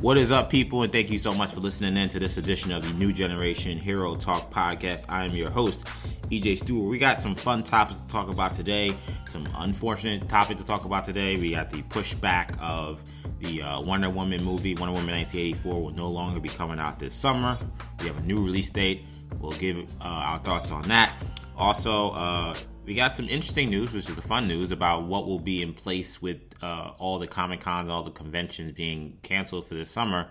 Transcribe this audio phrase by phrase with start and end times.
[0.00, 0.84] What is up, people?
[0.84, 3.78] And thank you so much for listening in to this edition of the New Generation
[3.78, 5.04] Hero Talk podcast.
[5.08, 5.84] I am your host,
[6.30, 6.88] EJ Stewart.
[6.88, 8.94] We got some fun topics to talk about today,
[9.26, 11.36] some unfortunate topics to talk about today.
[11.36, 13.02] We got the pushback of
[13.40, 17.12] the uh, Wonder Woman movie, Wonder Woman 1984, will no longer be coming out this
[17.12, 17.58] summer.
[17.98, 19.04] We have a new release date.
[19.40, 21.12] We'll give uh, our thoughts on that.
[21.56, 22.54] Also, uh,
[22.88, 25.74] we got some interesting news, which is the fun news about what will be in
[25.74, 30.28] place with uh, all the Comic Cons, all the conventions being canceled for this summer.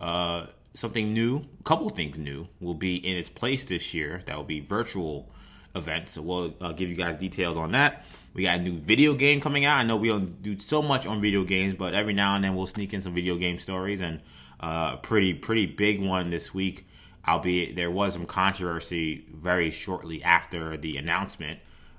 [0.00, 4.22] Uh, something new, a couple things new, will be in its place this year.
[4.24, 5.28] That will be virtual
[5.76, 6.12] events.
[6.12, 8.06] So we'll uh, give you guys details on that.
[8.32, 9.76] We got a new video game coming out.
[9.76, 12.56] I know we don't do so much on video games, but every now and then
[12.56, 14.22] we'll sneak in some video game stories and
[14.60, 16.86] uh, a pretty pretty big one this week.
[17.26, 21.58] Albeit there was some controversy very shortly after the announcement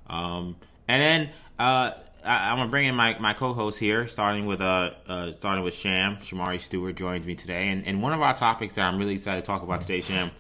[0.10, 0.56] um,
[0.88, 1.92] and then uh,
[2.26, 5.74] I, am gonna bring in my, my co-host here, starting with uh, uh starting with
[5.74, 6.18] Sham.
[6.18, 9.42] Shamari Stewart joins me today, and, and one of our topics that I'm really excited
[9.42, 10.32] to talk about today, Sham.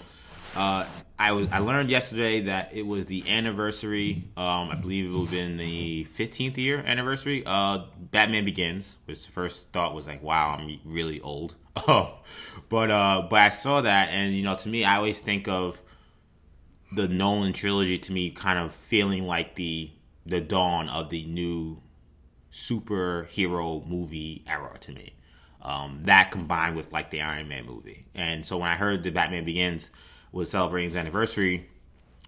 [0.56, 0.86] Uh,
[1.18, 4.30] I was I learned yesterday that it was the anniversary.
[4.38, 7.44] Um, I believe it would have been the 15th year anniversary.
[7.46, 11.56] Uh, Batman Begins, which the first thought was like, wow, I'm really old.
[11.88, 12.20] Oh,
[12.68, 15.82] but uh, but I saw that, and you know, to me, I always think of
[16.92, 19.92] the Nolan trilogy to me kind of feeling like the
[20.26, 21.82] the dawn of the new
[22.52, 25.14] superhero movie era to me.
[25.62, 29.12] Um, that combined with like the Iron Man movie, and so when I heard the
[29.12, 29.92] Batman Begins
[30.32, 31.68] was celebrating its anniversary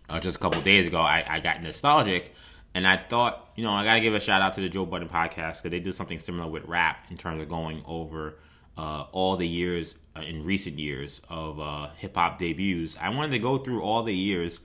[0.10, 2.34] uh, just a couple days ago, I, I got nostalgic,
[2.74, 4.86] and I thought, you know, I got to give a shout out to the Joe
[4.86, 8.38] Budden podcast because they did something similar with rap in terms of going over
[8.78, 13.32] uh, all the years uh, in recent years of uh, hip hop debuts, I wanted
[13.32, 14.60] to go through all the years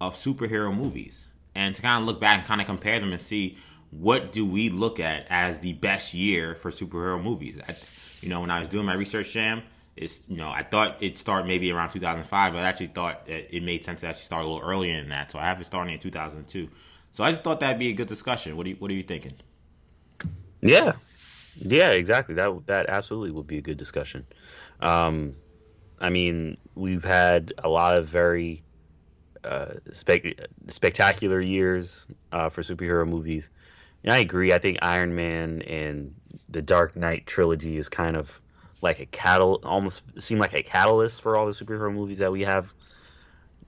[0.00, 3.20] of superhero movies and to kind of look back and kind of compare them and
[3.20, 3.56] see
[3.90, 7.60] what do we look at as the best year for superhero movies.
[7.66, 7.74] I,
[8.20, 9.62] you know, when I was doing my research, Sham,
[9.96, 13.62] it's you know I thought it started maybe around 2005, but I actually thought it
[13.62, 15.30] made sense to actually start a little earlier than that.
[15.30, 16.68] So I have it starting in 2002.
[17.12, 18.56] So I just thought that'd be a good discussion.
[18.56, 19.32] What do you What are you thinking?
[20.60, 20.92] Yeah,
[21.58, 22.34] yeah, exactly.
[22.36, 24.26] That that absolutely would be a good discussion.
[24.80, 25.36] Um,
[26.00, 28.62] I mean, we've had a lot of very
[29.44, 33.50] uh, spe- spectacular years uh, for superhero movies.
[34.04, 34.52] And I agree.
[34.52, 36.14] I think Iron Man and
[36.48, 38.40] the Dark Knight trilogy is kind of
[38.82, 42.42] like a catal, almost seem like a catalyst for all the superhero movies that we
[42.42, 42.72] have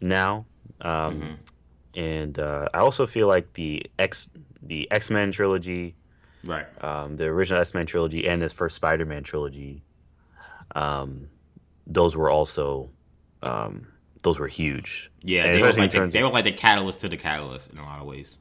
[0.01, 0.45] now.
[0.81, 1.35] Um, mm-hmm.
[1.95, 4.29] And uh, I also feel like the X
[4.63, 5.95] the X Men trilogy
[6.45, 6.67] right?
[6.83, 9.83] Um, the original X Men trilogy and this first Spider Man trilogy,
[10.75, 11.29] um,
[11.87, 12.91] those were also
[13.43, 13.89] um,
[14.23, 15.11] those were huge.
[15.23, 17.85] Yeah, they were, like the, they were like the catalyst to the catalyst in a
[17.85, 18.39] lot of ways.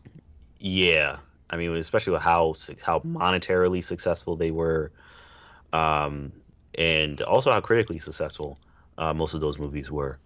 [0.59, 1.17] Yeah,
[1.49, 4.91] I mean, especially with how how monetarily successful they were,
[5.73, 6.31] um,
[6.75, 8.57] and also how critically successful
[8.97, 10.19] uh, most of those movies were.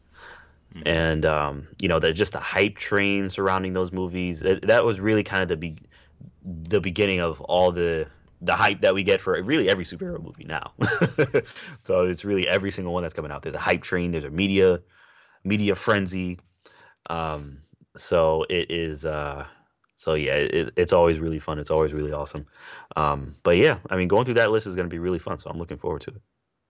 [0.73, 0.87] Mm-hmm.
[0.87, 4.39] And um, you know, that just the hype train surrounding those movies.
[4.39, 5.77] That, that was really kind of the be-
[6.43, 8.07] the beginning of all the
[8.41, 10.73] the hype that we get for really every superhero movie now.
[11.83, 13.43] so it's really every single one that's coming out.
[13.43, 14.11] There's a hype train.
[14.11, 14.81] There's a media
[15.43, 16.39] media frenzy.
[17.09, 17.59] Um,
[17.97, 19.05] so it is.
[19.05, 19.45] Uh,
[19.95, 21.59] so yeah, it, it's always really fun.
[21.59, 22.47] It's always really awesome.
[22.95, 25.37] Um, but yeah, I mean, going through that list is going to be really fun.
[25.37, 26.21] So I'm looking forward to it.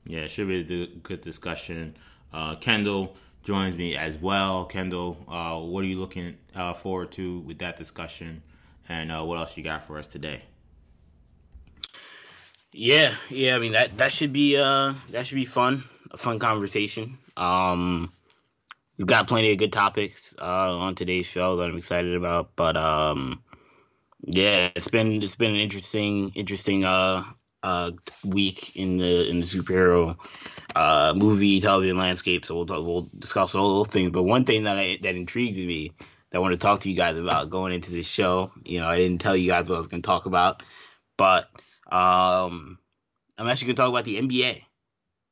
[0.06, 1.96] Yeah, it should be a good discussion.
[2.34, 4.66] Uh, Kendall joins me as well.
[4.66, 8.44] Kendall, uh, what are you looking uh, forward to with that discussion?
[8.90, 10.42] And uh, what else you got for us today?
[12.74, 13.56] Yeah, yeah.
[13.56, 17.18] I mean that that should be uh that should be fun, a fun conversation.
[17.36, 18.12] Um,
[18.98, 22.56] we've got plenty of good topics uh, on today's show that I'm excited about.
[22.56, 23.44] But um,
[24.22, 27.26] yeah, it's been it's been an interesting interesting uh
[27.62, 27.92] uh
[28.24, 30.18] week in the in the superhero
[30.74, 32.46] uh movie television landscape.
[32.46, 34.12] So we'll talk, we'll discuss all those things.
[34.12, 35.92] But one thing that I, that intrigues me
[36.32, 38.52] that I want to talk to you guys about going into this show.
[38.66, 40.64] You know, I didn't tell you guys what I was going to talk about,
[41.18, 41.50] but
[41.92, 42.80] um,
[43.38, 44.62] I'm actually going to talk about the NBA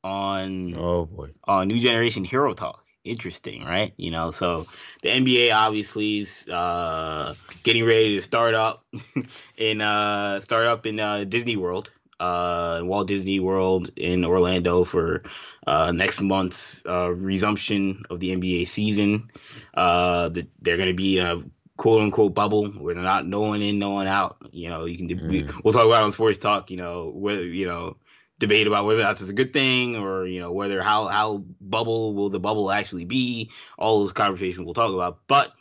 [0.02, 2.84] on oh boy on New Generation Hero Talk.
[3.02, 3.94] Interesting, right?
[3.96, 4.64] You know, so
[5.02, 8.84] the NBA obviously is uh, getting ready to start up
[9.56, 15.22] in uh, start up in uh, Disney World uh, Walt Disney World in Orlando for
[15.66, 19.30] uh, next month's uh, resumption of the NBA season.
[19.72, 21.42] Uh, the, they're going to be a
[21.76, 24.36] quote unquote bubble where they're not no one in, no one out.
[24.52, 25.28] You know, you can mm.
[25.28, 26.70] we, will talk about on sports talk.
[26.70, 27.96] You know, whether you know
[28.38, 32.28] debate about whether that's a good thing or you know whether how how bubble will
[32.28, 33.50] the bubble actually be.
[33.78, 35.52] All those conversations we'll talk about, but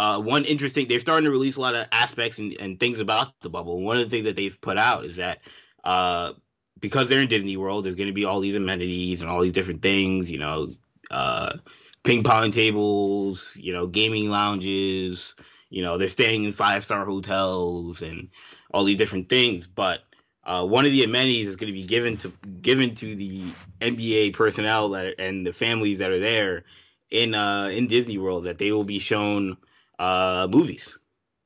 [0.00, 3.38] uh, one interesting, they're starting to release a lot of aspects and, and, things about
[3.42, 3.82] the bubble.
[3.82, 5.40] One of the things that they've put out is that
[5.84, 6.32] uh,
[6.78, 9.52] because they're in Disney World, there's going to be all these amenities and all these
[9.52, 10.30] different things.
[10.30, 10.70] You know,
[11.10, 11.58] uh,
[12.02, 13.54] ping pong tables.
[13.60, 15.34] You know, gaming lounges.
[15.68, 18.30] You know, they're staying in five star hotels and
[18.72, 19.66] all these different things.
[19.66, 20.00] But
[20.44, 22.32] uh, one of the amenities is going to be given to
[22.62, 26.64] given to the NBA personnel that are, and the families that are there
[27.10, 29.58] in uh, in Disney World that they will be shown
[30.00, 30.96] uh, movies.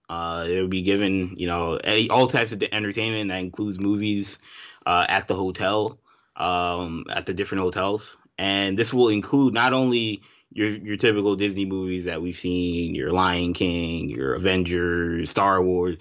[0.08, 4.38] Uh, will be given, you know, any all types of entertainment that includes movies
[4.86, 5.98] uh, at the hotel,
[6.36, 10.22] um, at the different hotels, and this will include not only
[10.52, 15.96] your your typical Disney movies that we've seen, your Lion King, your Avengers, Star Wars.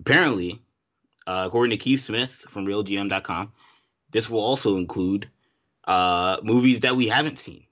[0.00, 0.62] Apparently,
[1.26, 3.52] uh, according to Keith Smith from RealGM.com,
[4.10, 5.28] this will also include
[5.84, 7.66] uh, movies that we haven't seen,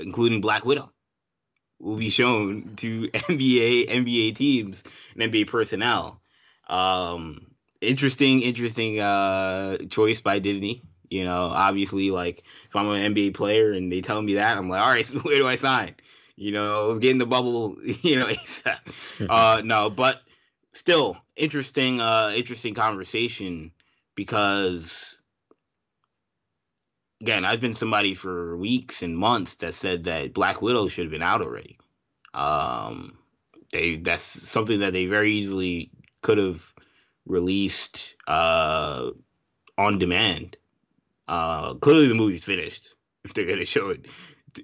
[0.00, 0.90] including Black Widow.
[1.82, 4.84] Will be shown to NBA NBA teams
[5.16, 6.20] and NBA personnel.
[6.68, 7.48] Um,
[7.80, 10.82] interesting, interesting uh, choice by Disney.
[11.10, 14.68] You know, obviously, like if I'm an NBA player and they tell me that, I'm
[14.68, 15.96] like, all right, so where do I sign?
[16.36, 17.76] You know, get in the bubble.
[18.02, 18.30] You know,
[19.28, 20.22] uh, no, but
[20.72, 23.72] still interesting, uh, interesting conversation
[24.14, 25.11] because
[27.22, 31.12] again, I've been somebody for weeks and months that said that Black Widow should have
[31.12, 31.78] been out already.
[32.34, 33.16] Um,
[33.72, 35.90] they that's something that they very easily
[36.20, 36.72] could have
[37.24, 39.10] released uh,
[39.78, 40.56] on demand.
[41.28, 42.94] Uh, clearly, the movie's finished
[43.24, 44.06] if they're gonna show it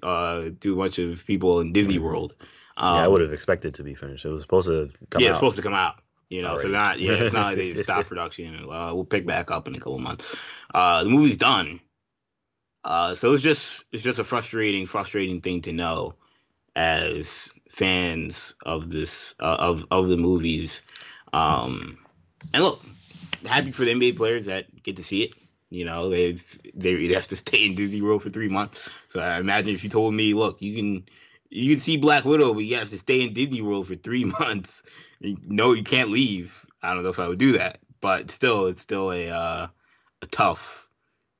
[0.03, 2.35] uh, to a bunch of people in Disney World.
[2.77, 4.25] Um, yeah, I would have expected to be finished.
[4.25, 5.31] It was supposed to come yeah, out.
[5.31, 5.95] it's supposed to come out.
[6.29, 6.67] You know, Already.
[6.67, 9.67] so not yeah, it's not like they stopped production and uh, we'll pick back up
[9.67, 10.35] in a couple months.
[10.73, 11.79] Uh, the movie's done.
[12.83, 16.15] Uh, so it's just it's just a frustrating, frustrating thing to know
[16.75, 20.81] as fans of this uh, of of the movies.
[21.33, 21.97] Um,
[22.53, 22.81] and look,
[23.45, 25.33] happy for the NBA players that get to see it.
[25.69, 26.37] You know, they
[26.73, 28.89] they have to stay in Disney World for three months.
[29.09, 31.05] So I imagine if you told me, look, you can
[31.49, 34.25] you can see Black Widow, but you have to stay in Disney World for three
[34.39, 34.83] months
[35.21, 36.65] no, you can't leave.
[36.81, 39.67] I don't know if I would do that, but still, it's still a uh,
[40.21, 40.87] a tough,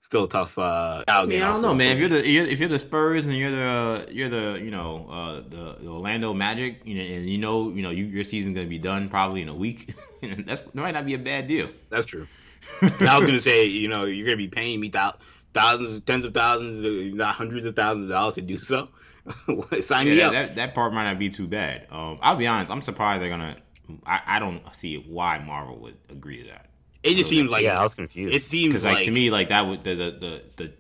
[0.10, 0.58] still a tough.
[0.58, 1.96] Uh, I mean, I don't know, man.
[1.96, 5.36] If you're the if you're the Spurs and you're the you're the you know uh,
[5.48, 8.68] the, the Orlando Magic, you know, and you know you know you, your season's gonna
[8.68, 9.94] be done probably in a week.
[10.22, 11.70] that's that might not be a bad deal.
[11.90, 12.28] That's true.
[12.82, 17.14] I was gonna say, you know, you're gonna be paying me thousands, tens of thousands,
[17.14, 18.90] not hundreds of thousands of dollars to do so.
[19.82, 20.34] Sign yeah, me up.
[20.34, 21.86] That, that part might not be too bad.
[21.92, 22.72] Um, I'll be honest.
[22.72, 23.58] I'm surprised they're gonna
[24.06, 26.69] I, I don't see why Marvel would agree to that.
[27.04, 28.36] It just seems like yeah, I was confused.
[28.36, 30.44] It seems because like, like to me like that would the the the.
[30.58, 30.74] the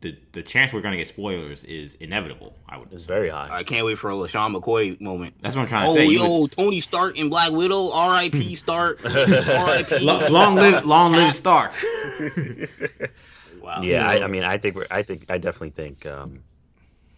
[0.00, 2.54] the, the chance we're gonna get spoilers is inevitable.
[2.68, 2.92] I would.
[2.92, 3.48] It's very high.
[3.50, 5.34] I can't wait for a LeSean McCoy moment.
[5.42, 6.06] That's what I'm trying to oh, say.
[6.06, 6.52] Oh, yo, would...
[6.52, 8.54] Tony Stark and Black Widow, R.I.P.
[8.54, 9.98] Stark, R.I.P.
[9.98, 11.72] long, long live, long live Stark.
[13.60, 13.82] wow.
[13.82, 14.86] Yeah, I, I, mean, I think we're.
[14.88, 16.06] I think I definitely think.
[16.06, 16.44] Um,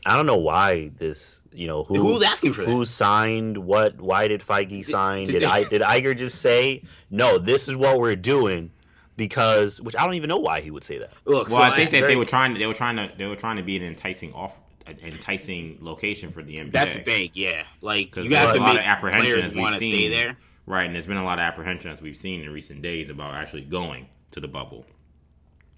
[0.06, 2.70] I don't know why this you know who, who's asking for that?
[2.70, 4.00] Who signed what?
[4.00, 5.26] Why did Feige sign?
[5.26, 7.38] Did, did I did Iger just say no?
[7.38, 8.70] This is what we're doing
[9.16, 11.12] because which I don't even know why he would say that.
[11.24, 12.54] Look, well, so I think that very, they were trying.
[12.54, 13.10] They were trying to.
[13.16, 14.58] They were trying to be an enticing off,
[15.02, 16.72] enticing location for the NBA.
[16.72, 17.30] That's the thing.
[17.34, 20.12] Yeah, like you got a lot of apprehension as we've seen.
[20.12, 20.36] there.
[20.66, 23.34] Right, and there's been a lot of apprehension as we've seen in recent days about
[23.34, 24.86] actually going to the bubble.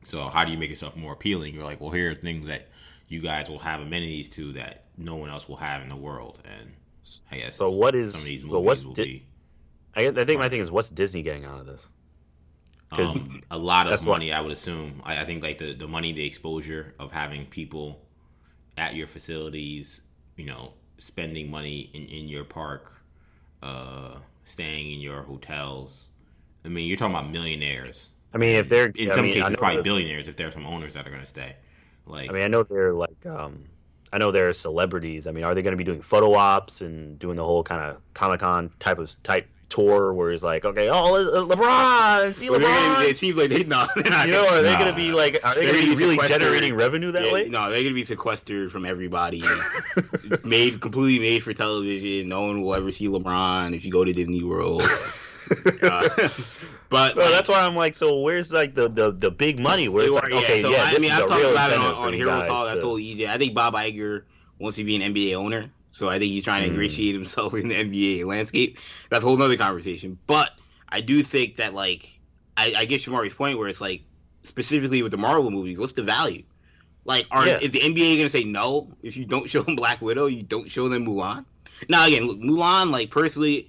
[0.05, 1.55] So how do you make yourself more appealing?
[1.55, 2.69] You're like, well, here are things that
[3.13, 6.41] you guys will have amenities to that no one else will have in the world.
[6.45, 6.73] And
[7.31, 7.71] I guess so.
[7.71, 9.27] What is some of these movies will Di- be.
[9.95, 11.89] I, I think my thing is what's Disney getting out of this?
[12.93, 15.03] Um, a lot of money, what, I would assume.
[15.05, 18.03] I, I, think like the, the money, the exposure of having people
[18.77, 20.03] at your facilities,
[20.37, 23.03] you know, spending money in, in your park,
[23.63, 26.11] uh, staying in your hotels.
[26.67, 28.11] I mean, you're talking about millionaires.
[28.35, 30.67] I mean, if they're in I some mean, cases probably billionaires, if there are some
[30.67, 31.57] owners that are going to stay.
[32.07, 33.65] Like, I mean, I know they're like, um,
[34.13, 35.27] I know they're celebrities.
[35.27, 37.83] I mean, are they going to be doing photo ops and doing the whole kind
[37.83, 43.09] of Comic Con type of type tour where it's like, okay, oh, LeBron, see LeBron.
[43.09, 43.89] It seems like they not.
[43.97, 46.75] you know, are they going to be like, are they going to be really generating
[46.75, 47.49] revenue that yeah, way?
[47.49, 49.43] No, they're going to be sequestered from everybody,
[50.45, 52.27] made completely made for television.
[52.27, 54.83] No one will ever see LeBron if you go to Disney World.
[55.83, 56.29] uh,
[56.93, 59.89] but like, that's why I'm like, so where's like the the, the big money?
[59.89, 61.95] Where it's like, yeah, okay, so yeah, I, I mean, I've talked about it on,
[61.95, 62.71] on Hero Talk.
[62.71, 62.79] To...
[62.79, 64.25] I told EJ, I think Bob Iger
[64.59, 66.73] wants to be an NBA owner, so I think he's trying to mm.
[66.73, 68.79] ingratiate himself in the NBA landscape.
[69.09, 70.19] That's a whole other conversation.
[70.27, 70.51] But
[70.89, 72.21] I do think that like
[72.57, 74.03] I, I get Shamari's point where it's like
[74.45, 76.43] specifically with the Marvel movies, what's the value?
[77.05, 77.59] Like, are yeah.
[77.59, 80.71] is the NBA gonna say no if you don't show them Black Widow, you don't
[80.71, 81.45] show them Mulan?
[81.89, 83.69] Now again, look, Mulan, like personally,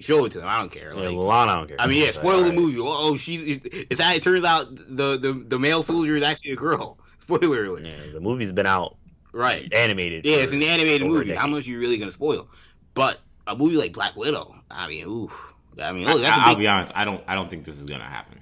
[0.00, 0.48] show it to them.
[0.48, 0.90] I don't care.
[0.94, 1.76] Yeah, Like, I don't care.
[1.80, 2.58] I mean, yeah, spoil the alright.
[2.58, 2.78] movie.
[2.80, 3.38] Oh, she.
[3.38, 6.98] she's it's it turns out the the the male soldier is actually a girl.
[7.18, 7.84] Spoiler alert.
[7.84, 8.96] Yeah, the movie's been out
[9.32, 9.72] Right.
[9.72, 10.24] animated.
[10.24, 11.34] Yeah, it's an animated movie.
[11.34, 12.48] How much are you really gonna spoil?
[12.94, 15.30] But a movie like Black Widow, I mean, ooh.
[15.82, 16.92] I mean, look, I, that's a I'll big, be honest.
[16.94, 17.22] I don't.
[17.26, 18.40] I don't think this is gonna happen.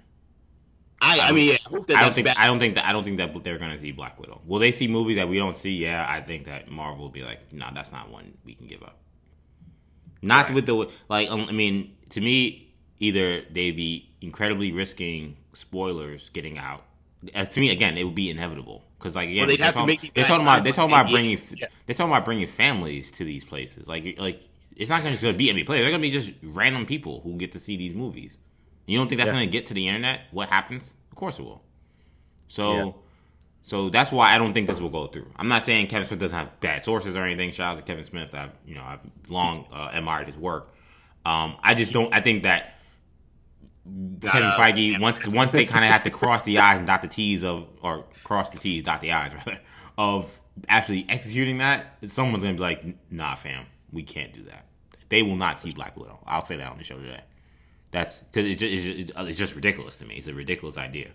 [1.01, 2.27] I, I mean, yeah, I hope that I don't think.
[2.27, 2.37] bad.
[2.39, 2.85] I don't think that.
[2.87, 4.41] I don't think that they're gonna see Black Widow.
[4.47, 5.73] Will they see movies that we don't see?
[5.73, 8.83] Yeah, I think that Marvel will be like, no, that's not one we can give
[8.83, 8.99] up.
[10.23, 11.31] Not with the like.
[11.31, 16.85] um, I mean, to me, either they'd be incredibly risking spoilers getting out.
[17.35, 20.25] Uh, to me, again, it would be inevitable because, like, again, Well, they're talking, they're
[20.25, 21.67] talking about they're talking about bringing Yeah.
[21.87, 23.87] they're talking about bringing families to these places.
[23.89, 24.41] Like, like
[24.77, 25.83] it's not just gonna be NBA players.
[25.83, 28.39] They're gonna be just random people who get to see these movies.
[28.87, 29.35] You don't think that's Yeah.
[29.35, 30.23] gonna get to the internet?
[30.31, 30.95] What happens?
[31.11, 31.63] Of course it will.
[32.49, 33.02] So.
[33.63, 35.31] So that's why I don't think this will go through.
[35.37, 37.53] I'm not saying Kevin Smith doesn't have bad sources or anything.
[37.53, 38.35] Shout out to Kevin Smith.
[38.35, 40.73] I've you know I've long uh, admired his work.
[41.25, 42.13] Um, I just don't.
[42.13, 42.75] I think that
[43.85, 47.03] Kevin uh, Feige once once they kind of have to cross the i's and dot
[47.03, 49.61] the t's of or cross the t's dot the i's rather
[49.97, 54.67] of actually executing that, someone's gonna be like, "Nah, fam, we can't do that."
[55.09, 56.19] They will not see Black Widow.
[56.27, 57.23] I'll say that on the show today.
[57.91, 60.15] That's because it's just, it's, just, it's just ridiculous to me.
[60.15, 61.11] It's a ridiculous idea.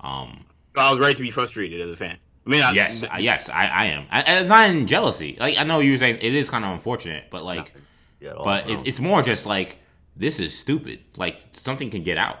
[0.00, 0.46] Um,
[0.76, 2.18] I was right to be frustrated as a fan.
[2.46, 4.06] I mean, I, yes, I- yes, I, I am.
[4.10, 5.36] I, and it's not in jealousy.
[5.38, 7.72] Like I know you were saying it is kind of unfortunate, but like,
[8.20, 9.78] Yeah, but it, it's more just like
[10.16, 11.00] this is stupid.
[11.16, 12.38] Like something can get out.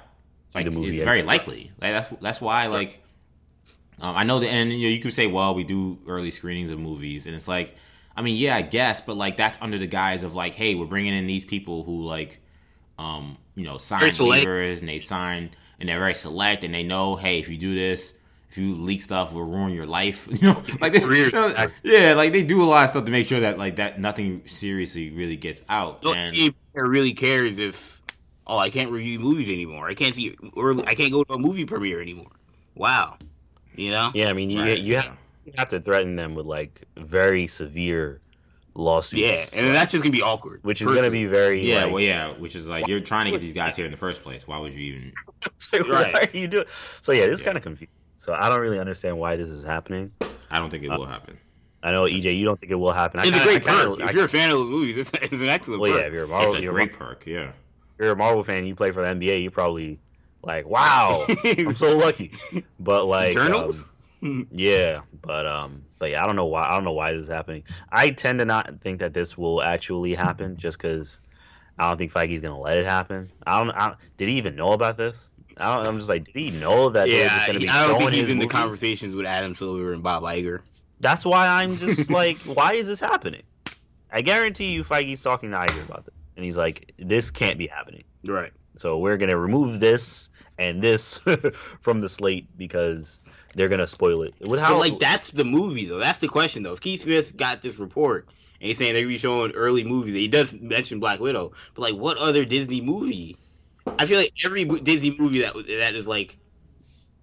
[0.54, 1.04] Like the movie it's end.
[1.04, 1.70] very likely.
[1.80, 3.02] Like that's that's why like
[4.00, 6.70] um, I know the and you know you could say well we do early screenings
[6.70, 7.76] of movies and it's like
[8.16, 10.86] I mean yeah I guess but like that's under the guise of like hey we're
[10.86, 12.40] bringing in these people who like
[12.98, 16.82] um you know sign Very waivers and they sign and they're very select and they
[16.82, 18.14] know hey if you do this
[18.50, 21.26] if you leak stuff will ruin your life you know like they, Career.
[21.26, 23.76] you know, yeah like they do a lot of stuff to make sure that like
[23.76, 28.00] that nothing seriously really gets out no and NBA really cares if
[28.46, 29.88] oh I can't review movies anymore.
[29.88, 30.84] I can't see early.
[30.86, 32.32] I can't go to a movie premiere anymore.
[32.74, 33.16] Wow,
[33.76, 34.10] you know.
[34.14, 37.46] yeah, I mean, you Right, you, have, you have to threaten them with like very
[37.46, 38.20] severe
[38.74, 39.22] lawsuits.
[39.22, 40.60] Yeah, and then that's just gonna be awkward.
[40.64, 43.26] which is going to be very yeah like, well yeah which is like you're trying
[43.26, 45.12] to get these guys here in the first place why would you even
[45.46, 46.12] It's like, Right.
[46.12, 46.66] What are you doing?
[47.02, 47.46] So yeah, it's Yeah.
[47.46, 47.88] kind of confusing.
[48.30, 50.12] So I don't really understand why this is happening.
[50.52, 51.36] I don't think it will happen
[51.82, 53.18] I know EJ, you don't think it will happen.
[53.20, 54.02] It's a kinda- great I kinda- perk.
[54.02, 56.00] I- If you're a fan of the movies, it's, it's an excellent well, perk.
[56.00, 57.52] yeah, if you're a Marvel, it's a great a, perk yeah
[57.98, 59.98] you're a Marvel fan, you play for the NBA, you're probably
[60.44, 62.30] like, wow, I'm so lucky.
[62.78, 63.80] But like, Eternals?
[64.22, 66.68] um, yeah, but um, but yeah, I don't know why.
[66.68, 67.64] I don't know why this is happening.
[67.90, 71.20] I tend to not think that this will actually happen, just because
[71.78, 73.32] I don't think Feige's gonna let it happen.
[73.46, 73.74] I don't.
[73.74, 75.30] I don't did he even know about this?
[75.56, 78.12] I don't, I'm just like, did he know that yeah, gonna be I don't think
[78.12, 80.62] he's in the conversations with Adam Silver and Bob Iger.
[81.00, 83.42] That's why I'm just like, why is this happening?
[84.10, 87.66] I guarantee you, Feige's talking to Iger about this, and he's like, this can't be
[87.66, 88.04] happening.
[88.26, 88.52] Right.
[88.76, 90.28] So we're gonna remove this
[90.58, 91.18] and this
[91.80, 93.20] from the slate because
[93.54, 94.34] they're gonna spoil it.
[94.40, 95.98] With how But like that's the movie though.
[95.98, 96.72] That's the question though.
[96.72, 98.28] If Keith Smith got this report
[98.60, 101.52] and he's saying they're gonna be showing early movies, he does mention Black Widow.
[101.74, 103.36] But like, what other Disney movie?
[103.86, 106.36] I feel like every Disney movie that that is like,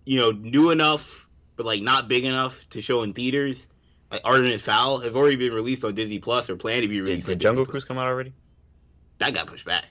[0.06, 3.68] you know, new enough but like not big enough to show in theaters,
[4.12, 7.26] like Artemis Fowl, have already been released on Disney Plus or planned to be released.
[7.26, 8.32] did on Jungle Disney Cruise come out already?
[9.18, 9.86] That got pushed back.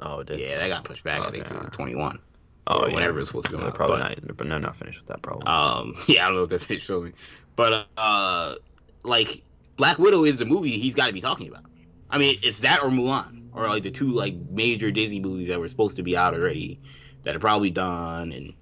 [0.00, 0.40] Oh, it did.
[0.40, 1.20] Yeah, that got pushed back.
[1.20, 1.64] I think Okay.
[1.64, 2.18] to 21.
[2.66, 2.94] Oh, yeah.
[2.94, 3.74] whenever it's supposed to come They're out.
[3.76, 4.36] probably but- not.
[4.36, 5.22] But they're not finished with that.
[5.22, 5.46] Probably.
[5.46, 7.12] Um, yeah, I don't know if they're finished filming,
[7.54, 8.56] but uh,
[9.04, 9.44] like
[9.76, 11.62] Black Widow is the movie he's got to be talking about.
[12.10, 15.58] I mean, it's that or Mulan, or like the two like major Disney movies that
[15.60, 16.80] were supposed to be out already,
[17.22, 18.52] that are probably done and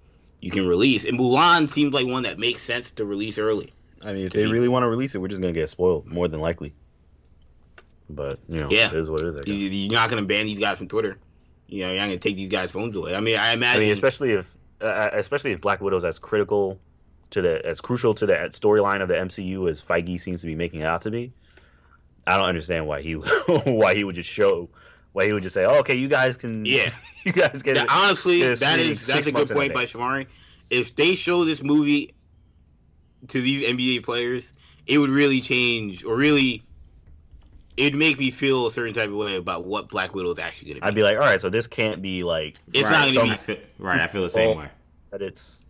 [0.40, 1.04] you can release.
[1.04, 3.72] And Mulan seems like one that makes sense to release early.
[4.04, 6.28] I mean, if they really want to release it, we're just gonna get spoiled more
[6.28, 6.74] than likely.
[8.10, 8.88] But you know, Yeah.
[8.88, 9.36] it is what it is.
[9.36, 9.40] I.
[9.46, 11.18] You- You're not gonna ban these guys from Twitter.
[11.68, 13.14] You know, you're not gonna take these guys' phones away.
[13.14, 13.80] I mean, I I imagine.
[13.82, 16.78] mean, especially if, uh, especially if Black Widow's as critical
[17.30, 20.54] to the, as crucial to the storyline of the MCU as Feige seems to be
[20.54, 21.32] making it out to be.
[22.26, 23.12] I don't understand why he,
[23.64, 24.68] why he would just show,
[25.12, 26.90] why he would just say, oh, "Okay, you guys can, Yeah.
[27.24, 29.34] you guys get Yeah, it." honestly, get a that screening is six that's a good
[29.38, 29.92] months in point by advance.
[30.02, 30.26] Shamari.
[30.70, 32.14] If they show this movie
[33.28, 34.50] to these NBA players,
[34.86, 36.62] it would really change, or really,
[37.76, 40.68] it'd make me feel a certain type of way about what Black Widow is actually
[40.68, 40.86] going to be.
[40.88, 43.22] I'd be like, all right, so this can't be like It's right, not gonna so
[43.24, 44.00] be- I feel, right.
[44.00, 44.68] I feel the same way.
[45.10, 45.60] that it's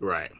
[0.00, 0.30] right.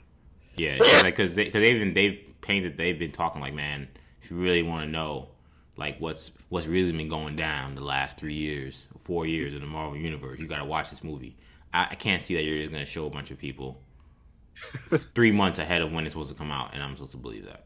[0.56, 3.88] Yeah, yeah, because they, cause they've been they've painted they've been talking like man,
[4.22, 5.28] if you really want to know
[5.76, 9.66] like what's what's really been going down the last three years, four years in the
[9.66, 11.34] Marvel universe, you got to watch this movie.
[11.72, 13.80] I, I can't see that you're just gonna show a bunch of people
[15.14, 17.46] three months ahead of when it's supposed to come out, and I'm supposed to believe
[17.46, 17.64] that.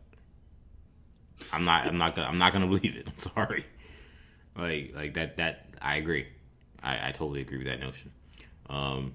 [1.53, 1.85] I'm not.
[1.85, 2.29] I'm not gonna.
[2.29, 3.09] I'm not gonna believe it.
[3.09, 3.65] I'm sorry.
[4.57, 5.37] Like like that.
[5.39, 6.29] That I agree.
[6.81, 8.13] I, I totally agree with that notion.
[8.71, 9.15] Um,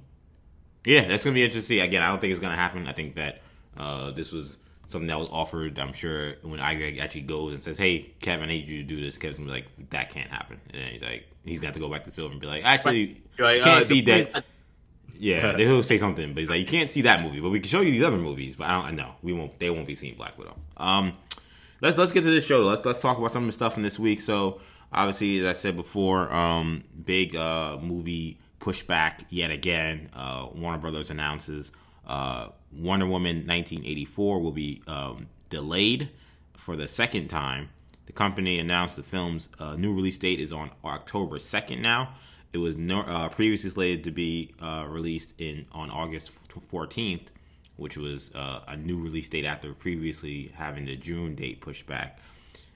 [0.85, 1.79] yeah, that's gonna be interesting.
[1.79, 2.87] Again, I don't think it's gonna happen.
[2.87, 3.41] I think that
[3.77, 4.57] uh, this was
[4.91, 5.77] something that was offered.
[5.79, 9.01] I'm sure when Iger actually goes and says, "Hey, Kevin, I need you to do
[9.01, 11.79] this," Kevin's gonna be like, "That can't happen," and then he's like, he's got to
[11.79, 14.45] go back to Silver and be like, "Actually, Like, can't uh, see the- that."
[15.23, 17.69] Yeah, he'll say something, but he's like, "You can't see that movie, but we can
[17.69, 18.85] show you these other movies." But I don't.
[18.85, 19.59] I know we won't.
[19.59, 20.55] They won't be seeing Black Widow.
[20.77, 21.13] Um,
[21.79, 22.61] let's let's get to this show.
[22.63, 24.19] Let's let's talk about some of the stuff in this week.
[24.19, 30.09] So obviously, as I said before, um, big uh, movie pushback yet again.
[30.11, 31.71] Uh, Warner Brothers announces
[32.07, 36.09] uh, Wonder Woman 1984 will be um, delayed
[36.55, 37.69] for the second time.
[38.05, 42.13] The company announced the film's uh, new release date is on October 2nd now.
[42.53, 47.27] It was no, uh, previously slated to be uh, released in on August 14th,
[47.77, 52.19] which was uh, a new release date after previously having the June date pushed back.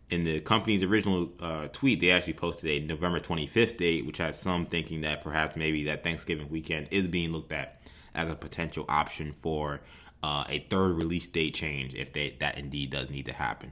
[0.09, 4.39] In the company's original uh, tweet, they actually posted a November 25th date, which has
[4.39, 7.81] some thinking that perhaps maybe that Thanksgiving weekend is being looked at
[8.15, 9.81] as a potential option for
[10.23, 13.71] uh, a third release date change if they, that indeed does need to happen.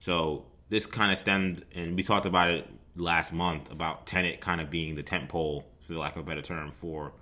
[0.00, 4.60] So this kind of stemmed, and we talked about it last month about Tenet kind
[4.60, 7.12] of being the tent pole, for lack of a better term, for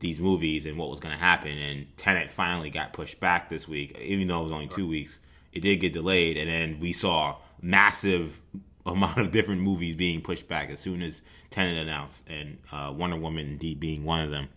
[0.00, 1.56] these movies and what was going to happen.
[1.56, 5.18] And Tenet finally got pushed back this week, even though it was only two weeks.
[5.52, 8.42] It did get delayed, and then we saw massive
[8.86, 13.16] amount of different movies being pushed back as soon as Tenet announced, and uh, Wonder
[13.16, 14.48] Woman indeed being one of them.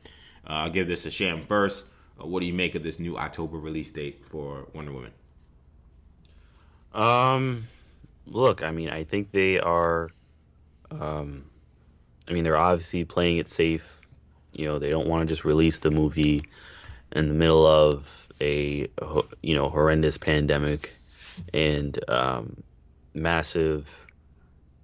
[0.47, 1.85] Uh, I'll give this a sham first.
[2.19, 5.11] Uh, what do you make of this new October release date for Wonder Woman?
[6.93, 7.67] Um,
[8.25, 10.09] look, I mean, I think they are.
[10.89, 11.45] Um,
[12.27, 13.99] I mean, they're obviously playing it safe.
[14.53, 16.41] You know, they don't want to just release the movie
[17.11, 18.87] in the middle of a
[19.41, 20.93] you know horrendous pandemic
[21.53, 22.63] and um,
[23.13, 23.89] massive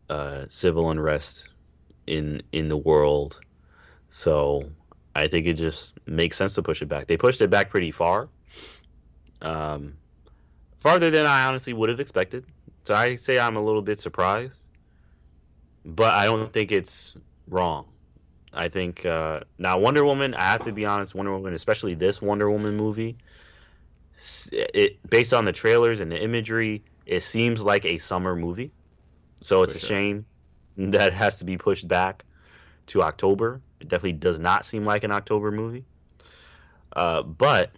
[0.09, 1.49] uh, civil unrest
[2.05, 3.39] in in the world.
[4.09, 4.69] So
[5.15, 7.07] I think it just makes sense to push it back.
[7.07, 8.29] They pushed it back pretty far.
[9.41, 9.93] Um,
[10.79, 12.45] farther than I honestly would have expected.
[12.85, 14.61] So I say I'm a little bit surprised,
[15.85, 17.15] but I don't think it's
[17.47, 17.87] wrong.
[18.51, 20.33] I think uh, now Wonder Woman.
[20.33, 23.17] I have to be honest, Wonder Woman, especially this Wonder Woman movie,
[24.51, 28.71] it based on the trailers and the imagery, it seems like a summer movie.
[29.41, 29.89] So it's For a sure.
[29.89, 30.25] shame
[30.77, 32.23] that it has to be pushed back
[32.87, 33.61] to October.
[33.83, 35.83] It definitely does not seem like an October movie.
[36.95, 37.71] Uh, but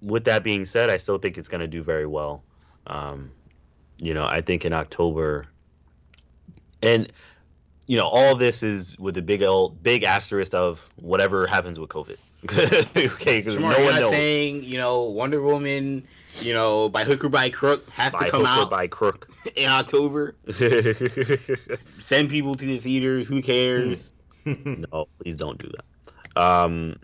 [0.00, 2.44] with that being said, I still think it's going to do very well.
[2.86, 3.32] Um,
[3.98, 5.46] you know, I think in October,
[6.80, 7.12] and
[7.88, 11.90] you know, all this is with the big old big asterisk of whatever happens with
[11.90, 12.18] COVID.
[12.96, 14.12] okay, because no one knows.
[14.12, 16.06] saying you know Wonder Woman,
[16.40, 18.86] you know by hook or by crook has by to come hook or out by
[18.86, 19.28] crook.
[19.56, 20.36] in October.
[22.00, 23.26] Send people to the theaters.
[23.26, 24.10] Who cares?
[24.92, 26.40] no, please don't do that.
[26.40, 26.96] Um,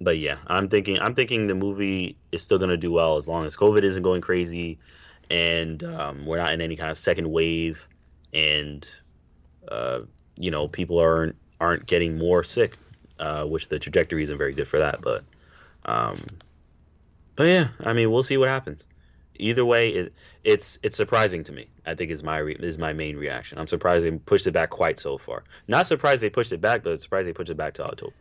[0.00, 3.44] but yeah, I'm thinking I'm thinking the movie is still gonna do well as long
[3.44, 4.78] as COVID isn't going crazy,
[5.30, 7.86] and um, we're not in any kind of second wave,
[8.32, 8.88] and
[9.68, 10.00] uh,
[10.38, 12.76] you know people aren't aren't getting more sick,
[13.18, 15.00] uh, which the trajectory isn't very good for that.
[15.02, 15.22] But
[15.84, 16.18] um,
[17.34, 18.86] but yeah, I mean we'll see what happens.
[19.38, 20.12] Either way, it,
[20.44, 21.68] it's it's surprising to me.
[21.84, 23.58] I think is my re- is my main reaction.
[23.58, 25.44] I'm surprised they pushed it back quite so far.
[25.68, 28.14] Not surprised they pushed it back, but surprised they pushed it back to October.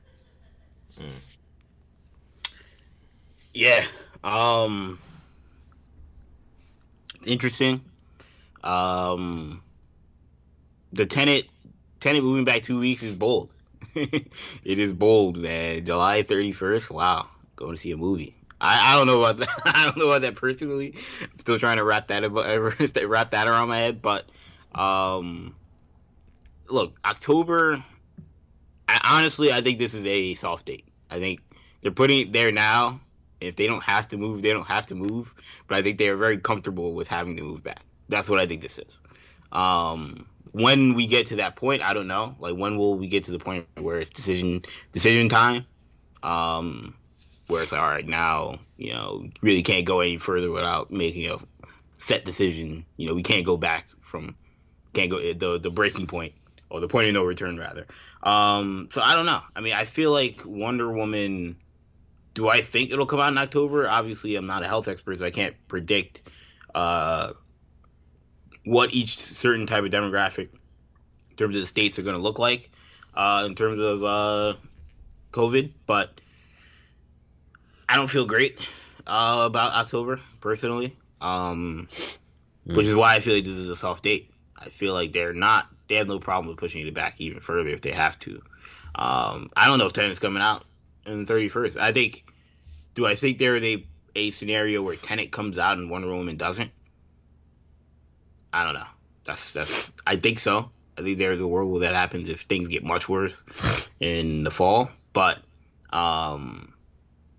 [3.54, 3.86] Yeah.
[4.24, 5.00] Um.
[7.26, 7.82] Interesting.
[8.64, 9.62] Um.
[10.94, 11.48] The Tenet
[12.00, 13.50] Tenet moving back two weeks is bold.
[13.96, 14.30] it
[14.64, 15.86] is bold, man.
[15.86, 16.90] July thirty first.
[16.90, 18.36] Wow, going to see a movie.
[18.62, 19.50] I, I don't know about that.
[19.66, 20.96] I don't know about that personally.
[21.22, 22.46] I'm still trying to wrap that about
[23.06, 24.02] wrap that around my head.
[24.02, 24.30] But
[24.74, 25.56] um,
[26.70, 27.84] look, October.
[28.88, 30.86] I, honestly, I think this is a soft date.
[31.10, 31.42] I think
[31.82, 33.00] they're putting it there now.
[33.42, 35.34] If they don't have to move, they don't have to move.
[35.68, 37.82] But I think they are very comfortable with having to move back.
[38.10, 38.98] That's what I think this is.
[39.52, 42.36] Um, when we get to that point, I don't know.
[42.40, 44.64] Like when will we get to the point where it's decision
[44.94, 45.66] decision time?
[46.24, 46.96] Um,
[47.48, 51.30] where it's like, all right, now you know, really can't go any further without making
[51.30, 51.38] a
[51.98, 52.86] set decision.
[52.98, 54.36] You know, we can't go back from
[54.94, 56.34] can't go the the breaking point
[56.70, 57.86] or the point of no return rather.
[58.24, 59.42] Um, so I don't know.
[59.56, 61.58] I mean, I feel like Wonder Woman.
[62.34, 63.88] Do I think it'll come out in October?
[63.88, 66.22] Obviously, I'm not a health expert, so I can't predict
[66.74, 67.32] uh,
[68.66, 70.50] what each certain type of demographic,
[71.30, 72.72] in terms of the states, are going to look like
[73.14, 74.54] uh, in terms of uh,
[75.32, 75.72] COVID.
[75.86, 76.20] But
[77.88, 78.60] I don't feel great
[79.08, 81.88] uh, about October personally, um,
[82.66, 84.32] which is why I feel like this is a soft date.
[84.58, 87.70] I feel like they're not they have no problem with pushing it back even further
[87.70, 88.42] if they have to.
[88.96, 90.64] Um, I don't know if Tenet's coming out
[91.06, 91.78] in the 31st.
[91.78, 92.24] I think.
[92.96, 96.38] Do I think there is a a scenario where Tenet comes out and Wonder Woman
[96.38, 96.72] doesn't?
[98.54, 98.88] I don't know.
[99.26, 99.92] That's that's.
[100.08, 100.72] I think so.
[100.98, 103.44] I think there's a world where that happens if things get much worse
[104.00, 104.90] in the fall.
[105.12, 105.40] But,
[105.92, 106.74] um,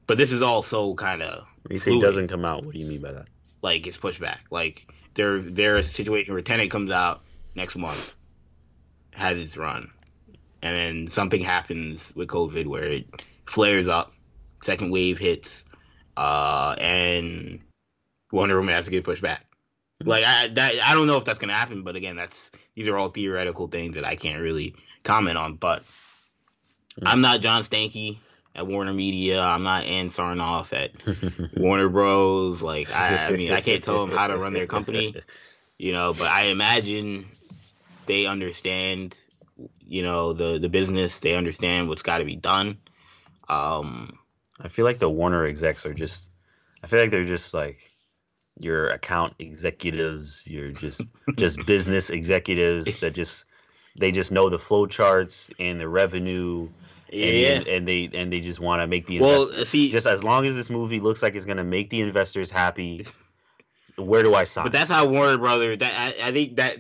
[0.07, 1.47] but this is also kind of.
[1.69, 2.64] You say it doesn't come out.
[2.64, 3.27] What do you mean by that?
[3.62, 4.40] Like it's pushed back.
[4.51, 7.23] Like there, there's a situation where Tenet comes out
[7.55, 8.14] next month,
[9.11, 9.90] has its run,
[10.62, 13.07] and then something happens with COVID where it
[13.47, 14.12] flares up,
[14.62, 15.64] second wave hits,
[16.16, 17.61] uh, and
[18.31, 19.45] Wonder Woman has to get pushed back.
[20.05, 22.97] Like I that I don't know if that's gonna happen, but again, that's these are
[22.97, 25.55] all theoretical things that I can't really comment on.
[25.55, 27.09] But mm-hmm.
[27.09, 28.19] I'm not John Stankey
[28.57, 29.40] at Warner Media.
[29.40, 30.92] I'm not Ann Sarnoff at
[31.57, 32.62] Warner Bros.
[32.62, 35.14] Like I, I mean, I can't tell them how to run their company,
[35.79, 36.14] you know.
[36.14, 37.27] But I imagine
[38.07, 39.14] they understand,
[39.87, 41.21] you know, the the business.
[41.21, 42.79] They understand what's got to be done.
[43.49, 44.19] Um,
[44.59, 46.31] I feel like the Warner execs are just.
[46.83, 47.90] I feel like they're just like
[48.59, 51.03] your account executives, your just
[51.37, 53.45] just business executives that just
[53.99, 56.69] they just know the flow charts and the revenue.
[57.11, 57.57] Yeah.
[57.57, 60.45] And, and they and they just want to make the well see just as long
[60.45, 63.07] as this movie looks like it's gonna make the investors happy.
[63.97, 64.64] Where do I sign?
[64.64, 65.79] But that's how Warner Brothers.
[65.79, 66.77] That I, I think that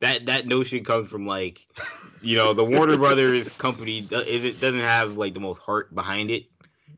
[0.00, 1.66] that that notion comes from like,
[2.22, 4.06] you know, the Warner Brothers company.
[4.10, 6.46] Uh, it doesn't have like the most heart behind it.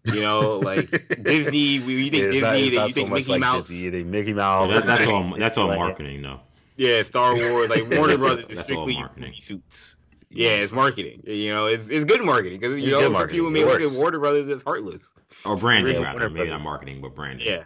[0.04, 0.90] You know, like
[1.22, 1.58] Disney.
[1.90, 2.40] You think yeah, Disney?
[2.40, 3.68] Not, that you think so Mickey like Mouse?
[3.68, 4.68] Disney, they Mickey Mouse.
[4.68, 5.34] Yeah, that's, that's all.
[5.36, 6.40] That's all marketing, though.
[6.76, 9.34] Yeah, Star Wars, like Warner Brothers, that's, that's all marketing.
[9.38, 9.89] Suits.
[10.30, 11.22] Yeah, it's marketing.
[11.26, 14.20] You know, it's, it's good marketing because you know some people may look at Warner
[14.20, 15.02] Brothers as heartless
[15.44, 17.48] or branding yeah, rather, maybe not marketing, but branding.
[17.48, 17.64] Yeah,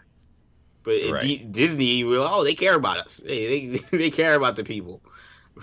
[0.82, 1.22] but right.
[1.22, 3.20] D- Disney, will oh, they care about us.
[3.22, 5.02] They they, they care about the people.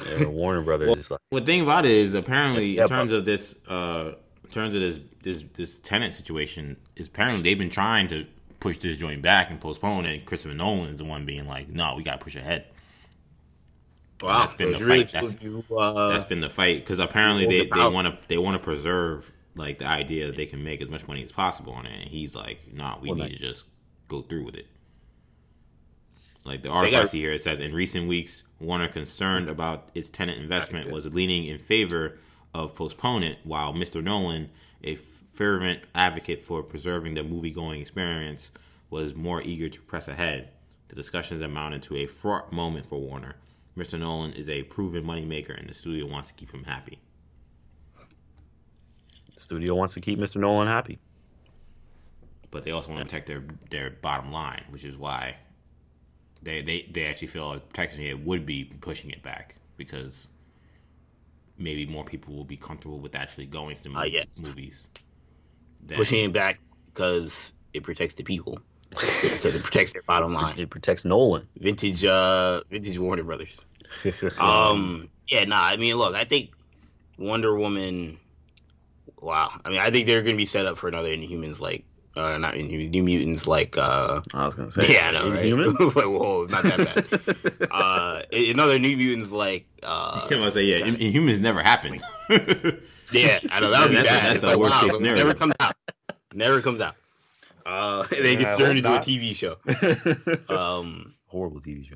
[0.07, 1.19] Yeah, Warner Brothers well, is like.
[1.31, 4.81] Well, the thing about it is apparently in terms of this, uh, in terms of
[4.81, 8.27] this this this Tenet situation is apparently they've been trying to
[8.59, 10.25] push this joint back and postpone it.
[10.25, 12.65] Christopher Nolan is the one being like, "No, we got to push ahead."
[14.21, 14.89] Wow, that's been so the fight.
[14.89, 18.37] Really that's, you, uh, that's been the fight because apparently they they want to they
[18.37, 21.73] want to preserve like the idea that they can make as much money as possible
[21.73, 21.93] on it.
[21.93, 23.31] And he's like, "No, nah, we well, need nice.
[23.33, 23.67] to just
[24.07, 24.67] go through with it."
[26.43, 29.89] Like the article got, I see here, it says in recent weeks, Warner concerned about
[29.93, 32.17] its Tenet investment was leaning in favor
[32.53, 34.03] of postponement, while Mr.
[34.03, 34.49] Nolan,
[34.83, 38.51] a fervent advocate for preserving the movie going experience,
[38.89, 40.49] was more eager to press ahead.
[40.87, 43.35] The discussions amounted to a fraught moment for Warner.
[43.77, 43.99] Mr.
[43.99, 46.99] Nolan is a proven moneymaker, and the studio wants to keep him happy.
[49.35, 50.37] The studio wants to keep Mr.
[50.37, 50.99] Nolan happy.
[52.51, 55.37] But they also want to protect their, their bottom line, which is why
[56.41, 60.27] they, they, they actually feel like technically it would be pushing it back because
[61.57, 64.27] maybe more people will be comfortable with actually going to the uh, yes.
[64.41, 64.89] movies.
[65.87, 66.59] Pushing it back
[66.93, 68.59] because it protects the people.
[68.91, 70.59] Because it protects their bottom line.
[70.59, 71.47] It protects Nolan.
[71.57, 73.57] Vintage, uh, vintage Warner Brothers.
[74.39, 75.63] um, yeah, nah.
[75.63, 76.51] I mean, look, I think
[77.17, 78.19] Wonder Woman.
[79.19, 79.51] Wow.
[79.63, 82.37] I mean, I think they're going to be set up for another Inhumans like uh,
[82.37, 85.79] not Inhumans, New Mutants, like uh, I was gonna say, yeah, I know, Inhumans.
[85.79, 85.95] Right?
[85.95, 87.71] like, whoa, not that bad.
[87.71, 92.01] uh, another New Mutants, like uh, I gonna say, yeah, Inhumans never happened.
[93.11, 94.19] yeah, I know that would be that's bad.
[94.19, 95.17] A, that's it's the like, worst wow, case scenario.
[95.17, 95.75] Never comes out.
[96.33, 96.95] Never comes out.
[97.65, 99.07] Uh, they get turned into not.
[99.07, 99.57] a TV show.
[100.55, 101.95] um, horrible TV show.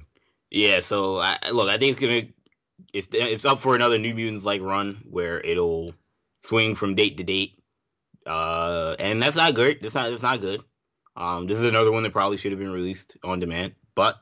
[0.52, 2.32] Yeah, so I, look, I think it's gonna
[2.94, 5.94] it's it's up for another New Mutants like run where it'll
[6.44, 7.60] swing from date to date
[8.26, 9.80] uh, and that's not good.
[9.82, 10.10] That's not.
[10.10, 10.62] That's not good.
[11.16, 14.18] Um, this is another one that probably should have been released on demand, but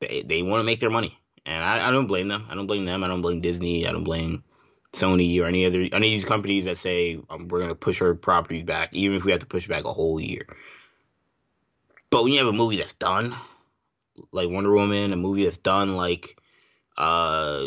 [0.00, 1.16] they they want to make their money,
[1.46, 2.46] and I, I don't blame them.
[2.50, 3.04] I don't blame them.
[3.04, 3.86] I don't blame Disney.
[3.86, 4.44] I don't blame
[4.92, 8.14] Sony or any other any of these companies that say um, we're gonna push our
[8.14, 10.46] properties back, even if we have to push back a whole year.
[12.10, 13.34] But when you have a movie that's done,
[14.32, 16.40] like Wonder Woman, a movie that's done like
[16.96, 17.66] uh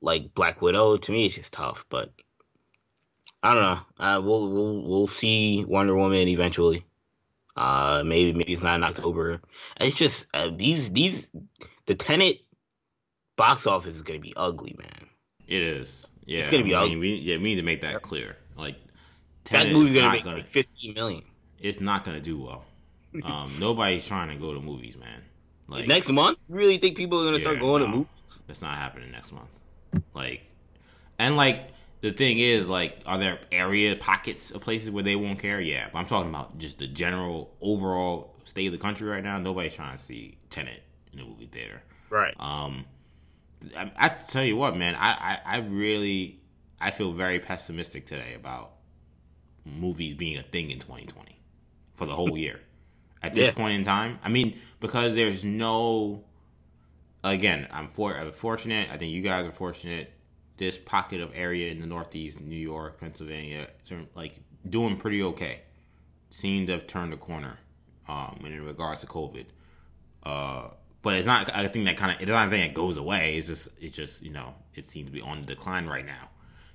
[0.00, 1.84] like Black Widow, to me it's just tough.
[1.88, 2.12] But
[3.42, 3.80] I don't know.
[4.04, 6.84] Uh, we'll we'll we'll see Wonder Woman eventually.
[7.56, 9.40] Uh, maybe maybe it's not in October.
[9.80, 11.28] It's just uh, these these
[11.86, 12.40] the Tenet
[13.36, 15.08] box office is gonna be ugly, man.
[15.46, 16.06] It is.
[16.28, 16.84] Yeah, it's gonna be I.
[16.84, 18.36] Mean, we, yeah, we need to make that clear.
[18.54, 18.76] Like
[19.44, 21.22] Tenet that movie's gonna make gonna, like fifteen million.
[21.58, 22.64] It's not gonna do well.
[23.24, 25.22] Um, nobody's trying to go to movies, man.
[25.66, 28.40] Like next month, you really think people are gonna yeah, start going no, to movies?
[28.46, 29.48] That's not happening next month.
[30.12, 30.42] Like,
[31.18, 31.70] and like
[32.02, 35.58] the thing is, like, are there area pockets of places where they won't care?
[35.58, 39.38] Yeah, but I'm talking about just the general overall state of the country right now.
[39.38, 40.82] Nobody's trying to see Tenet
[41.14, 41.82] in a movie theater.
[42.10, 42.34] Right.
[42.38, 42.84] Um,
[43.76, 46.40] I, I tell you what, man, I, I, I really
[46.80, 48.74] I feel very pessimistic today about
[49.64, 51.38] movies being a thing in 2020
[51.92, 52.60] for the whole year.
[53.22, 53.54] At this Yeah.
[53.54, 56.24] point in time, I mean, because there's no.
[57.24, 58.88] Again, I'm for I'm fortunate.
[58.92, 60.12] I think you guys are fortunate.
[60.56, 63.66] This pocket of area in the Northeast, New York, Pennsylvania,
[64.14, 65.62] like doing pretty okay.
[66.30, 67.58] Seem to have turned the corner
[68.08, 69.46] um, in regards to COVID.
[70.22, 70.68] Uh,
[71.08, 71.50] but it's not.
[71.56, 72.20] I think that kind of.
[72.20, 73.38] It's not a thing that goes away.
[73.38, 73.70] It's just.
[73.80, 74.22] It's just.
[74.22, 74.54] You know.
[74.74, 76.28] It seems to be on the decline right now,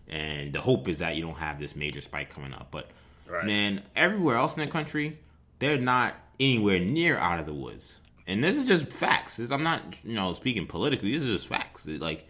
[0.08, 2.70] and the hope is that you don't have this major spike coming up.
[2.72, 2.90] But
[3.28, 3.46] Right.
[3.46, 5.20] man, everywhere else in the country,
[5.60, 8.02] they're not anywhere near out of the woods.
[8.26, 9.38] And this is just facts.
[9.38, 11.14] This, I'm not, you know, speaking politically.
[11.14, 11.86] This is just facts.
[11.86, 12.28] Like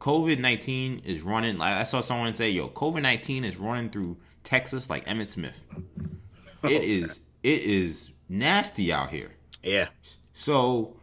[0.00, 1.58] COVID nineteen is running.
[1.58, 5.60] Like I saw someone say, "Yo, COVID nineteen is running through Texas like Emmitt Smith."
[6.62, 7.20] It is.
[7.42, 9.32] It is nasty out here.
[9.62, 9.88] Yeah.
[10.32, 10.96] So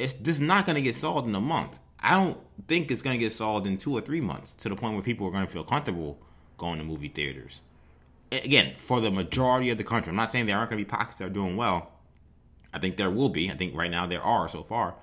[0.00, 1.78] it's this is not going to get solved in a month.
[2.02, 4.76] I don't think it's going to get solved in two or three months to the
[4.76, 6.18] point where people are going to feel comfortable
[6.56, 7.62] going to movie theaters.
[8.32, 10.90] Again, for the majority of the country, I'm not saying there aren't going to be
[10.90, 11.90] pockets that are doing well.
[12.72, 13.50] I think there will be.
[13.50, 14.94] I think right now there are so far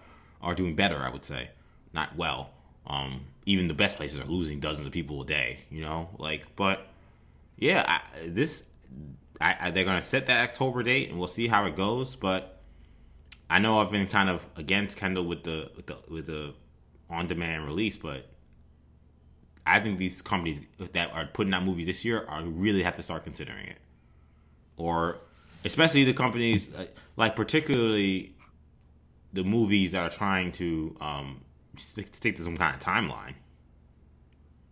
[0.41, 0.97] are doing better.
[0.97, 1.49] I would say,
[1.93, 2.51] not well.
[2.85, 5.59] Um, even the best places are losing dozens of people a day.
[5.69, 6.87] You know, like, but
[7.57, 8.63] yeah, I, this
[9.41, 12.15] I, I, they're going to set that October date, and we'll see how it goes.
[12.15, 12.56] But
[13.49, 16.53] I know I've been kind of against Kendall with the with the with the
[17.09, 18.29] on demand release, but
[19.65, 23.03] I think these companies that are putting out movies this year are really have to
[23.03, 23.77] start considering it,
[24.75, 25.19] or
[25.63, 28.35] especially the companies uh, like particularly
[29.33, 31.41] the movies that are trying to um,
[31.77, 33.33] stick, stick to some kind of timeline.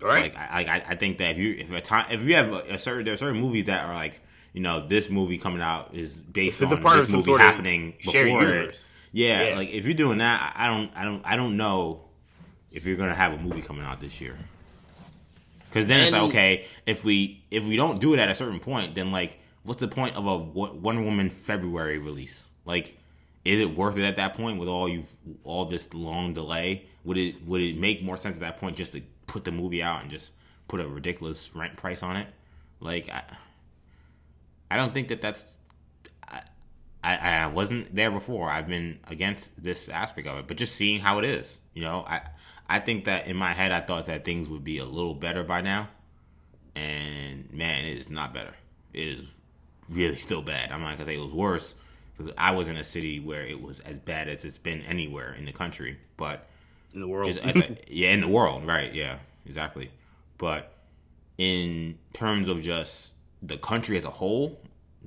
[0.01, 0.33] Right.
[0.33, 2.75] Like I, I, I think that if you if a time if you have a,
[2.75, 4.21] a certain there are certain movies that are like
[4.55, 7.17] you know this movie coming out is based If it's a on part this some
[7.17, 8.47] movie sort of happening shared before it.
[8.55, 8.83] universe.
[9.11, 9.55] Yeah, Yeah.
[9.57, 12.01] like if you're doing that, I I don't I don't I don't know
[12.71, 14.37] if you're gonna have a movie coming out this year.
[15.69, 18.59] Because then it's like okay, if we if we don't do it at a certain
[18.59, 22.43] point, then like what's the point of a Wo- Wonder Woman February release?
[22.65, 22.97] Like,
[23.43, 25.03] is it worth it at that point with all you
[25.43, 26.85] all this long delay?
[27.03, 29.83] Would it would it make more sense at that point just to put the movie
[29.83, 30.31] out and just
[30.69, 32.27] put a ridiculous rent price on it?
[32.79, 33.23] Like, I,
[34.75, 35.55] I don't think that that's.
[36.27, 36.41] I,
[37.01, 38.49] I, I wasn't there before.
[38.49, 42.03] I've been against this aspect of it, but just seeing how it is, you know,
[42.05, 42.21] I
[42.67, 45.45] I think that in my head I thought that things would be a little better
[45.45, 45.87] by now,
[46.75, 48.53] and man, it is not better.
[48.91, 49.21] It is
[49.89, 50.73] really still bad.
[50.73, 51.75] I'm not gonna say it was worse
[52.17, 55.33] because I was in a city where it was as bad as it's been anywhere
[55.33, 56.47] in the country, but
[56.93, 57.29] in the world.
[57.37, 58.93] a, yeah, in the world, right?
[58.93, 59.91] Yeah, exactly.
[60.37, 60.73] But
[61.37, 63.13] in terms of just
[63.45, 64.59] the country as a whole,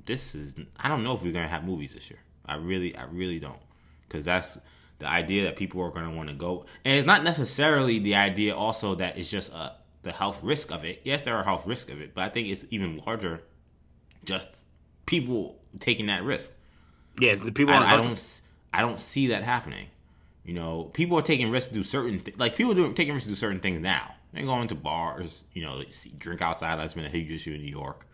[0.05, 2.19] this is I don't know if we're gonna have movies this year.
[2.45, 3.59] I really, I really don't,
[4.07, 4.57] because that's
[4.99, 8.55] the idea that people are gonna want to go, and it's not necessarily the idea
[8.55, 9.71] also that it's just uh,
[10.03, 11.01] the health risk of it.
[11.03, 13.43] Yes, there are health risks of it, but I think it's even larger,
[14.23, 14.65] just
[15.05, 16.51] people taking that risk.
[17.19, 18.41] yes, the people I, I don't
[18.73, 19.87] I don't see that happening.
[20.45, 23.27] You know, people are taking risks to do certain th- like people do taking risks
[23.27, 24.15] to do certain things now.
[24.33, 25.83] They're going to bars, you know,
[26.17, 26.77] drink outside.
[26.77, 28.05] That's been a huge issue in New York.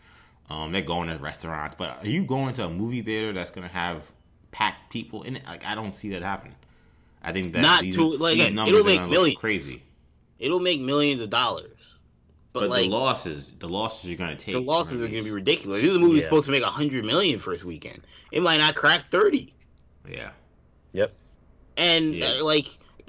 [0.49, 3.67] Um, they're going to restaurants, but are you going to a movie theater that's going
[3.67, 4.11] to have
[4.51, 5.45] packed people in it?
[5.45, 6.55] Like I don't see that happening.
[7.23, 9.33] I think that Not these, to- like, these again, numbers it'll make gonna millions.
[9.35, 9.83] look crazy.
[10.37, 11.71] It'll make millions of dollars,
[12.53, 14.53] but, But like the losses, the losses you're going to take.
[14.53, 15.81] the losses are gonna be ridiculous.
[15.81, 16.23] This movie's Yeah.
[16.25, 18.01] supposed to make a hundred million first weekend.
[18.31, 19.53] It might not crack thirty.
[20.07, 20.31] Yeah,
[20.93, 21.13] Yep.
[21.77, 22.27] And Yeah.
[22.39, 22.67] uh, like,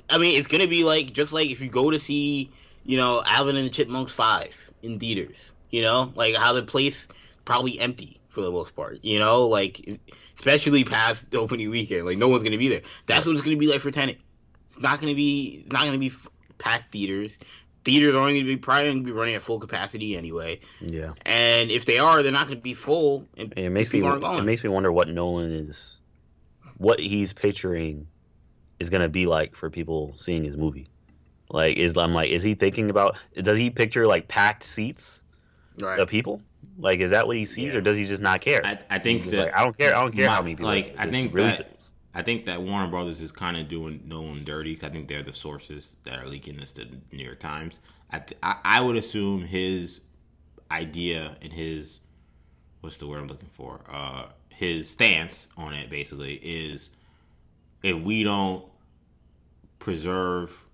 [0.09, 2.51] I mean, it's gonna be like just like if you go to see,
[2.85, 5.51] you know, Alvin and the Chipmunks five in theaters.
[5.71, 7.07] You know, like how the place
[7.47, 9.03] probably empty for the most part.
[9.03, 9.99] You know, like
[10.37, 12.83] especially past the opening weekend, like no one's gonna be there.
[13.07, 14.21] That's what it's gonna be like for Tenet.
[14.67, 16.13] It's not gonna be it's not gonna be
[16.59, 17.37] packed theaters.
[17.85, 20.61] Theaters are only gonna be probably gonna be running at full capacity anyway.
[20.81, 21.13] Yeah.
[21.25, 23.27] And if they are, they're not gonna be full.
[23.39, 25.97] And it makes me it makes me wonder what Nolan is,
[26.77, 28.09] what he's picturing,
[28.79, 30.89] is gonna be like for people seeing his movie.
[31.49, 33.17] Like, is I'm like, is he thinking about?
[33.35, 35.23] Does he picture like packed seats
[35.81, 36.01] right.
[36.01, 36.43] of people?
[36.79, 37.79] Like, is that what he sees, Yeah.
[37.79, 38.61] or does he just not care?
[38.65, 39.97] I, I think that like, I don't care.
[39.97, 40.67] I don't care my- how many people.
[40.67, 41.73] Like I think that it.
[42.15, 44.75] I think that Warner Brothers is kind of doing Nolan dirty.
[44.77, 47.81] 'cause I think they're the sources that are leaking this to the New York Times.
[48.11, 50.01] I, th- I I would assume his
[50.71, 52.01] idea and his
[52.81, 53.81] what's the word I'm looking for?
[53.89, 56.91] Uh, his stance on it basically is
[57.83, 58.65] if we don't
[59.79, 60.67] preserve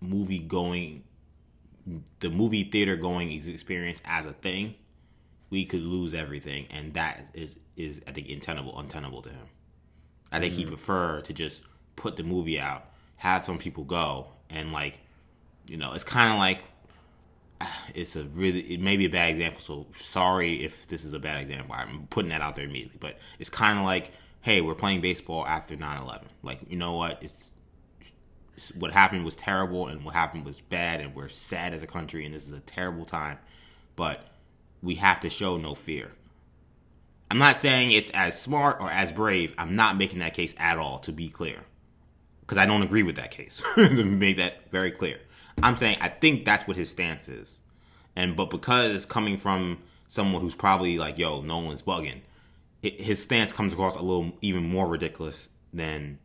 [0.00, 1.04] movie going
[2.20, 4.74] the movie theater going experience as a thing
[5.50, 9.46] we could lose everything and that is is i think untenable untenable to him
[10.32, 10.74] i think he'd mm-hmm.
[10.74, 11.64] prefer to just
[11.96, 14.98] put the movie out have some people go and like,
[15.70, 16.64] you know, it's kind of like
[17.94, 19.60] it's a really it may be a bad example.
[19.60, 21.74] So sorry if this is a bad example.
[21.74, 25.46] I'm putting that out there immediately, but it's kind of like, hey, we're playing baseball
[25.46, 26.24] after 9/11.
[26.42, 27.22] Like, you know what?
[27.22, 27.52] It's
[28.74, 32.26] what happened was terrible and what happened was bad and we're sad as a country
[32.26, 33.38] and this is a terrible time
[33.96, 34.26] but
[34.82, 36.10] we have to show no fear
[37.30, 40.78] i'm not saying it's as smart or as brave i'm not making that case at
[40.78, 41.58] all to be clear
[42.40, 45.18] because i don't agree with that case to make that very clear
[45.62, 47.60] i'm saying i think that's what his stance is
[48.16, 52.20] and but because it's coming from someone who's probably like yo no one's bugging
[52.82, 56.18] it, his stance comes across a little even more ridiculous than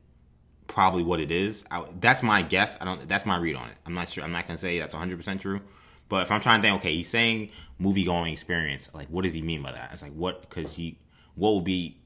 [0.68, 1.66] probably what it is.
[1.70, 2.78] I, that's my guess.
[2.80, 3.08] I don't.
[3.08, 3.76] That's my read on it.
[3.86, 4.24] I'm not sure.
[4.24, 5.62] I'm not gonna say that's 100 percent true.
[6.10, 8.90] But if I'm trying to think, okay, he's saying movie going experience.
[8.94, 9.90] Like, what does he mean by that?
[9.92, 10.42] It's like what?
[10.42, 11.00] Because he,
[11.36, 11.98] what would be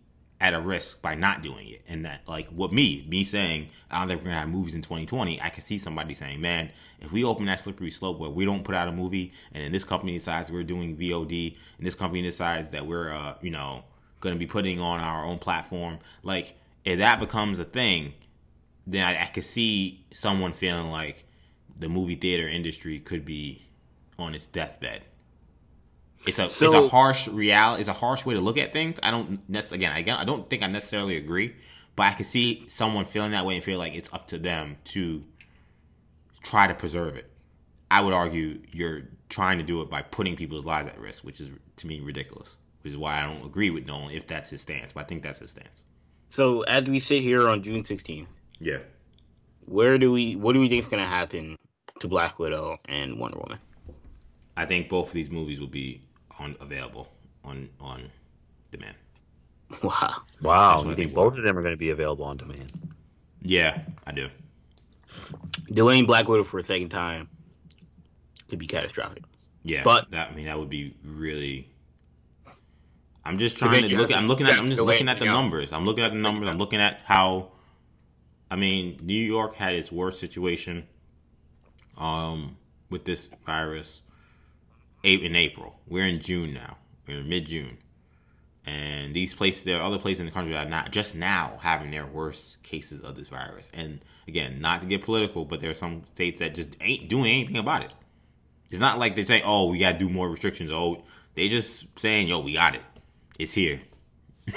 [0.42, 1.82] at a risk by not doing it?
[1.88, 4.82] And that, like, what me, me saying, I don't think we're gonna have movies in
[4.82, 5.42] 2020.
[5.42, 8.64] I can see somebody saying, man, if we open that slippery slope where we don't
[8.64, 12.22] put out a movie, and then this company decides we're doing VOD, and this company
[12.22, 13.84] decides that we're, uh, you know,
[14.22, 18.14] gonna be putting on our own platform, like, if that becomes a thing
[18.90, 21.26] then I, I could see someone feeling like
[21.78, 23.68] the movie theater industry could be
[24.21, 25.01] on its deathbed.
[26.25, 27.82] It's a so, it's a harsh reality.
[27.82, 28.99] It's a harsh way to look at things.
[29.01, 29.95] I don't again.
[29.95, 31.55] Again, I don't think I necessarily agree,
[31.95, 34.77] but I can see someone feeling that way and feel like it's up to them
[34.86, 35.23] to
[36.43, 37.32] try to preserve it.
[37.89, 41.39] I would argue you're trying to do it by putting people's lives at risk, which
[41.39, 42.58] is to me ridiculous.
[42.82, 44.93] Which is why I don't agree with Nolan if that's his stance.
[44.93, 45.84] But I think that's his stance.
[46.29, 48.27] So as we sit here on June 16th,
[48.60, 48.79] yeah.
[49.65, 50.36] Where do we?
[50.36, 51.58] What do we think is going to happen
[51.99, 53.60] to Black Widow and Wonder Woman?
[54.60, 56.02] I think both of these movies will be
[56.38, 57.08] on available
[57.45, 58.12] on on
[58.72, 58.95] demand.
[59.82, 60.24] Wow!
[60.41, 60.78] Wow!
[60.80, 62.74] You think, think both of them are going to be available on demand?
[63.41, 64.28] Yeah, I do.
[65.72, 67.30] Delaying Black Widow for a second time
[68.50, 69.24] could be catastrophic.
[69.63, 71.69] Yeah, but that I mean that would be really.
[73.24, 74.12] I'm just trying to look.
[74.12, 74.60] At, I'm looking at.
[74.60, 75.72] I'm just looking at the numbers.
[75.72, 76.50] I'm looking at the numbers.
[76.50, 77.52] I'm looking at how
[78.52, 80.86] I mean, New York had its worst situation
[81.98, 82.58] um,
[82.89, 84.02] with this virus
[85.04, 85.80] in April.
[85.88, 86.78] We're in June now.
[87.08, 87.78] We're in mid June.
[88.66, 91.58] And these places, there are other places in the country that are not just now
[91.62, 93.70] having their worst cases of this virus.
[93.74, 97.32] And again, not to get political, but there are some states that just ain't doing
[97.32, 97.94] anything about it.
[98.70, 101.88] It's not like they say, "Oh, we got to do more restrictions." Oh, they just
[101.98, 102.84] saying, "Yo, we got it.
[103.40, 103.82] It's here."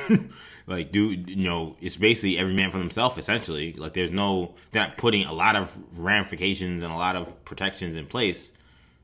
[0.67, 3.73] like, dude, you know, it's basically every man for themselves, essentially.
[3.75, 7.97] Like, there's no, they're not putting a lot of ramifications and a lot of protections
[7.97, 8.53] in place.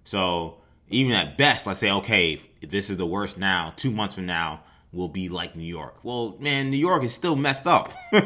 [0.05, 0.59] So,
[0.90, 4.62] even at best, let's say, okay, this is the worst now, two months from now,
[4.92, 6.03] will be like New York.
[6.03, 7.92] Well, man, New York is still messed up.
[8.12, 8.20] you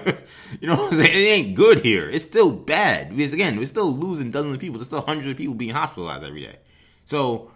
[0.63, 1.11] know what I'm saying?
[1.11, 2.09] It ain't good here.
[2.09, 3.15] It's still bad.
[3.17, 4.79] Because again, we're still losing dozens of people.
[4.79, 6.57] There's still hundreds of people being hospitalized every day.
[7.05, 7.51] So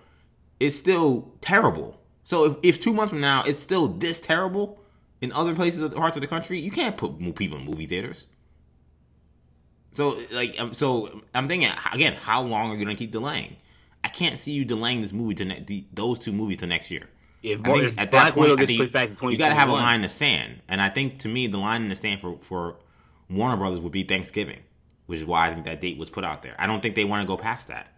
[0.59, 2.01] it's still terrible.
[2.25, 4.81] So if, if two months from now it's still this terrible,
[5.21, 7.87] in other places, of the parts of the country, you can't put people in movie
[7.87, 8.27] theaters.
[9.93, 13.57] So, like, um, so I'm thinking again, how long are you gonna keep delaying?
[14.07, 17.09] I can't see you delaying this movie to ne- those two movies to next year.
[17.43, 19.73] If, I think if at that point, I think you, you got to have a
[19.73, 22.39] line in the sand, and I think to me, the line in the sand for
[22.41, 22.77] for
[23.29, 24.61] Warner Brothers would be Thanksgiving,
[25.07, 26.55] which is why I think that date was put out there.
[26.57, 27.89] I don't think they want to go past that.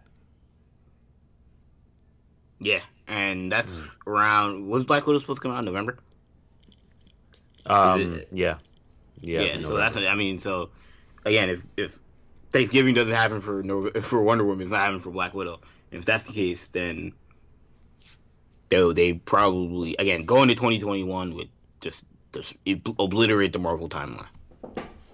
[2.59, 3.87] Yeah, and that's mm.
[4.07, 4.67] around.
[4.67, 5.99] Was Black Widow supposed to come out in November?
[7.67, 8.57] Um, yeah.
[9.21, 9.61] yeah, yeah.
[9.61, 10.71] So that's I mean, so
[11.23, 11.99] again, if if
[12.49, 15.61] Thanksgiving doesn't happen for for Wonder Woman, it's not happening for Black Widow.
[15.91, 17.13] If that's the case, then
[18.69, 21.47] they they probably again go into 2021 with
[21.81, 22.53] just, just
[22.99, 24.27] obliterate the Marvel timeline.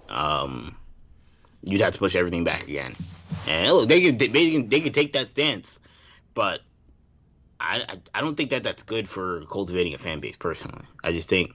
[0.09, 0.77] Um,
[1.63, 2.93] you'd have to push everything back again.
[3.47, 5.67] And look, they can they, they can they can take that stance,
[6.33, 6.61] but
[7.59, 10.35] I, I I don't think that that's good for cultivating a fan base.
[10.37, 11.51] Personally, I just think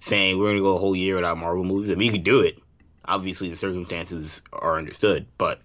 [0.00, 1.90] saying we're to go a whole year without Marvel movies.
[1.90, 2.58] I mean, you could do it.
[3.04, 5.60] Obviously, the circumstances are understood, but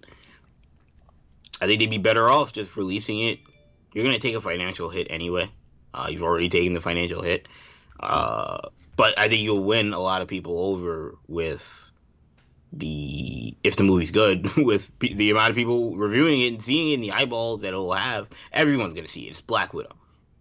[1.60, 3.40] I think they'd be better off just releasing it.
[3.92, 5.50] You're going to take a financial hit anyway.
[5.92, 7.48] Uh, you've already taken the financial hit.
[7.98, 11.90] Uh, but I think you'll win a lot of people over with
[12.72, 16.94] the if the movie's good with the amount of people reviewing it and seeing it
[16.94, 18.28] in the eyeballs that it'll have.
[18.52, 19.30] Everyone's gonna see it.
[19.30, 19.94] It's Black Widow.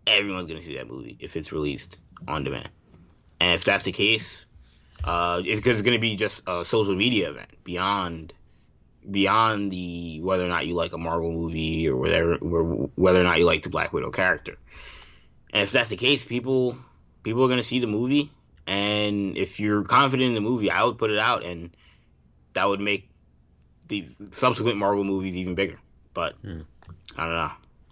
[0.06, 2.70] Everyone's gonna see that movie if it's released on demand.
[3.40, 4.46] And if that's the case,
[5.04, 8.34] uh, it's it's to be just a social media event beyond
[9.10, 13.40] beyond the whether or not you like a Marvel movie or whether whether or not
[13.40, 14.58] you like the Black Widow character.
[15.54, 16.78] And if that's the case, people
[17.24, 18.32] people are going to see the movie,
[18.66, 21.72] and if you're confident in the movie, I would put it out, and
[22.54, 23.10] that would make
[23.88, 25.80] the subsequent Marvel movies even bigger.
[26.14, 26.62] But Hmm.
[27.18, 27.52] I don't know.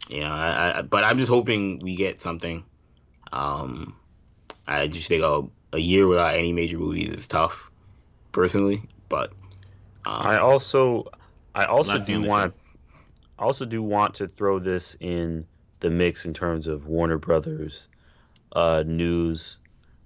[0.10, 2.64] You know, I, I, but I'm just hoping we get something.
[3.32, 3.96] Um,
[4.68, 5.44] I just think a,
[5.74, 7.72] a year without any major movies is tough,
[8.32, 8.84] personally.
[9.10, 9.34] But
[10.06, 11.06] um, I also
[11.54, 12.54] I also do want
[13.40, 15.46] I also do want to throw this in
[15.80, 17.88] the mix in terms of Warner Brothers
[18.54, 19.60] uh, news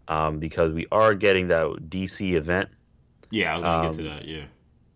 [0.07, 2.69] um, because we are getting that DC event.
[3.31, 4.25] Yeah, I was gonna Um, get to that.
[4.27, 4.43] Yeah.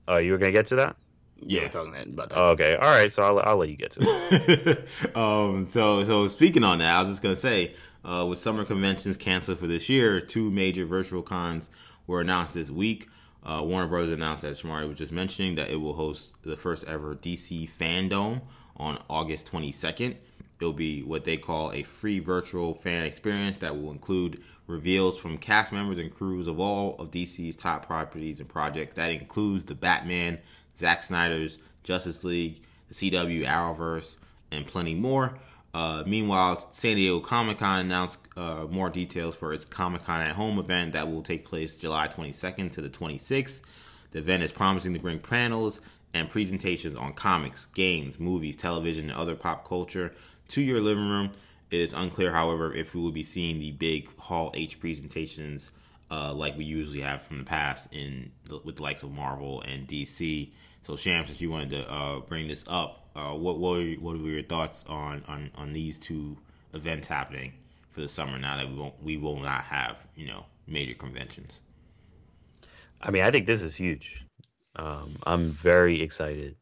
[0.10, 0.96] Uh, you were gonna get to that?
[1.38, 1.66] yeah, Yeah.
[1.66, 2.38] we're talking that, about that.
[2.40, 3.12] Okay, all right.
[3.12, 5.16] So I'll, I'll let you get to it.
[5.16, 9.16] um, so so speaking on that, I was just gonna say, uh, with summer conventions
[9.18, 11.70] canceled for this year, two major virtual cons
[12.08, 13.08] were announced this week.
[13.46, 16.86] Uh, Warner Brothers announced, as Shamari was just mentioning, that it will host the first
[16.86, 18.42] ever DC Fandom
[18.78, 20.16] on August 22nd.
[20.60, 25.38] It'll be what they call a free virtual fan experience that will include reveals from
[25.38, 28.96] cast members and crews of all of DC's top properties and projects.
[28.96, 30.40] That includes the Batman,
[30.78, 34.18] Zack Snyder's Justice League, the CW Arrowverse,
[34.52, 35.38] and plenty more.
[35.74, 40.36] Uh, meanwhile, San Diego Comic Con announced uh, more details for its Comic Con at
[40.36, 43.64] Home event that will take place July 22nd to the 26th.
[44.12, 45.82] The event is promising to bring panels
[46.14, 50.12] and presentations on comics, games, movies, television, and other pop culture
[50.50, 51.32] to your living room.
[51.72, 55.72] It is unclear, however, if we will be seeing the big Hall H presentations
[56.12, 58.32] uh, like we usually have from the past in
[58.64, 60.52] with the likes of Marvel and DC.
[60.84, 64.18] So, Sham, since you wanted to uh, bring this up, uh, what what were, what
[64.20, 66.38] were your thoughts on, on on these two
[66.74, 67.54] events happening
[67.92, 68.38] for the summer?
[68.40, 71.62] Now that we won't we will not have you know major conventions.
[73.02, 74.24] I mean, I think this is huge.
[74.76, 76.56] Um, I'm very excited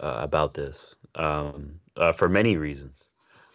[0.00, 3.08] uh, about this um, uh, for many reasons.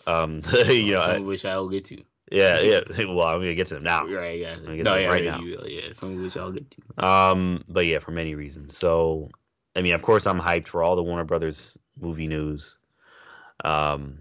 [0.07, 2.01] Um, you know, some I- of which I'll get to.
[2.32, 2.79] yeah, yeah.
[2.99, 4.05] Well, I'm gonna get to them now.
[4.05, 4.55] Right, yeah.
[4.55, 5.39] gonna get No, to it yeah, right yeah, now.
[5.41, 5.93] you will, yeah.
[5.93, 7.05] Some of which I'll get to.
[7.05, 8.77] Um, but yeah, for many reasons.
[8.77, 9.29] So,
[9.75, 12.78] I mean, of course, I'm hyped for all the Warner Brothers movie news.
[13.64, 14.20] Um,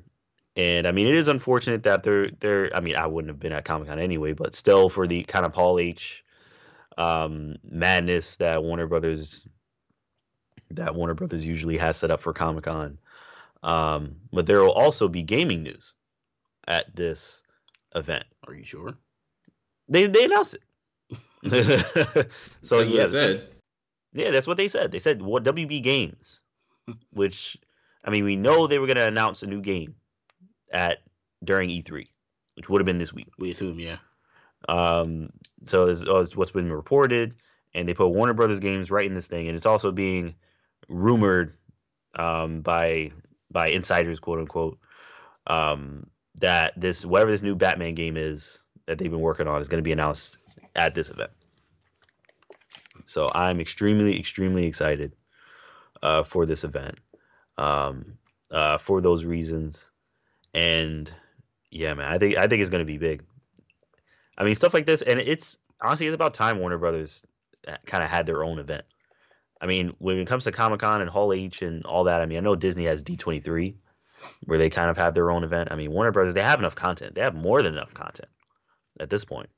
[0.56, 2.74] and I mean, it is unfortunate that they're they're.
[2.74, 5.46] I mean, I wouldn't have been at Comic Con anyway, but still, for the kind
[5.46, 6.24] of Hall H.
[6.98, 9.46] Um, madness that Warner Brothers
[10.70, 12.98] that Warner Brothers usually has set up for Comic Con.
[13.62, 15.94] Um, but there will also be gaming news
[16.66, 17.42] at this
[17.94, 18.24] event.
[18.46, 18.94] Are you sure?
[19.88, 20.62] They they announced it.
[22.62, 23.48] so That's what yeah, said.
[24.12, 24.92] yeah, that's what they said.
[24.92, 26.40] They said what WB Games,
[27.12, 27.56] which
[28.04, 29.94] I mean, we know they were going to announce a new game
[30.72, 30.98] at
[31.44, 32.08] during E3,
[32.54, 33.28] which would have been this week.
[33.38, 33.98] We assume, yeah.
[34.68, 35.30] Um,
[35.66, 37.34] so this is what's been reported,
[37.74, 40.34] and they put Warner Brothers games right in this thing, and it's also being
[40.88, 41.56] rumored
[42.14, 43.12] um, by
[43.50, 44.78] by insiders, quote unquote,
[45.46, 46.06] um,
[46.40, 49.82] that this whatever this new Batman game is that they've been working on is going
[49.82, 50.36] to be announced
[50.74, 51.30] at this event.
[53.06, 55.14] So I'm extremely, extremely excited
[56.02, 56.98] uh, for this event
[57.60, 58.18] um,
[58.50, 59.90] uh, for those reasons,
[60.54, 61.12] and
[61.70, 63.22] yeah, man, I think I think it's going to be big.
[64.36, 67.24] I mean, stuff like this, and it's honestly it's about time Warner Brothers
[67.84, 68.84] kind of had their own event.
[69.60, 72.26] I mean, when it comes to Comic Con and Hall H and all that, I
[72.26, 73.74] mean, I know Disney has D23
[74.44, 75.70] where they kind of have their own event.
[75.70, 77.14] I mean, Warner Brothers they have enough content.
[77.14, 78.30] They have more than enough content
[78.98, 79.50] at this point.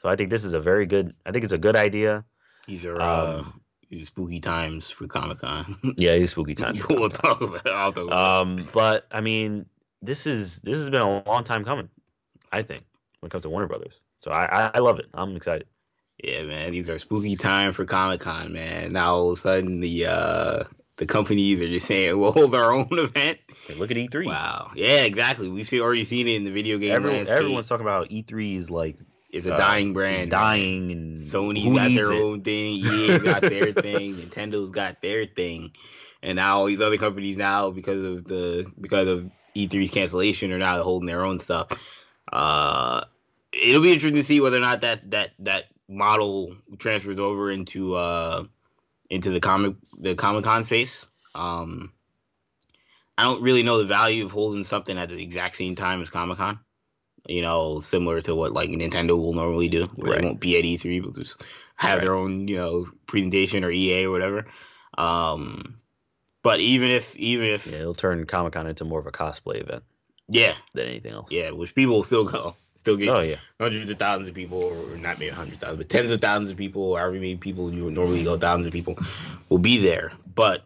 [0.00, 1.14] So I think this is a very good.
[1.26, 2.24] I think it's a good idea.
[2.66, 3.61] These are uh, Um,
[3.92, 5.76] these are spooky times for Comic Con.
[5.98, 6.80] Yeah, it's spooky times.
[6.88, 7.66] we'll talk about.
[7.66, 8.40] I'll talk about.
[8.40, 9.66] Um, but I mean,
[10.00, 11.90] this is this has been a long time coming.
[12.50, 12.84] I think
[13.20, 14.02] when it comes to Warner Brothers.
[14.16, 15.06] So I I, I love it.
[15.12, 15.66] I'm excited.
[16.24, 16.72] Yeah, man.
[16.72, 18.94] These are spooky time for Comic Con, man.
[18.94, 20.64] Now all of a sudden the uh
[20.96, 23.40] the companies are just saying we'll hold our own event.
[23.66, 24.24] Hey, look at E3.
[24.24, 24.70] Wow.
[24.74, 25.50] Yeah, exactly.
[25.50, 27.36] We've already seen it in the video game landscape.
[27.36, 28.96] everyone's talking about E3 is like
[29.32, 30.30] it's a uh, dying brand.
[30.30, 32.22] dying, and Sony's who got their it?
[32.22, 32.74] own thing.
[32.76, 34.16] EA's got their thing.
[34.16, 35.72] Nintendo's got their thing,
[36.22, 40.58] and now all these other companies now because of the because of E3's cancellation are
[40.58, 41.68] now holding their own stuff.
[42.30, 43.02] Uh,
[43.52, 47.94] it'll be interesting to see whether or not that that that model transfers over into
[47.94, 48.44] uh
[49.10, 51.06] into the comic the Comic Con space.
[51.34, 51.92] Um,
[53.16, 56.10] I don't really know the value of holding something at the exact same time as
[56.10, 56.60] Comic Con.
[57.28, 60.20] You know, similar to what like Nintendo will normally do, where Right.
[60.20, 61.42] they won't be at E3, but just
[61.76, 64.46] have their own you know presentation or EA or whatever.
[64.98, 65.76] Um,
[66.42, 69.62] but even if even if Yeah, it'll turn Comic Con into more of a cosplay
[69.62, 69.84] event
[70.28, 71.30] yeah than anything else.
[71.30, 73.36] yeah, which people will still go, still get Oh yeah.
[73.60, 76.50] hundreds of thousands of people, or not maybe hundreds of thousands, but tens of thousands
[76.50, 78.98] of people, or however many people you would normally go, thousands of people
[79.48, 80.12] will be there.
[80.34, 80.64] But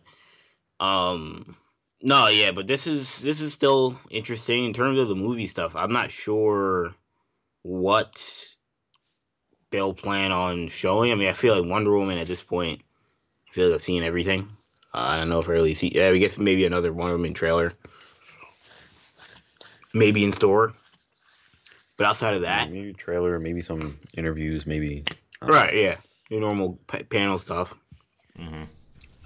[0.81, 1.57] um
[2.03, 5.75] no, yeah, but this is this is still interesting in terms of the movie stuff.
[5.77, 6.95] I'm not sure
[7.63, 8.23] what
[9.71, 11.13] they'll plan on showing.
[11.13, 12.83] I mean, I feel like Wonder Woman at this point,
[13.49, 14.49] I feel like I've seen everything.
[14.95, 15.89] Uh, I don't know if I really see.
[15.95, 17.73] Yeah, I guess maybe another Wonder Woman trailer,
[19.93, 20.75] maybe in store.
[21.97, 25.05] But outside of that, maybe trailer, maybe some interviews, maybe.
[25.41, 25.75] Right.
[25.75, 25.97] Yeah.
[26.29, 27.75] Your normal p- panel stuff.
[28.39, 28.65] Mm-hmm.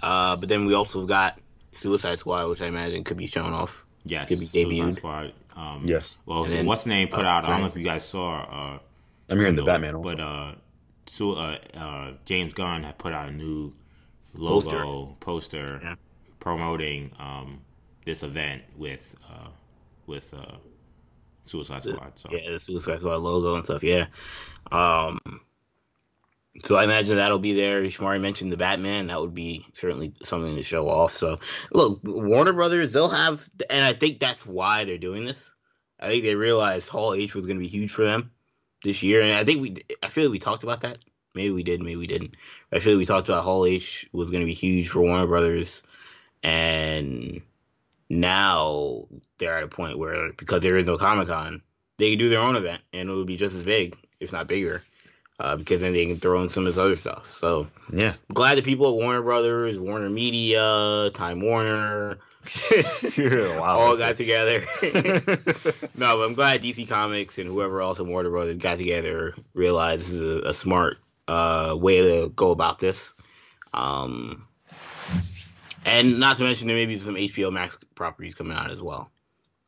[0.01, 1.37] Uh, but then we also got
[1.71, 3.85] Suicide Squad, which I imagine could be shown off.
[4.03, 4.93] Yes, Could be Suicide.
[4.95, 5.33] Squad.
[5.55, 6.19] Um, Yes.
[6.25, 7.45] Well, so then, what's the name put uh, out?
[7.45, 8.41] I don't know if you guys saw.
[8.41, 8.79] Uh,
[9.29, 10.09] I'm hearing the Batman also.
[10.11, 10.51] But uh,
[11.07, 13.73] so uh, uh, James Gunn had put out a new
[14.33, 15.95] logo poster, Yeah.
[16.39, 17.61] promoting um,
[18.05, 19.49] this event with uh,
[20.07, 20.55] with uh,
[21.43, 22.11] Suicide Squad.
[22.17, 23.83] So Yeah, the Suicide Squad logo and stuff.
[23.83, 24.07] Yeah.
[24.71, 25.19] Um.
[26.65, 27.81] So I imagine that'll be there.
[27.83, 29.07] Shamari mentioned the Batman.
[29.07, 31.15] That would be certainly something to show off.
[31.15, 31.39] So
[31.71, 35.37] look, Warner Brothers, they'll have, and I think that's why they're doing this.
[35.99, 38.31] I think they realized Hall H was going to be huge for them
[38.83, 40.97] this year, and I think we, I feel like we talked about that.
[41.33, 42.35] Maybe we did, maybe we didn't.
[42.73, 45.27] I feel like we talked about Hall H was going to be huge for Warner
[45.27, 45.81] Brothers,
[46.43, 47.41] and
[48.09, 51.61] now they're at a point where because there is no Comic Con,
[51.97, 54.47] they can do their own event, and it would be just as big, if not
[54.47, 54.83] bigger,
[55.41, 57.35] uh, because then they can throw in some of this other stuff.
[57.39, 58.13] So yeah.
[58.29, 62.19] I'm glad the people at Warner Brothers, Warner Media, Time Warner,
[63.17, 63.79] wow.
[63.79, 64.63] all got together.
[65.95, 70.03] no, but I'm glad DC Comics and whoever else in Warner Brothers got together, realized
[70.03, 73.09] this is a, a smart uh, way to go about this.
[73.73, 74.45] Um,
[75.85, 79.09] and not to mention there may be some HBO Max properties coming out as well.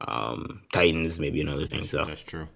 [0.07, 1.79] Um, Titans maybe another thing.
[1.79, 2.47] that's, So, that's true.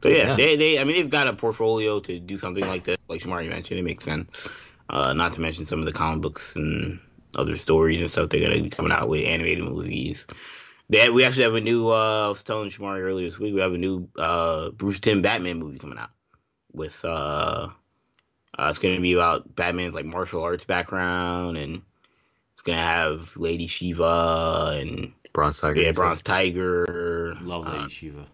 [0.00, 0.36] But yeah, Yeah.
[0.36, 2.98] they they I mean they've got a portfolio to do something like this.
[3.08, 4.48] Like Shamari mentioned, it makes sense.
[4.88, 6.98] Uh, not to mention some of the comic books and
[7.36, 10.26] other stories and stuff they're gonna be coming out with animated movies.
[10.88, 11.90] They we actually have a new.
[11.90, 15.22] Uh, I was telling Shamari earlier this week we have a new uh, Bruce Timm
[15.22, 16.10] Batman movie coming out
[16.72, 17.04] with.
[17.04, 17.68] Uh,
[18.58, 21.82] uh, it's gonna be about Batman's like martial arts background and
[22.54, 25.80] it's gonna have Lady Shiva and Bronze Tiger.
[25.80, 28.26] yeah Bronze Tiger, Love Lady uh, Shiva.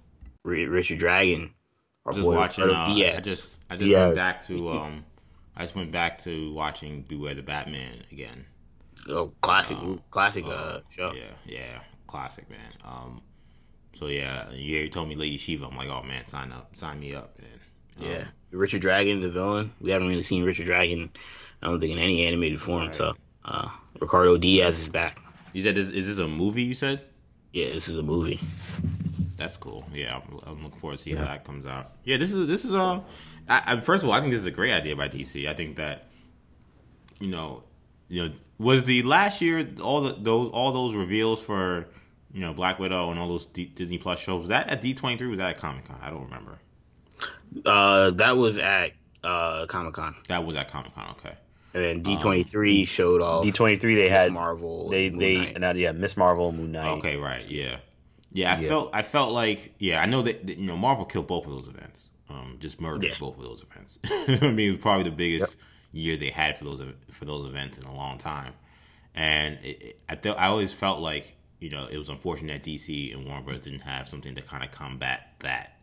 [0.42, 1.52] Richard Dragon.
[2.06, 2.70] Our Just boy watching.
[2.70, 5.04] Uh, I just I just went back to um.
[5.56, 8.44] I just went back to watching Beware the Batman again.
[9.08, 11.12] oh, classic, Um, classic uh, uh, show.
[11.12, 12.72] Yeah, yeah, classic man.
[12.84, 13.22] Um,
[13.94, 15.66] so yeah, yeah, you told me Lady Shiva.
[15.66, 17.48] I'm like, oh man, sign up, sign me up, man.
[17.98, 19.72] Um, Yeah, Richard Dragon, the villain.
[19.80, 21.10] We haven't really seen Richard Dragon,
[21.62, 22.86] I don't think, in any animated form.
[22.88, 22.94] Right.
[22.94, 23.14] So,
[23.46, 25.20] uh, Ricardo Diaz is back.
[25.54, 26.64] You said this is this a movie?
[26.64, 27.00] You said
[27.52, 28.38] Yeah, this is a movie.
[29.36, 29.84] That's cool.
[29.92, 31.92] Yeah, I'm, I'm looking forward to see how that comes out.
[32.04, 33.04] Yeah, this is this is a.
[33.48, 35.46] I, I, first of all, I think this is a great idea by DC.
[35.48, 36.06] I think that,
[37.20, 37.62] you know,
[38.08, 41.86] you know, was the last year all the those all those reveals for
[42.32, 44.94] you know Black Widow and all those D, Disney Plus shows was that at D
[44.94, 45.28] twenty three?
[45.28, 45.98] Was that at Comic Con?
[46.02, 46.58] I don't remember.
[47.64, 51.10] Uh, that was at uh, Comic Con, That was at Comic Con.
[51.10, 51.34] Okay.
[51.74, 54.88] and then D twenty three showed off D23 they had Marvel.
[54.88, 55.54] they Moon they Knight.
[55.54, 56.16] and that, yeah Ms.
[56.16, 56.98] Marvel Moon Knight.
[56.98, 57.76] Okay, right, yeah,
[58.36, 58.54] yeah.
[58.54, 58.68] I Yeah.
[58.68, 61.52] felt, I felt like, yeah, I know that, that, you know Marvel killed both of
[61.52, 63.14] those events, um, just murdered Yeah.
[63.18, 63.98] both of those events.
[64.42, 65.56] I mean, it was probably the biggest
[65.92, 68.52] year they had for those for those events in a long time,
[69.14, 72.70] and it, it, I th- I always felt like you know it was unfortunate that
[72.70, 73.60] DC and Warner Bros.
[73.60, 75.78] didn't have something to kind of combat that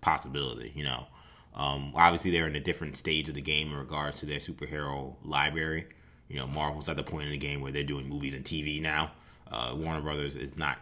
[0.00, 0.72] possibility.
[0.74, 1.06] You know,
[1.54, 5.16] um, obviously they're in a different stage of the game in regards to their superhero
[5.24, 5.86] library.
[6.28, 8.80] You know, Marvel's at the point in the game where they're doing movies and TV
[8.80, 9.12] now.
[9.50, 10.78] Uh, Warner Brothers is not.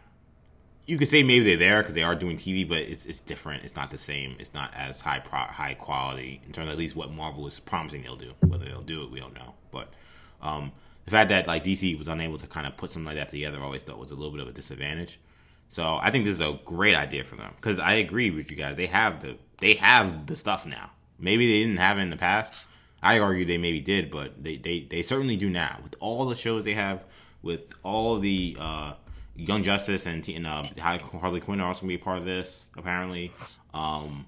[0.84, 3.62] You could say maybe they're there because they are doing TV, but it's it's different.
[3.62, 4.36] It's not the same.
[4.40, 7.60] It's not as high pro, high quality in terms of at least what Marvel is
[7.60, 8.32] promising they'll do.
[8.40, 9.54] Whether they'll do it, we don't know.
[9.70, 9.92] But
[10.40, 10.72] um,
[11.04, 13.60] the fact that like DC was unable to kind of put something like that together,
[13.60, 15.18] I always thought was a little bit of a disadvantage.
[15.68, 18.56] So I think this is a great idea for them because I agree with you
[18.56, 18.76] guys.
[18.76, 20.90] They have the they have the stuff now.
[21.18, 22.52] Maybe they didn't have it in the past.
[23.02, 26.34] I argue they maybe did, but they they, they certainly do now with all the
[26.34, 27.04] shows they have,
[27.40, 28.94] with all the uh,
[29.46, 32.66] Young Justice and, and uh, Harley Quinn are also gonna be a part of this.
[32.76, 33.32] Apparently,
[33.74, 34.26] um,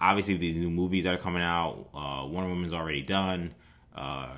[0.00, 1.88] obviously these new movies that are coming out.
[1.94, 3.54] Uh, Wonder Woman's already done.
[3.94, 4.28] Uh,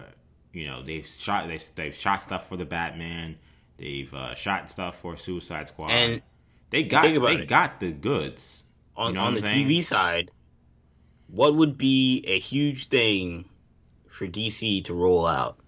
[0.52, 3.36] you know they've shot they, they've shot stuff for the Batman.
[3.78, 5.90] They've uh, shot stuff for Suicide Squad.
[5.90, 6.22] And
[6.70, 7.48] they got they it.
[7.48, 8.64] got the goods.
[8.96, 9.68] on, You know on the saying?
[9.68, 10.30] TV side,
[11.28, 13.48] what would be a huge thing
[14.08, 15.58] for DC to roll out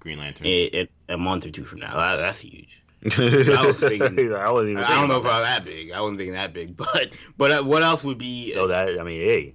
[0.00, 0.46] Green Lantern.
[0.46, 1.94] in, a month or two from now?
[1.94, 2.82] That, that's huge.
[3.04, 4.84] I was thinking- I wasn't even.
[4.84, 5.90] I don't know if I was that big.
[5.92, 8.52] I wasn't thinking that big, but but uh, what else would be?
[8.54, 8.86] about that.
[8.86, 9.54] That I mean, hey,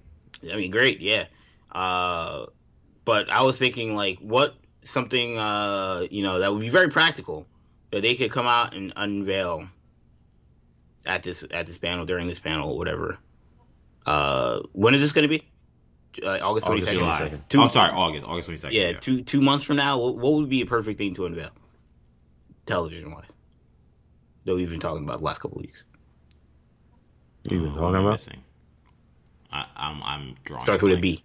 [0.52, 1.26] I mean, great, yeah.
[1.72, 2.46] Uh,
[3.06, 7.46] but I was thinking like, what something uh, you know that would be very practical
[7.92, 9.68] that they could come out and unveil
[11.06, 13.18] at this at this panel during this panel or whatever.
[14.06, 15.44] Uh, when is this going to be?
[16.24, 17.00] uh, August twenty August second.
[17.00, 17.30] July.
[17.30, 17.48] 22nd.
[17.50, 18.26] Two- oh, sorry, August.
[18.26, 18.76] August twenty second.
[18.76, 21.50] Yeah, two two months from now, what, what would be a perfect thing to unveil,
[22.66, 23.26] television wise?
[24.50, 25.84] That we've been talking about the last couple of weeks.
[27.44, 28.12] What you been Uh, talking what about?
[28.14, 28.44] missing?
[29.52, 30.64] I, I'm I'm drawing.
[30.64, 31.02] Starts with a blank.
[31.20, 31.24] B.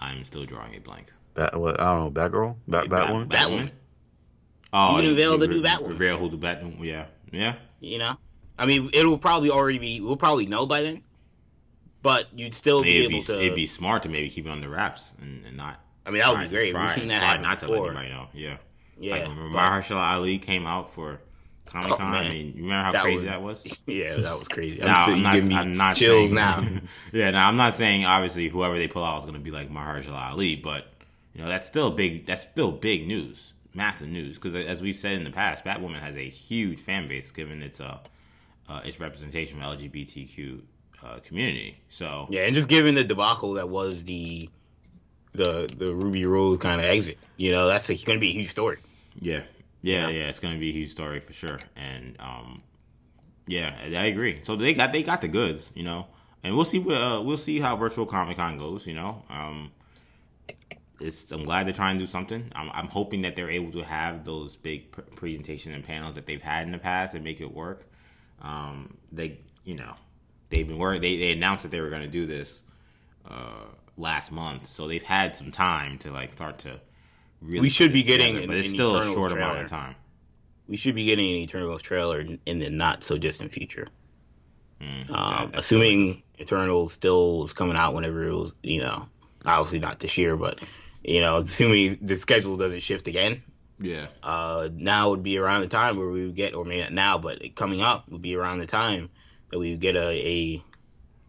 [0.00, 1.12] I'm still drawing a blank.
[1.34, 2.20] Bat, what, I don't know.
[2.20, 3.28] Batgirl, Bat, Batwoman.
[3.28, 3.70] Batwoman.
[4.72, 5.88] Oh, You can unveil the new re- Batwoman.
[5.90, 6.76] Reveal who the Batwoman.
[6.82, 7.54] Yeah, yeah.
[7.80, 8.16] You know,
[8.58, 10.00] I mean, it'll probably already be.
[10.00, 11.04] We'll probably know by then,
[12.02, 13.38] but you'd still I mean, be it'd able be to.
[13.44, 15.78] it'd be smart to maybe keep it under wraps and, and not.
[16.04, 16.72] I mean, that would be great.
[16.72, 17.92] Try, We've seen that try happen not to before.
[17.92, 18.26] let anybody know.
[18.34, 18.56] Yeah,
[18.98, 21.20] yeah, Like remember but- Mahershala Ali came out for
[21.74, 22.14] Comic Con.
[22.14, 23.78] Oh, I mean, you remember how That crazy was- that was?
[23.86, 24.82] yeah, that was crazy.
[24.82, 25.42] I'm, still- you not.
[25.44, 26.66] me I'm not chills saying now.
[27.12, 29.70] yeah, no, I'm not saying obviously whoever they pull out is going to be like
[29.70, 30.86] Mahershala Ali, but
[31.34, 32.26] you know that's still big.
[32.26, 34.38] That's still big news, massive news.
[34.38, 37.80] Because as we've said in the past, Batwoman has a huge fan base given its
[37.80, 37.98] uh,
[38.68, 40.60] uh its representation of LGBTQ
[41.04, 41.76] uh, community.
[41.88, 44.48] So Yeah, and just given the debacle that was the
[45.32, 48.50] the the Ruby Rose kind of exit, you know, that's going to be a huge
[48.50, 48.78] story.
[49.20, 49.42] Yeah,
[49.84, 50.18] yeah, Yeah.
[50.18, 50.28] yeah.
[50.28, 52.62] It's gonna be a huge story for sure, and um,
[53.46, 54.40] yeah, I agree.
[54.42, 56.06] So they got they got the goods, you know,
[56.42, 56.80] and we'll see.
[56.80, 58.86] Uh, we'll see how virtual Comic Con goes.
[58.86, 59.72] You know, um,
[61.00, 62.50] it's I'm glad they're trying to do something.
[62.54, 66.26] I'm, I'm hoping that they're able to have those big pr- presentation and panels that
[66.26, 67.84] they've had in the past and make it work.
[68.40, 69.94] Um, they, you know,
[70.50, 71.02] they've been working.
[71.02, 72.62] They they announced that they were going to do this
[73.28, 73.66] uh,
[73.96, 76.80] last month, so they've had some time to like start to.
[77.44, 79.64] Really We should be getting together, an- but it's still a short amount trailer.
[79.64, 79.94] of time.
[80.66, 83.86] We should be getting an Eternals trailer in- the not so distant future.
[84.80, 89.06] Mm, Um, assuming Eternals still is coming out whenever it was, you know,
[89.44, 90.58] obviously not this year, but
[91.04, 93.42] you know, assuming the schedule doesn't shift again,
[93.78, 96.92] yeah, uh, now would be around the time where we would get, or maybe not
[96.94, 99.10] now, but coming up would be around the time
[99.50, 100.64] that we would get a a,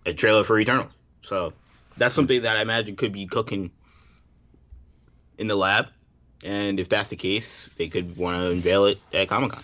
[0.05, 0.93] a trailer for Eternals.
[1.23, 1.51] So
[1.97, 3.71] that's something that I imagine could be cooking
[5.37, 5.87] in the lab,
[6.45, 9.63] and if that's the case, they could want to unveil it at Comic Con.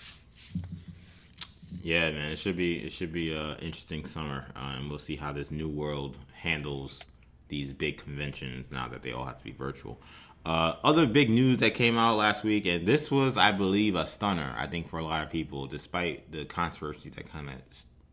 [1.82, 2.32] yeah, man.
[2.32, 5.52] It should be it should be an interesting summer, uh, and we'll see how this
[5.52, 7.02] new world handles
[7.48, 10.00] these big conventions now that they all have to be virtual.
[10.44, 14.08] Uh, other big news that came out last week, and this was, I believe, a
[14.08, 14.56] stunner.
[14.58, 17.56] I think for a lot of people, despite the controversy that kind of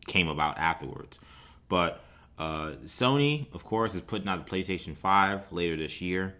[0.05, 1.17] came about afterwards.
[1.69, 2.03] But
[2.37, 6.35] uh, Sony, of course, is putting out the PlayStation Five later this year.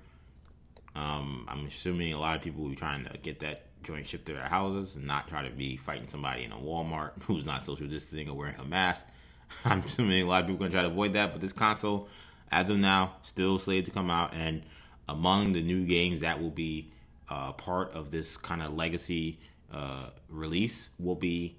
[0.99, 4.25] Um, I'm assuming a lot of people will be trying to get that joint shipped
[4.25, 7.61] to their houses and not try to be fighting somebody in a Walmart who's not
[7.61, 9.05] social distancing or wearing a mask.
[9.65, 11.31] I'm assuming a lot of people are going to try to avoid that.
[11.31, 12.09] But this console,
[12.51, 14.33] as of now, still slated to come out.
[14.33, 14.63] And
[15.07, 16.91] among the new games that will be
[17.29, 19.39] uh, part of this kind of legacy
[19.71, 21.55] uh, release will be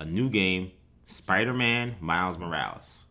[0.00, 0.70] a new game,
[1.06, 3.04] Spider Man Miles Morales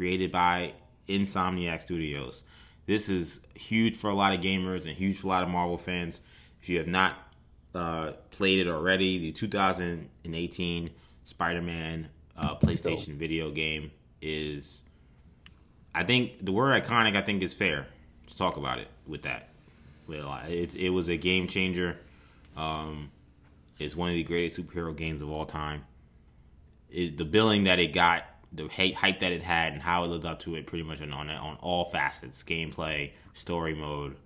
[0.00, 0.72] created by
[1.08, 2.42] Insomniac Studios.
[2.90, 5.78] This is huge for a lot of gamers and huge for a lot of Marvel
[5.78, 6.22] fans.
[6.60, 7.14] If you have not
[7.72, 10.90] uh, played it already, the 2018
[11.22, 14.82] Spider-Man uh, PlayStation video game is,
[15.94, 17.14] I think the word iconic.
[17.14, 17.86] I think is fair
[18.26, 19.50] to talk about it with that.
[20.48, 21.96] It, it was a game changer.
[22.56, 23.12] Um,
[23.78, 25.84] it's one of the greatest superhero games of all time.
[26.90, 30.24] It, the billing that it got, the hype that it had, and how it lived
[30.24, 34.16] up to it, pretty much on on, on all facets: gameplay, story mode,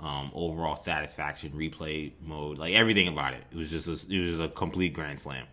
[0.00, 3.44] um, overall satisfaction, replay mode, like everything about it.
[3.50, 5.46] It was just a, it was just a complete grand slam.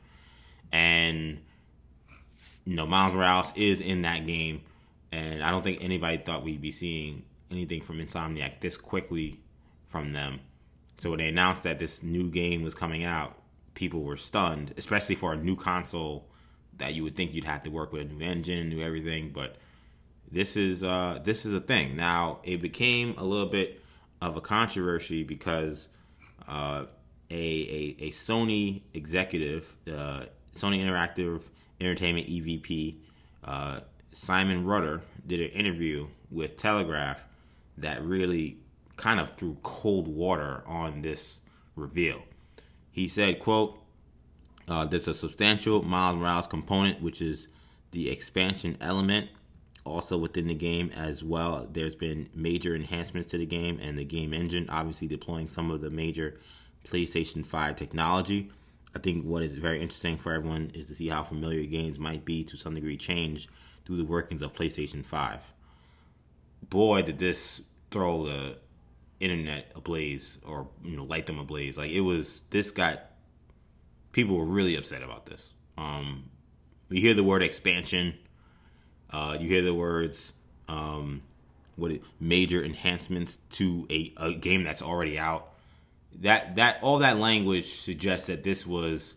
[0.72, 1.40] And
[2.66, 4.62] you know, Miles Morales is in that game,
[5.12, 9.40] and I don't think anybody thought we'd be seeing anything from Insomniac this quickly
[9.88, 10.40] from them.
[10.98, 13.38] So when they announced that this new game was coming out,
[13.74, 16.27] people were stunned, especially for a new console
[16.78, 19.32] that you would think you'd have to work with a new engine, new everything.
[19.34, 19.58] But
[20.32, 21.96] this is uh, this is a thing.
[21.96, 23.82] Now it became a little bit
[24.22, 25.90] of a controversy because
[26.48, 26.86] uh,
[27.30, 31.42] a, a a Sony executive, uh, Sony Interactive
[31.80, 32.96] Entertainment EVP,
[33.44, 33.80] uh,
[34.12, 37.24] Simon Rutter, did an interview with Telegraph
[37.78, 38.58] that really
[38.96, 41.42] kind of threw cold water on this
[41.76, 42.24] reveal.
[42.92, 43.80] He said, "quote
[44.68, 47.50] uh, There's a substantial Miles Morales component, which is
[47.92, 49.30] the expansion element."
[49.88, 51.68] also within the game as well.
[51.72, 55.82] There's been major enhancements to the game and the game engine, obviously deploying some of
[55.82, 56.40] the major
[56.86, 58.52] PlayStation 5 technology.
[58.96, 62.26] I think what is very interesting for everyone is to see how familiar games might
[62.26, 63.50] be to some degree changed
[63.86, 65.54] through the workings of PlayStation 5.
[66.70, 68.58] Boy, did this throw the
[69.20, 71.78] internet ablaze or you know light them ablaze.
[71.78, 73.12] Like it was this got
[74.12, 75.54] people were really upset about this.
[75.78, 76.30] Um,
[76.90, 78.16] we hear the word expansion
[79.10, 80.34] uh, you hear the words
[80.68, 81.22] um,
[81.76, 85.50] what it, major enhancements to a, a game that's already out.
[86.22, 89.16] That that all that language suggests that this was,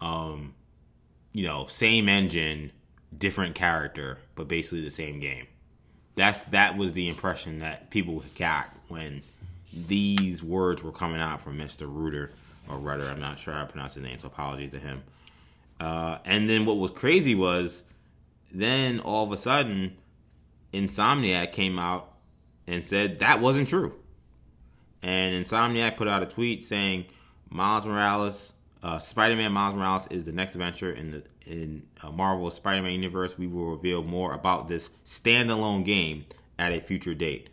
[0.00, 0.54] um,
[1.32, 2.72] you know, same engine,
[3.16, 5.46] different character, but basically the same game.
[6.16, 9.22] That's that was the impression that people got when
[9.72, 11.82] these words were coming out from Mr.
[11.88, 12.32] Reuter
[12.68, 13.04] or Rudder.
[13.04, 15.02] I'm not sure how to pronounce his name, so apologies to him.
[15.78, 17.84] Uh, and then what was crazy was
[18.52, 19.96] then all of a sudden
[20.72, 22.14] Insomniac came out
[22.66, 23.94] and said that wasn't true.
[25.02, 27.06] And Insomniac put out a tweet saying
[27.48, 28.52] Miles Morales,
[28.82, 33.36] uh, Spider-Man Miles Morales is the next adventure in the in uh, Marvel's Spider-Man universe.
[33.36, 36.26] We will reveal more about this standalone game
[36.58, 37.48] at a future date.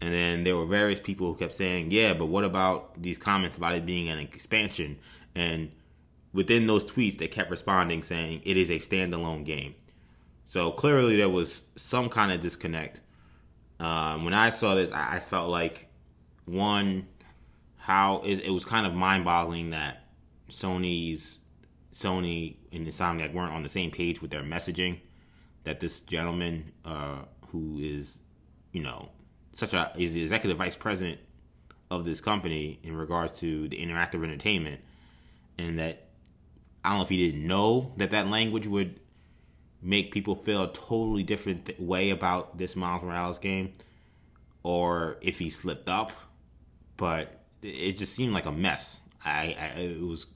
[0.00, 3.56] And then there were various people who kept saying, "Yeah, but what about these comments
[3.56, 4.98] about it being an expansion?"
[5.34, 5.72] And
[6.32, 9.74] within those tweets, they kept responding saying it is a standalone game.
[10.44, 13.00] So clearly there was some kind of disconnect.
[13.80, 15.88] Um, when I saw this, I, felt like
[16.44, 17.08] one,
[17.76, 20.04] how it, it was kind of mind-boggling that
[20.48, 21.40] Sony's
[21.92, 25.00] Sony and Insomniac weren't on the same page with their messaging.
[25.64, 28.20] That this gentleman, uh, who is,
[28.72, 29.10] you know,
[29.56, 31.18] such a is the executive vice president
[31.90, 34.82] of this company in regards to the interactive entertainment,
[35.56, 36.08] and that
[36.84, 39.00] I don't know if he didn't know that that language would
[39.80, 43.72] make people feel a totally different th- way about this Miles Morales game,
[44.62, 46.12] or if he slipped up.
[46.98, 49.00] But it just seemed like a mess.
[49.24, 50.26] I, I it was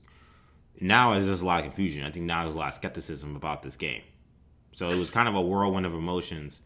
[0.80, 2.04] now there's just a lot of confusion.
[2.04, 4.02] I think now there's a lot of skepticism about this game.
[4.72, 6.62] So it was kind of a whirlwind of emotions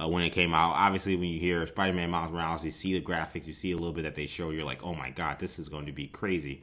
[0.00, 0.72] uh, when it came out.
[0.74, 3.92] Obviously, when you hear Spider-Man Miles Morales, you see the graphics, you see a little
[3.92, 6.62] bit that they show, you're like, oh my god, this is going to be crazy.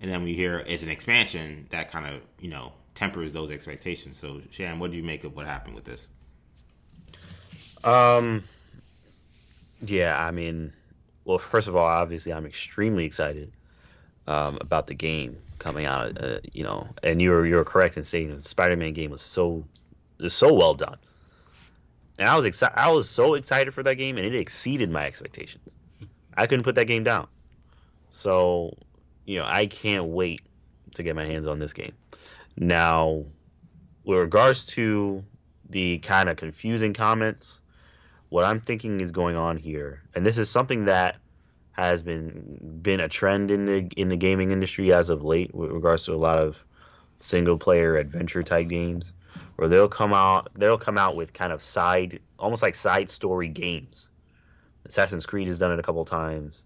[0.00, 4.18] And then we hear it's an expansion that kind of you know tempers those expectations.
[4.18, 6.08] So, Sham, what do you make of what happened with this?
[7.84, 8.44] Um,
[9.80, 10.72] yeah, I mean,
[11.24, 13.52] well, first of all, obviously, I'm extremely excited
[14.26, 16.20] um, about the game coming out.
[16.20, 19.64] Uh, you know, and you're you're correct in saying the Spider-Man game was so
[20.18, 20.98] is so well done,
[22.18, 22.78] and I was excited.
[22.78, 25.74] I was so excited for that game, and it exceeded my expectations.
[26.36, 27.28] I couldn't put that game down.
[28.10, 28.76] So,
[29.24, 30.42] you know, I can't wait
[30.94, 31.92] to get my hands on this game.
[32.56, 33.24] Now,
[34.04, 35.24] with regards to
[35.68, 37.60] the kind of confusing comments,
[38.28, 41.16] what I'm thinking is going on here, and this is something that
[41.72, 45.70] has been been a trend in the in the gaming industry as of late with
[45.70, 46.56] regards to a lot of
[47.18, 49.12] single player adventure type games
[49.56, 53.48] where they'll come out they'll come out with kind of side almost like side story
[53.48, 54.08] games.
[54.84, 56.64] Assassin's Creed has done it a couple times.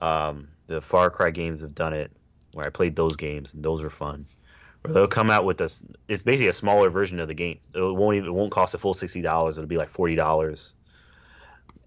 [0.00, 2.12] Um, the Far Cry games have done it
[2.52, 4.26] where I played those games and those are fun.
[4.82, 7.58] Where they'll come out with this it's basically a smaller version of the game.
[7.74, 10.72] It won't even it won't cost a full sixty dollars, it'll be like forty dollars.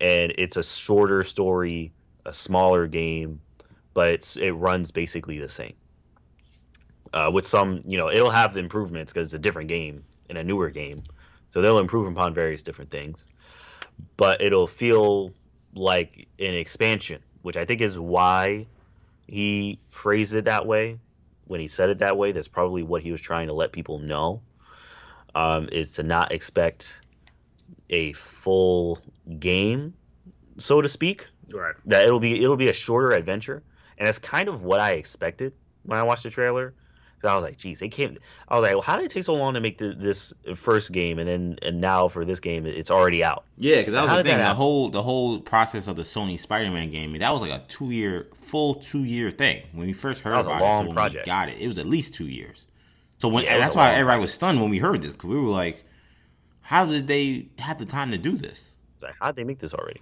[0.01, 1.93] And it's a shorter story
[2.25, 3.41] a smaller game,
[3.93, 5.75] but it's it runs basically the same.
[7.15, 10.43] Uh, with some, you know, it'll have improvements because it's a different game and a
[10.43, 11.01] newer game,
[11.49, 13.25] so they'll improve upon various different things.
[14.17, 15.33] But it'll feel
[15.73, 18.67] like an expansion, which I think is why
[19.27, 20.99] he phrased it that way.
[21.45, 23.99] When he said it that way, that's probably what he was trying to let people
[23.99, 24.41] know.
[25.33, 27.01] Um, is to not expect
[27.89, 28.99] a full
[29.39, 29.93] game,
[30.57, 31.75] so to speak, Right.
[31.85, 33.63] that it'll be it'll be a shorter adventure,
[33.97, 35.53] and that's kind of what I expected
[35.83, 36.73] when I watched the trailer.
[37.23, 38.17] I was like, geez, they came.
[38.49, 40.91] I was like, well, how did it take so long to make the, this first
[40.91, 43.45] game, and then and now for this game, it's already out.
[43.57, 44.37] Yeah, because that was How the thing.
[44.37, 44.57] The happen?
[44.57, 48.27] whole the whole process of the Sony Spider-Man game, that was like a two year,
[48.35, 49.63] full two year thing.
[49.71, 51.25] When we first heard That was a about long it, when project.
[51.25, 52.65] we got it, it was at least two years.
[53.17, 55.39] So when Yeah, that's why long everybody was stunned when we heard this because we
[55.39, 55.83] were like,
[56.61, 59.59] "How did they have the time to do this It's like, how did they make
[59.59, 60.01] this already?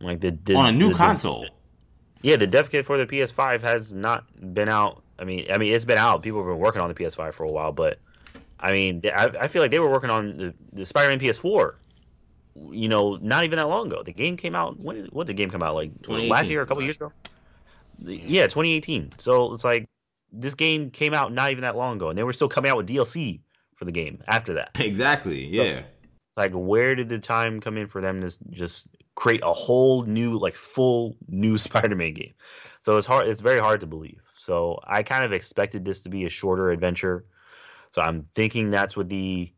[0.00, 1.46] Like the, the on a new the- console?"
[2.22, 5.02] Yeah, the dev kit for the PS5 has not been out.
[5.18, 6.22] I mean, I mean, it's been out.
[6.22, 7.98] People have been working on the PS5 for a while, but
[8.58, 11.74] I mean, I, I feel like they were working on the, the Spider-Man PS4.
[12.70, 14.02] You know, not even that long ago.
[14.02, 14.78] The game came out.
[14.78, 15.74] When did, what did the game come out?
[15.74, 16.50] Like last 2018.
[16.50, 17.12] year, a couple years ago.
[17.98, 19.12] Yeah, 2018.
[19.18, 19.88] So it's like
[20.32, 22.76] this game came out not even that long ago, and they were still coming out
[22.76, 23.40] with DLC
[23.74, 24.70] for the game after that.
[24.80, 25.44] Exactly.
[25.44, 25.80] Yeah.
[25.80, 30.04] It's like where did the time come in for them to just create a whole
[30.04, 32.34] new like full new Spider-Man game?
[32.80, 34.22] So it's hard it's very hard to believe.
[34.46, 37.26] So I kind of expected this to be a shorter adventure.
[37.90, 39.52] So I'm thinking that's what the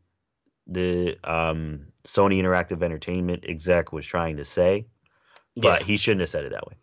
[0.65, 4.87] the um, Sony Interactive Entertainment exec was trying to say,
[5.55, 5.85] but Yeah.
[5.85, 6.73] he shouldn't have said it that way.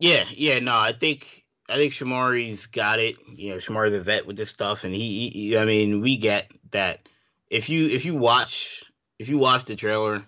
[0.00, 3.16] Yeah, yeah, no, I think I think Shamari's got it.
[3.28, 6.50] You know, Shamari's a vet with this stuff, and he, he, I mean, we get
[6.72, 7.08] that
[7.48, 8.82] if you if you watch
[9.18, 10.26] if you watch the trailer,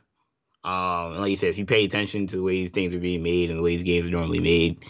[0.65, 2.99] Um, and like you said, if you pay attention to the way these things are
[3.01, 4.85] being made and the way these games are normally made,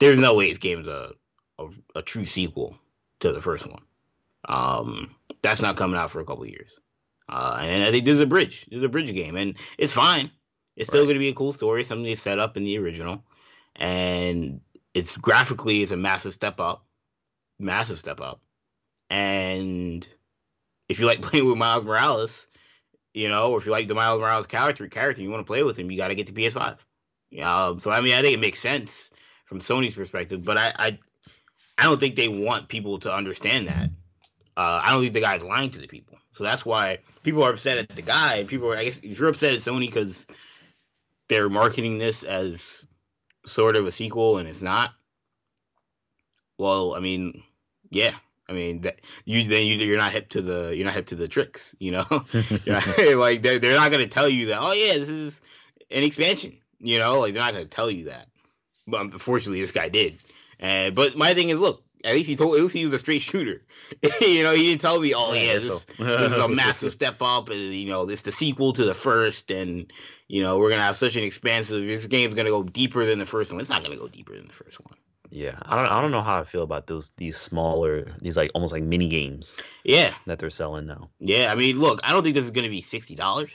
[0.00, 1.12] there's no way this game's a
[1.58, 2.78] a, a true sequel
[3.20, 3.82] to the first one.
[4.48, 6.70] Um, that's not coming out for a couple years.
[7.28, 8.66] Uh, and I think there's a bridge.
[8.70, 10.32] There's a bridge game, and it's fine.
[10.76, 11.06] It's still Right.
[11.06, 13.24] going to be a cool story, something they set up in the original,
[13.76, 14.60] and
[14.94, 16.84] it's graphically it's a massive step up,
[17.58, 18.40] massive step up.
[19.10, 20.06] And
[20.88, 22.46] if you like playing with Miles Morales,
[23.14, 25.62] you know, or if you like the Miles Morales character, character, you want to play
[25.62, 26.78] with him, you got to get the PS5.
[27.30, 29.09] Yeah, um, so I mean, I think it makes sense
[29.50, 30.98] from Sony's perspective, but I, I,
[31.76, 33.90] I don't think they want people to understand that.
[34.56, 37.50] Uh, I don't think the guy's lying to the people, so that's why people are
[37.50, 38.44] upset at the guy.
[38.44, 40.24] People are, I guess, if you're upset at Sony because
[41.28, 42.84] they're marketing this as
[43.44, 44.92] sort of a sequel and it's not.
[46.56, 47.42] Well, I mean,
[47.90, 48.14] yeah,
[48.48, 51.16] I mean that you then you you're not hip to the you're not hip to
[51.16, 52.06] the tricks, you know.
[52.66, 54.58] Not- like they're they're not gonna tell you that.
[54.60, 55.40] Oh yeah, this is
[55.90, 56.58] an expansion.
[56.78, 58.28] You know, like they're not gonna tell you that.
[58.90, 60.16] But unfortunately, this guy did.
[60.58, 62.98] And but my thing is, look, at least he told at least he was a
[62.98, 63.62] straight shooter.
[64.20, 67.48] you know, he didn't tell me, oh Yeah, this, this is a massive step up,
[67.48, 69.92] and you know, this the sequel to the first, and
[70.28, 71.84] you know, we're gonna have such an expansive.
[71.84, 73.60] This game's gonna go deeper than the first one.
[73.60, 74.94] It's not gonna go deeper than the first one.
[75.32, 78.50] Yeah, I don't I don't know how I feel about those these smaller these like
[78.54, 81.10] almost like mini games Yeah, that they're selling now.
[81.20, 81.52] yeah.
[81.52, 83.52] I mean, look, I don't think this is gonna be sixty dollars.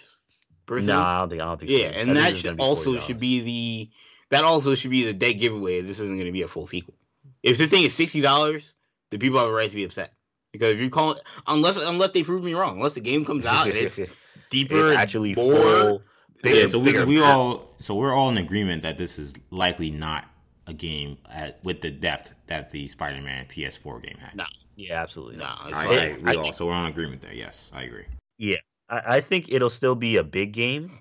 [0.70, 1.72] No, I don't think I don't think.
[1.72, 3.06] Yeah, I and that should also $40.
[3.06, 3.90] should be the
[4.30, 5.82] that also should be the dead giveaway.
[5.82, 6.95] This isn't going to be a full sequel.
[7.43, 8.73] If this thing is sixty dollars,
[9.11, 10.13] the people have a right to be upset
[10.51, 13.45] because if you call it unless unless they prove me wrong, unless the game comes
[13.45, 13.99] out and it's
[14.49, 16.01] deeper, It's actually more, full.
[16.41, 19.91] bigger- yeah, so we, we all so we're all in agreement that this is likely
[19.91, 20.26] not
[20.67, 24.36] a game at, with the depth that the Spider-Man PS4 game had.
[24.36, 24.45] No.
[24.76, 25.38] Yeah, absolutely.
[25.38, 25.69] no, not.
[25.69, 27.34] it's I, like, we I- all, so we're on agreement there.
[27.34, 28.05] Yes, I agree.
[28.38, 28.57] Yeah,
[28.89, 30.91] I, I think it'll still be a big game.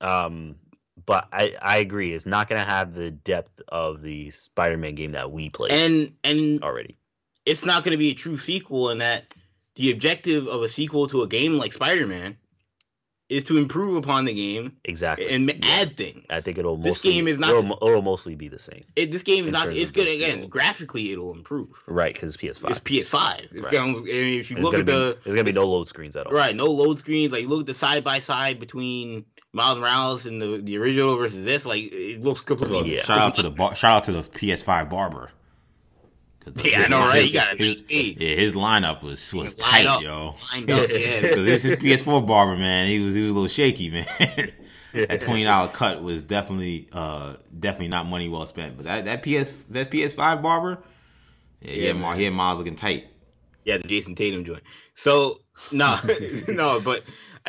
[0.00, 0.56] Um,
[1.06, 5.30] but I I agree, it's not gonna have the depth of the Spider-Man game that
[5.32, 6.98] we played and and already.
[7.46, 9.24] it's not going to be a true sequel in that
[9.76, 12.36] the objective of a sequel to a game like Spider-Man
[13.28, 15.28] is to improve upon the game Exactly.
[15.28, 15.80] and Yeah.
[15.80, 16.24] add things.
[16.30, 19.10] I think it'll This mostly game is not- it'll, it'll mostly be the same, It,
[19.10, 19.66] this game is not.
[19.76, 20.40] It's good again.
[20.42, 20.48] feel.
[20.48, 21.70] Graphically, it'll improve.
[21.88, 22.14] right?
[22.14, 22.70] Because it's PS5.
[22.70, 23.48] It's PS5.
[23.52, 23.72] It's Right.
[23.72, 23.98] gonna.
[23.98, 26.26] And if you There's look at be the there's gonna be no load screens at
[26.28, 26.32] all.
[26.32, 27.32] right, no load screens.
[27.32, 29.24] Like look at the side by side between
[29.56, 31.64] Miles Morales and the the original versus this.
[31.66, 32.94] Like it looks completely.
[32.96, 33.02] Yeah.
[33.02, 35.30] Shout out to the bar, shout out to the PS5 barber.
[36.44, 37.24] the- Yeah, I know, right?
[37.26, 40.02] You gotta his, yeah, his lineup was was tight, up.
[40.02, 40.34] yo.
[40.52, 41.20] Lined yeah.
[41.22, 42.86] Because this is PS4 barber, man.
[42.88, 44.06] He was he was a little shaky, man.
[44.92, 48.76] that twenty dollar cut was definitely uh definitely not money well spent.
[48.76, 50.78] But that, that PS that PS5 barber,
[51.62, 53.06] yeah, yeah, he had Miles looking tight.
[53.64, 54.62] Yeah, the Jayson Tatum joint.
[54.94, 55.40] So
[55.72, 55.98] no,
[56.48, 57.02] no, but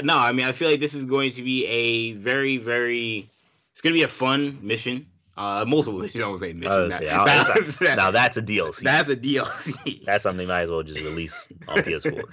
[0.04, 0.18] no.
[0.18, 3.30] I mean, I feel like this is going to be a very, very.
[3.74, 5.08] It's going to be a fun mission.
[5.38, 6.16] Uh, multiple missions.
[6.16, 6.90] I don't say mission.
[6.90, 8.82] That- say, I- that- now that's a DLC.
[8.82, 10.04] that's a DLC.
[10.06, 12.24] that's something might as well just release on PS4.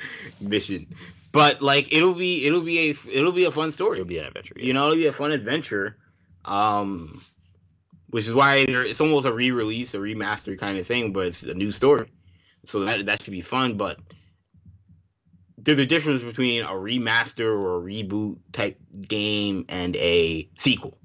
[0.41, 0.87] mission.
[1.33, 3.99] But like, it'll be, it'll be a, it'll be a fun story.
[3.99, 4.55] It'll be an adventure.
[4.57, 5.97] you know, it'll be a fun adventure.
[6.45, 7.23] Um,
[8.11, 11.53] which is why it's almost a re-release, a remaster kind of thing, but it's a
[11.53, 12.07] new story,
[12.65, 13.77] so that that should be fun.
[13.77, 13.99] But
[15.65, 20.99] there's a difference between a remaster or a reboot type game and a sequel.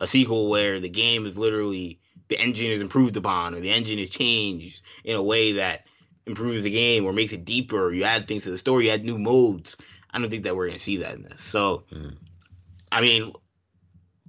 [0.00, 3.98] A sequel where the game is literally the engine is improved upon, or the engine
[3.98, 5.84] is changed in a way that
[6.26, 7.86] improves the game or makes it deeper.
[7.86, 9.76] Or you add things to the story, you add new modes.
[10.10, 11.42] I don't think that we're gonna see that in this.
[11.42, 12.16] So, Mm.
[12.90, 13.32] I mean,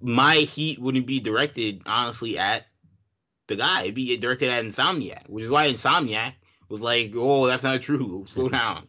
[0.02, 2.66] my heat wouldn't be directed honestly at
[3.48, 3.84] the guy.
[3.84, 6.34] It'd be directed at Insomniac, which is why Insomniac
[6.70, 8.26] was like, "Oh, that's not true.
[8.30, 8.88] Slow down.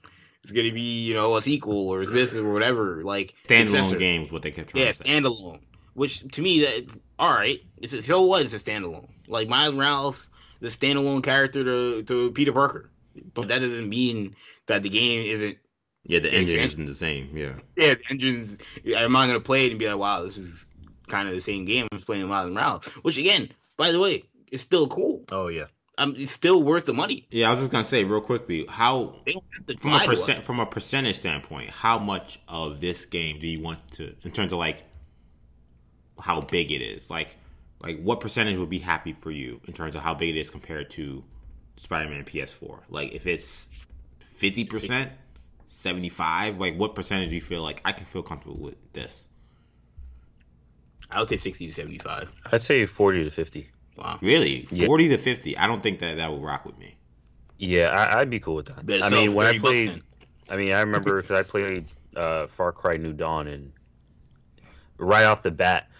[0.48, 3.96] It's gonna be you know a sequel or this or whatever." Like Standalone successor.
[3.98, 5.04] games, what they kept trying Yeah, to say.
[5.04, 5.60] standalone.
[5.92, 6.86] Which to me, that
[7.18, 7.60] all right.
[7.76, 8.42] It's a, so what?
[8.46, 9.08] It's a standalone.
[9.26, 10.28] Like Miles Morales,
[10.60, 12.88] the standalone character to to Peter Parker.
[13.34, 14.34] But that doesn't mean
[14.66, 15.58] that the game isn't.
[16.04, 17.36] yeah, the engine isn't the same.
[17.36, 18.56] Yeah, Yeah, the engines.
[18.96, 20.64] I'm not gonna play it and be like, "Wow, this is
[21.08, 24.22] kind of the same game." I'm just playing Miles Morales, which again, by the way,
[24.50, 25.24] is still cool.
[25.30, 25.66] Oh yeah.
[26.00, 27.26] Um, it's still worth the money.
[27.30, 27.48] yeah.
[27.48, 30.44] I was just gonna say real quickly, how They don't have to from a percent
[30.44, 34.52] from a percentage standpoint, how much of this game do you want to in terms
[34.52, 34.84] of like
[36.20, 37.10] how big it is?
[37.10, 37.36] Like
[37.80, 40.50] like what percentage would be happy for you in terms of how big it is
[40.50, 41.24] compared to
[41.76, 42.80] Spider-Man PS4?
[42.88, 43.68] Like if it's
[44.20, 45.10] 50%,
[45.66, 49.26] 75, like what percentage do you feel like I can feel comfortable with this?
[51.10, 52.30] I would say sixty to seventy-five.
[52.52, 53.70] I'd say forty to fifty.
[53.98, 54.18] Wow.
[54.22, 54.66] Really?
[54.70, 54.86] Yeah.
[54.86, 55.58] 40 to 50.
[55.58, 56.96] I don't think that that would rock with me.
[57.58, 58.86] Yeah, I, I'd be cool with that.
[58.86, 60.02] Better I mean, when I played, then.
[60.48, 63.72] I mean, I remember because I played uh, Far Cry New Dawn, and
[64.96, 65.90] right off the bat,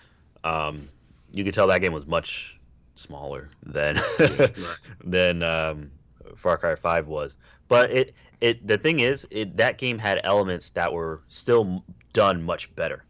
[0.44, 0.88] um,
[1.32, 2.58] you could tell that game was much
[2.94, 3.96] smaller than
[5.04, 5.90] than um,
[6.36, 7.36] Far Cry Five was.
[7.66, 12.44] But it it the thing is, it that game had elements that were still done
[12.44, 13.04] much better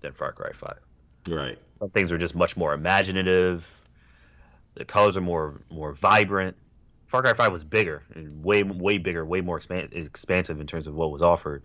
[0.00, 0.80] than Far Cry Five.
[1.28, 1.58] Right.
[1.76, 3.83] Some things were just much more imaginative.
[4.74, 6.56] The colors are more more vibrant.
[7.06, 10.86] Far Cry Five was bigger and way way bigger, way more expan- expansive in terms
[10.86, 11.62] of what was offered.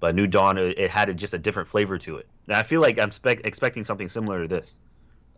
[0.00, 2.28] But New Dawn, it had a, just a different flavor to it.
[2.46, 4.74] And I feel like I'm spec- expecting something similar to this.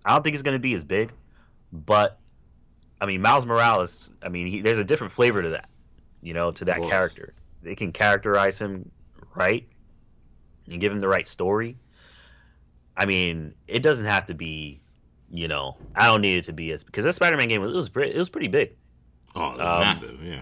[0.04, 1.12] I don't think it's going to be as big,
[1.72, 2.18] but
[3.00, 4.10] I mean, Miles Morales.
[4.22, 5.68] I mean, he, there's a different flavor to that.
[6.22, 7.34] You know, to that character.
[7.62, 8.90] They can characterize him
[9.34, 9.68] right
[10.68, 11.76] and give him the right story.
[12.96, 14.80] I mean, it doesn't have to be.
[15.30, 17.76] You know, I don't need it to be as because that Spider-Man game was it
[17.76, 18.74] was pre- it was pretty big.
[19.34, 20.22] Oh, it was Um, massive.
[20.22, 20.40] Yeah.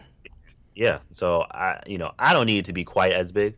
[0.77, 3.55] Yeah, so I you know I don't need it to be quite as big.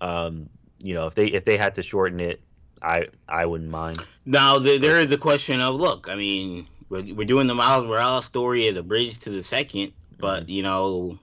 [0.00, 0.48] Um,
[0.82, 2.42] you know, if they if they had to shorten it,
[2.82, 4.04] I I wouldn't mind.
[4.26, 6.08] Now there, there is a question of look.
[6.10, 9.92] I mean, we're, we're doing the Miles Morales story as a bridge to the second,
[10.18, 10.50] but Mm-hmm.
[10.50, 11.18] you know,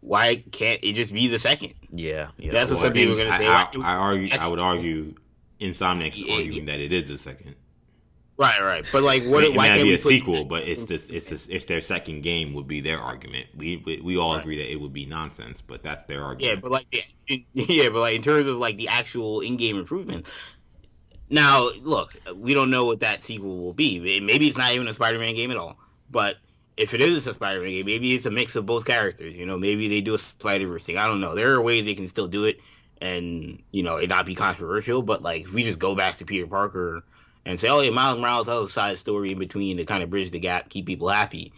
[0.00, 1.74] why can't it just be the second?
[1.92, 2.52] Yeah, yeah.
[2.52, 3.52] That's what Well, some people I are gonna think- say.
[3.52, 4.28] I, Why can't we- I, I argue.
[4.40, 5.14] I would argue.
[5.60, 7.54] Insomniac is Yeah, arguing that it is the second.
[8.38, 8.86] Right, right.
[8.92, 9.44] But like, What, what?
[9.44, 11.08] it, why not be a put, sequel, but it's this.
[11.08, 11.48] It's this.
[11.48, 13.46] It's their second game would be their argument.
[13.56, 14.40] We we, we all Right.
[14.42, 16.56] agree that it would be nonsense, but that's their argument.
[16.56, 16.86] Yeah, but like,
[17.28, 20.30] the, yeah, but like in terms of like the actual in-game improvements.
[21.28, 24.20] Now, look, we don't know what that sequel will be.
[24.20, 25.76] Maybe it's not even a Spider-Man game at all.
[26.10, 26.36] But
[26.76, 29.34] if it is a Spider-Man game, maybe it's a mix of both characters.
[29.34, 30.98] You know, maybe they do a Spider-Verse thing.
[30.98, 31.34] I don't know.
[31.34, 32.60] There are ways they can still do it,
[33.00, 35.02] and you know, it not be controversial.
[35.02, 37.02] But like, if we just go back to Peter Parker
[37.46, 40.10] and say, "Oh, yeah, Miles Morales has a side story in between to kind of
[40.10, 41.52] bridge the gap, keep people happy,"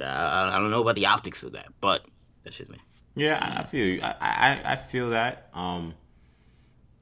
[0.00, 2.06] uh, I don't know about the optics of that, but
[2.44, 2.78] that's just me.
[3.14, 4.00] Yeah, I feel you.
[4.02, 5.50] I, I I feel that.
[5.52, 5.94] Um,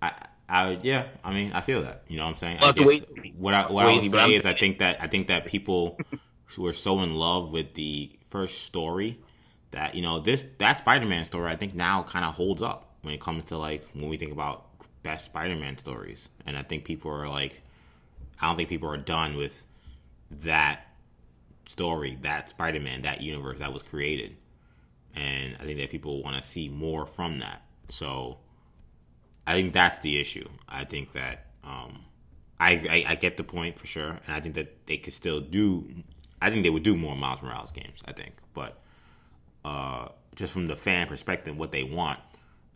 [0.00, 0.12] I
[0.48, 1.08] I yeah.
[1.22, 2.04] I mean, I feel that.
[2.08, 2.58] You know what I'm saying?
[2.60, 3.00] I guess
[3.36, 5.98] what I what I would say is I think that I think that people
[6.58, 9.20] were so in love with the first story
[9.72, 13.12] that you know this that Spider-Man story I think now kind of holds up when
[13.12, 14.64] it comes to like when we think about
[15.02, 17.62] best Spider-Man stories, and I think people are like,
[18.40, 19.66] I don't think people are done with
[20.30, 20.86] that
[21.66, 24.36] story, that Spider-Man, that universe that was created
[25.16, 27.62] and I think that people want to see more from that.
[27.88, 28.36] So
[29.46, 30.48] I think that's the issue.
[30.68, 32.04] I think that um,
[32.60, 35.40] I, I I get the point for sure, and I think that they could still
[35.40, 35.88] do.
[36.40, 38.00] I think they would do more Miles Morales games.
[38.04, 38.78] I think, but
[39.64, 42.20] uh, just from the fan perspective, what they want,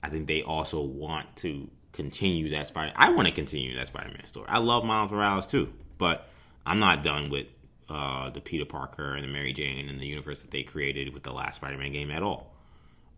[0.03, 2.93] I think they also want to continue that Spider.
[2.97, 4.47] I want to continue that Spider-Man story.
[4.49, 6.29] I love Miles Morales too, but
[6.65, 7.47] I'm not done with
[7.89, 11.25] uh, the Peter Parker and the Mary Jane and the universe that they created with
[11.25, 12.55] the last Spider-Man game at all.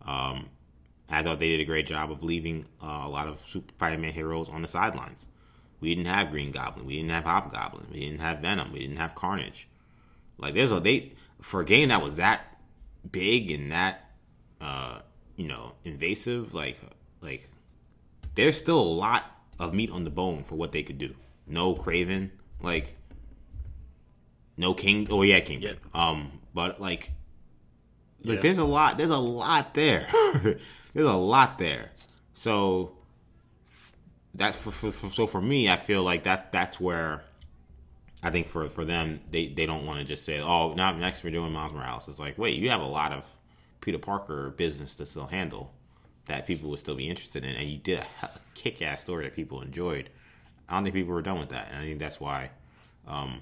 [0.05, 0.49] Um,
[1.09, 4.13] I thought they did a great job of leaving uh, a lot of Super Spider-Man
[4.13, 5.27] heroes on the sidelines.
[5.79, 6.85] We didn't have Green Goblin.
[6.85, 7.87] We didn't have Hobgoblin.
[7.91, 8.71] We didn't have Venom.
[8.71, 9.67] We didn't have Carnage.
[10.37, 11.11] Like there's a they
[11.41, 12.57] for a game that was that
[13.11, 14.11] big and that
[14.61, 14.99] uh,
[15.35, 16.53] you know invasive.
[16.53, 16.79] Like
[17.21, 17.49] like
[18.35, 19.25] there's still a lot
[19.59, 21.15] of meat on the bone for what they could do.
[21.47, 22.31] No Kraven.
[22.61, 22.95] Like
[24.57, 25.07] no King.
[25.09, 25.77] Oh yeah, Kingpin.
[25.93, 27.11] Um, but like
[28.21, 28.39] Yeah.
[28.39, 28.97] there's a lot.
[28.97, 30.07] There's a lot there.
[30.93, 31.91] there's a lot there.
[32.33, 32.93] So
[34.33, 37.23] that's for, for, for so for me, I feel like that's that's where
[38.23, 41.23] I think for for them they they don't want to just say, oh, now next
[41.23, 42.07] we're doing Miles Morales.
[42.07, 43.25] It's like, wait, you have a lot of
[43.81, 45.73] Peter Parker business to still handle
[46.25, 49.35] that people would still be interested in, and you did a he- kick-ass story that
[49.35, 50.09] people enjoyed.
[50.69, 52.51] I don't think people were done with that, and I think that's why.
[53.07, 53.41] Um,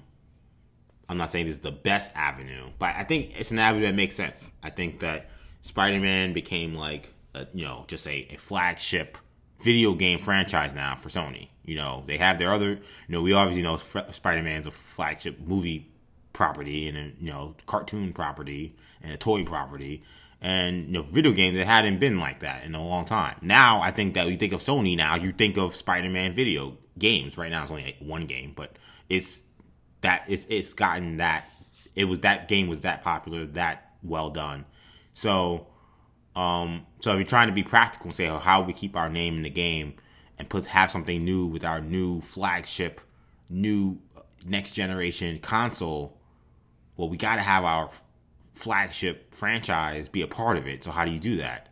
[1.08, 3.94] I'm not saying this is the best avenue, but I think it's an avenue that
[3.94, 4.48] makes sense.
[4.62, 5.28] I think that
[5.62, 9.18] Spider-Man became like, a, you know, just a, a flagship
[9.60, 11.48] video game franchise now for Sony.
[11.64, 15.92] You know, they have their other, you know, we obviously know Spider-Man's a flagship movie
[16.32, 20.02] property and a, you know, cartoon property and a toy property.
[20.42, 23.36] And you know, video games it hadn't been like that in a long time.
[23.40, 27.38] Now I think that you think of Sony now, you think of Spider-Man video games.
[27.38, 28.76] Right now it's only one game, but
[29.08, 29.44] it's
[30.00, 31.44] that it's it's gotten that
[31.94, 34.64] it was that game was that popular, that well done.
[35.14, 35.68] So
[36.34, 39.08] um so if you're trying to be practical and say oh, how we keep our
[39.08, 39.94] name in the game
[40.38, 43.00] and put have something new with our new flagship,
[43.48, 44.00] new
[44.44, 46.18] next generation console,
[46.96, 47.90] well we got to have our
[48.52, 50.84] flagship franchise be a part of it.
[50.84, 51.68] So how do you do that?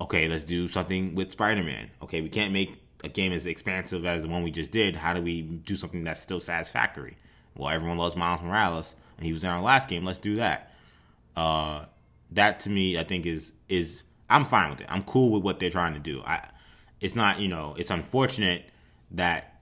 [0.00, 1.90] Okay, let's do something with Spider-Man.
[2.02, 4.96] Okay, we can't make a game as expansive as the one we just did.
[4.96, 7.16] How do we do something that's still satisfactory?
[7.56, 10.04] Well, everyone loves Miles Morales, and he was in our last game.
[10.04, 10.74] Let's do that.
[11.34, 11.86] Uh,
[12.32, 14.86] that to me, I think is is I'm fine with it.
[14.90, 16.22] I'm cool with what they're trying to do.
[16.26, 16.48] I,
[17.00, 18.70] it's not you know, it's unfortunate
[19.12, 19.60] that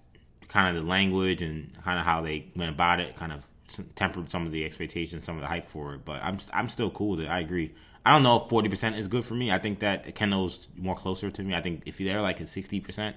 [0.49, 3.47] kind of the language and kind of how they went about it kind of
[3.95, 6.05] tempered some of the expectations, some of the hype for it.
[6.05, 7.16] But I'm I'm still cool.
[7.16, 7.75] That I agree.
[8.07, 9.51] I don't know if forty percent is good for me.
[9.51, 11.55] I think that Kendall's more closer to me.
[11.55, 13.16] I think if they're like a sixty percent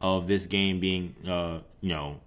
[0.00, 2.20] of this game being, uh, you know,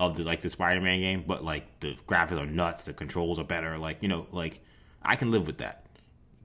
[0.00, 3.44] of the like the Spider-Man game, but like the graphics are nuts, the controls are
[3.44, 3.78] better.
[3.78, 4.60] Like you know, like
[5.02, 5.84] I can live with that.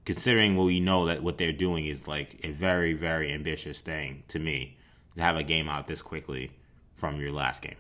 [0.06, 4.24] Considering what we know that what they're doing is like a very very ambitious thing
[4.28, 4.78] to me
[5.16, 6.52] to have a game out this quickly
[6.96, 7.76] from your last game.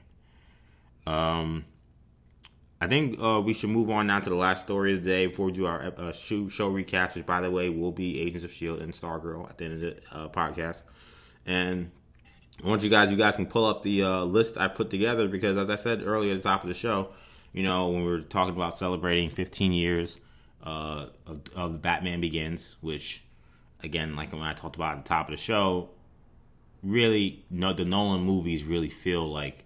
[1.06, 1.66] Um,
[2.84, 5.28] I think uh, we should move on now to the last story of the day
[5.28, 8.44] before we do our uh, show, show recaps, which, by the way, will be Agents
[8.44, 8.84] of S.H.I.E.L.D.
[8.84, 10.84] and Stargirl at the end of the uh, podcast.
[11.46, 11.92] And
[12.62, 15.30] I want you guys, you guys can pull up the uh, list I put together
[15.30, 17.12] because, as I said earlier at the top of the show,
[17.54, 20.20] you know, when we were talking about celebrating 15 years
[20.62, 23.24] uh, of, of Batman Begins, which,
[23.82, 25.90] again, like when I talked about at the top of the show,
[26.84, 29.64] really, no, the Nolan movies really feel like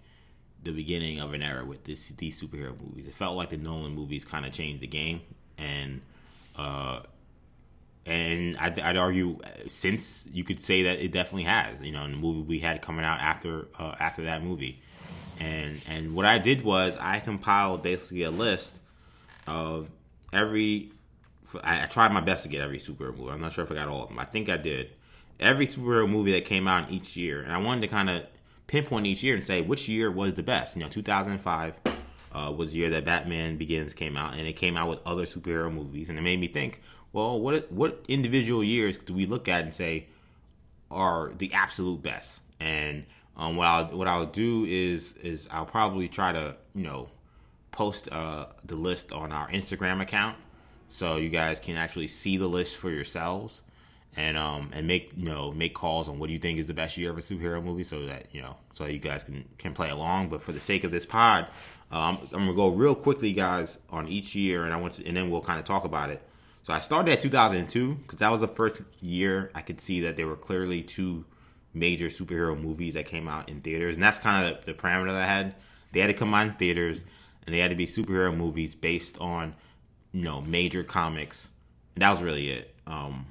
[0.62, 3.06] the beginning of an era with this these superhero movies.
[3.06, 5.20] It felt like the Nolan movies kind of changed the game,
[5.56, 6.00] and
[6.56, 7.00] uh,
[8.06, 11.82] and I'd, I'd, argue since you could say that it definitely has.
[11.82, 14.80] You know, in the movie we had coming out after uh, after that movie,
[15.38, 18.78] and and what I did was I compiled basically a list
[19.46, 19.90] of
[20.32, 20.92] every.
[21.62, 23.30] I, I tried my best to get every superhero movie.
[23.30, 24.18] I'm not sure if I got all of them.
[24.18, 24.90] I think I did.
[25.38, 28.26] Every superhero movie that came out in each year, and I wanted to kind of
[28.68, 30.76] pinpoint each year and say which year was the best.
[30.76, 31.74] You know, 2005
[32.30, 35.24] uh, was the year that Batman Begins came out, and it came out with other
[35.24, 36.80] superhero movies, and it made me think,
[37.12, 40.06] well, what what individual years do we look at and say
[40.90, 42.42] are the absolute best?
[42.60, 43.06] And
[43.36, 47.08] um, what I'll what I'll do is is I'll probably try to you know
[47.72, 50.36] post uh, the list on our Instagram account
[50.90, 53.62] so you guys can actually see the list for yourselves
[54.16, 56.74] and um and make you know make calls on what do you think is the
[56.74, 59.72] best year of a superhero movie so that you know so you guys can can
[59.72, 60.28] play along.
[60.28, 61.46] But for the sake of this pod
[61.90, 65.16] um, i'm gonna go real quickly guys on each year and i want to and
[65.16, 66.22] then we'll kind of talk about it.
[66.62, 70.16] So i started at 2002 because that was the first year i could see that
[70.16, 71.24] there were clearly two
[71.72, 75.08] major superhero movies that came out in theaters and that's kind of the, the parameter
[75.12, 75.54] that i had.
[75.92, 77.04] They had to come out in theaters
[77.46, 79.54] and they had to be superhero movies based on
[80.12, 81.50] you know major comics
[81.94, 82.74] and that was really it.
[82.86, 83.26] Um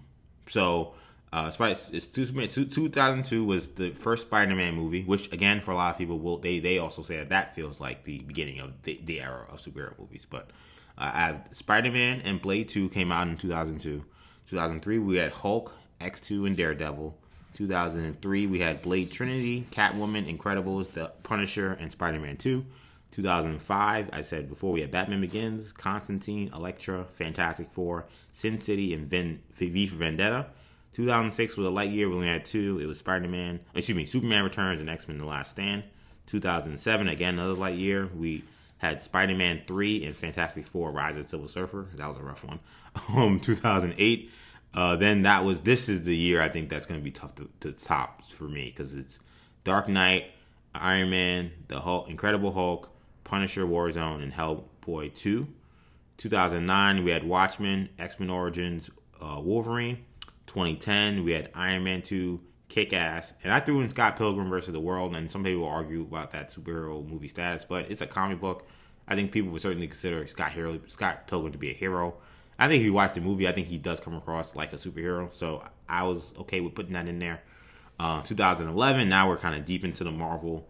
[0.48, 0.94] so,
[1.32, 6.20] uh, it's 2002 was the first Spider-Man movie, which again for a lot of people
[6.20, 9.46] will they they also say that that feels like the beginning of the, the era
[9.52, 10.26] of superhero movies.
[10.30, 10.50] But
[10.98, 14.06] uh, Spider-Man and Blade 2 came out in 2002.
[14.48, 17.16] 2003 we had Hulk, X2, and Daredevil.
[17.56, 22.66] 2003 we had Blade Trinity, Catwoman, Incredibles, The Punisher, and Spider-Man 2.
[23.18, 29.08] 2005, I said before we had Batman Begins, Constantine, Elektra, Fantastic Four, Sin City, and
[29.08, 30.46] Vin, V for Vendetta.
[30.94, 32.08] 2006 was a light year.
[32.08, 32.80] We only had two.
[32.80, 35.84] It was Spider Man, excuse me, Superman Returns and X Men The Last Stand.
[36.28, 38.08] 2007, again, another light year.
[38.16, 38.44] We
[38.78, 41.88] had Spider Man 3 and Fantastic Four Rise of the Silver Surfer.
[41.96, 42.60] That was a rough one.
[43.16, 44.32] Um, 2008.
[44.76, 47.34] Uh, then that was, this is the year I think that's going to be tough
[47.36, 49.20] to, to top for me because it's
[49.64, 50.26] Dark Knight,
[50.76, 52.92] Iron Man, The Hulk, Incredible Hulk,
[53.28, 55.48] Punisher, Warzone, and Hellboy 2.
[56.16, 58.90] 2009, we had Watchmen, X Men Origins,
[59.22, 60.06] uh, Wolverine.
[60.48, 63.34] 2010, we had Iron Man 2, Kick Ass.
[63.44, 66.50] And I threw in Scott Pilgrim versus the World, and some people argue about that
[66.50, 68.66] superhero movie status, but it's a comic book.
[69.10, 72.16] I think people would certainly consider Scott, Hero, Scott Pilgrim to be a hero.
[72.58, 74.78] I think if you watch the movie, I think he does come across like a
[74.78, 75.34] superhero.
[75.34, 77.42] So I was okay with putting that in there.
[78.00, 80.68] Uh, 2011, now we're kind of deep into the Marvel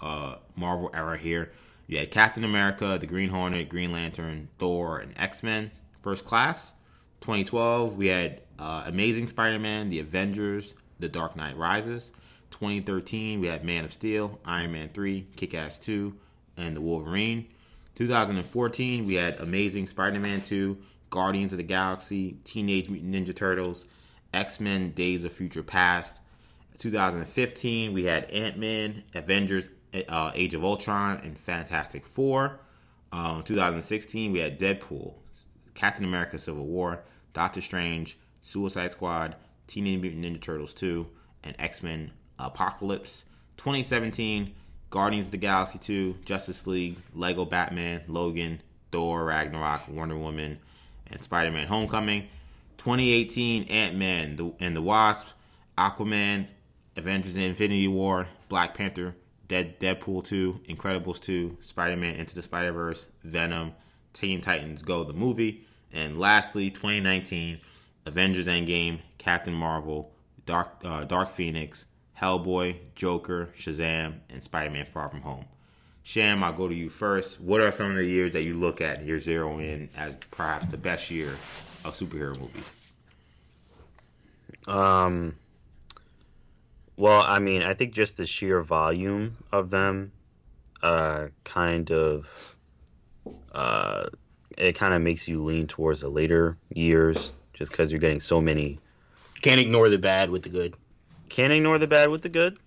[0.00, 1.52] uh, Marvel era here.
[1.88, 5.70] You had Captain America, the Green Hornet, Green Lantern, Thor, and X Men
[6.02, 6.74] First Class.
[7.22, 12.12] 2012, we had uh, Amazing Spider Man, The Avengers, The Dark Knight Rises.
[12.50, 16.14] 2013, we had Man of Steel, Iron Man 3, Kick Ass 2,
[16.58, 17.48] and The Wolverine.
[17.94, 20.76] 2014, we had Amazing Spider Man 2,
[21.08, 23.86] Guardians of the Galaxy, Teenage Mutant Ninja Turtles,
[24.34, 26.20] X Men Days of Future Past.
[26.78, 29.70] 2015, we had Ant Man, Avengers
[30.08, 32.60] uh, Age of Ultron, and Fantastic Four.
[33.12, 35.14] Um, 2016, we had Deadpool,
[35.74, 37.02] Captain America Civil War,
[37.32, 39.36] Doctor Strange, Suicide Squad,
[39.66, 41.08] Teenage Mutant Ninja Turtles 2,
[41.44, 43.24] and X Men Apocalypse.
[43.56, 44.54] 2017,
[44.90, 48.62] Guardians of the Galaxy 2, Justice League, Lego Batman, Logan,
[48.92, 50.58] Thor, Ragnarok, Wonder Woman,
[51.10, 52.28] and Spider Man Homecoming.
[52.78, 55.28] 2018, Ant Man and the Wasp,
[55.76, 56.46] Aquaman,
[56.96, 59.14] Avengers Infinity War, Black Panther,
[59.48, 63.72] Dead Deadpool 2, Incredibles 2, Spider-Man Into the Spider-Verse, Venom,
[64.12, 67.58] Teen Titans Go the movie, and lastly 2019
[68.06, 70.12] Avengers Endgame, Captain Marvel,
[70.46, 71.86] Dark uh, Dark Phoenix,
[72.20, 75.44] Hellboy, Joker, Shazam, and Spider Man Far From Home.
[76.02, 77.40] Sham, I'll go to you first.
[77.40, 80.68] What are some of the years that you look at year zero in as perhaps
[80.68, 81.36] the best year
[81.84, 82.76] of superhero movies?
[84.66, 85.36] Um.
[86.98, 90.10] Well, I mean, I think just the sheer volume of them,
[90.82, 92.56] uh, kind of,
[93.52, 94.06] uh,
[94.56, 98.40] it kind of makes you lean towards the later years, just because you're getting so
[98.40, 98.80] many.
[99.42, 100.76] Can't ignore the bad with the good.
[101.28, 102.58] Can't ignore the bad with the good.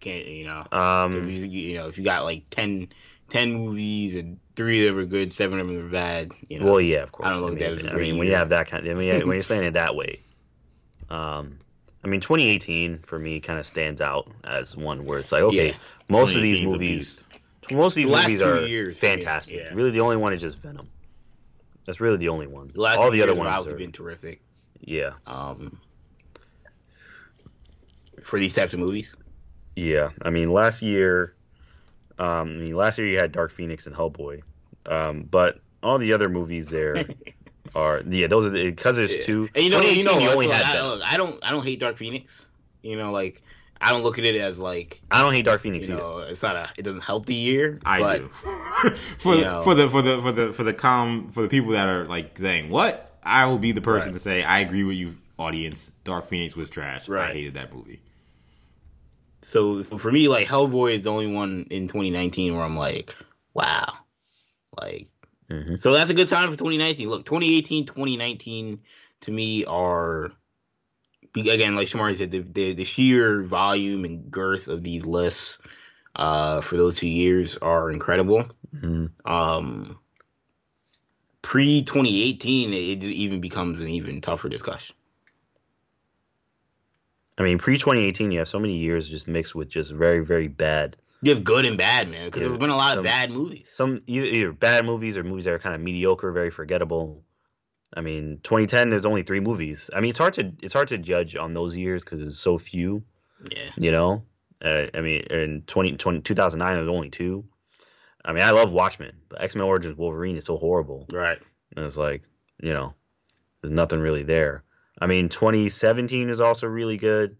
[0.00, 0.62] Can't you know?
[0.64, 2.88] If Um, you, you know, if you got like 10,
[3.28, 6.32] 10 movies and three of them are good, seven of them are bad.
[6.48, 7.28] You know, well, yeah, of course.
[7.28, 9.26] I don't look at that as I mean, when you have that kind, I mean,
[9.26, 10.20] when you're saying it that way,
[11.10, 11.58] um,
[12.04, 15.68] I mean, 2018 for me kind of stands out as one where it's like, okay,
[15.68, 15.74] Yeah.
[16.08, 17.24] most of these 2018 's a movies,
[17.70, 19.56] most of these The movies are years fantastic.
[19.56, 19.70] yeah.
[19.74, 20.88] Really, the only one is just Venom.
[21.86, 22.68] That's really the only one.
[22.74, 24.40] the All the other ones Miles are, have been terrific.
[24.80, 25.78] yeah, Um,
[28.22, 29.14] for these types of movies.
[29.76, 30.10] yeah.
[30.22, 31.34] I mean, last year,
[32.18, 34.42] um, I mean, last year you had Dark Phoenix and Hellboy,
[34.86, 37.04] um, but all the other movies there
[37.74, 39.48] are, yeah, those are because there's two.
[39.54, 41.00] And you know, you know, you only look, had I, Venom.
[41.04, 42.30] I don't, I don't hate Dark Phoenix.
[42.82, 43.42] You know, like
[43.80, 46.28] I don't look at it as like I don't hate Dark Phoenix you either.
[46.30, 47.80] it's not a, it doesn't help the year.
[47.84, 48.28] I but, do.
[49.18, 49.60] for the, know.
[49.60, 52.38] for the for the for the for the com for the people that are like
[52.38, 54.14] saying what I will be the person Right.
[54.14, 55.90] to say I agree with you, audience.
[56.04, 57.08] Dark Phoenix was trash.
[57.10, 58.00] I hated that movie.
[59.42, 63.14] So, so for me, like Hellboy is the only one in 2019 where I'm like,
[63.52, 63.92] wow,
[64.80, 65.08] like.
[65.50, 65.80] Mhm.
[65.80, 67.08] So that's a good sign for 2019.
[67.08, 68.80] Look, 2018, 2019
[69.22, 70.32] to me are
[71.36, 75.58] again, like Shamari said, the, the the sheer volume and girth of these lists
[76.16, 78.48] uh, for those two years are incredible.
[78.74, 79.10] Mhm.
[79.24, 79.98] Um,
[81.44, 84.96] Pre 2018, it, it even becomes an even tougher discussion.
[87.36, 90.48] I mean, pre 2018, you have so many years just mixed with just very, very
[90.48, 90.96] bad.
[91.24, 93.30] You have good and bad, man, because Yeah, there's been a lot some- of bad
[93.30, 93.68] movies.
[93.72, 97.24] Some either, bad movies or movies that are kind of mediocre, very forgettable.
[97.96, 99.88] I mean, 2010, there's only three movies.
[99.94, 102.58] I mean, it's hard to it's hard to judge on those years because it's so
[102.58, 103.04] few.
[103.50, 103.70] Yeah.
[103.76, 104.26] You know,
[104.62, 107.44] uh, I mean, in 20, 20 2009, there's only two.
[108.24, 111.38] I mean, I love Watchmen, but X Men Origins Wolverine is so horrible, Right.
[111.76, 112.22] and it's like,
[112.62, 112.94] you know,
[113.62, 114.64] there's nothing really there.
[115.00, 117.36] I mean, 2017 is also really good.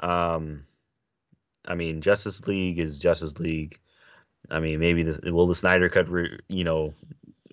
[0.00, 0.64] Um,
[1.68, 3.78] I mean, Justice League is Justice League.
[4.50, 6.94] I mean, maybe the will the Snyder cut, re, you know,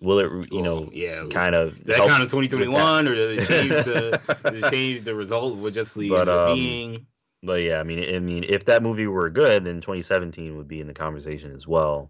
[0.02, 1.26] will it, you know, Oh, yeah.
[1.30, 5.58] kind of that count in 2021, or did it change the, it change the result
[5.60, 7.06] of Justice League But, um, being?
[7.44, 10.80] But yeah, I mean, I mean, if that movie were good, then 2017 would be
[10.80, 12.10] in the conversation as well.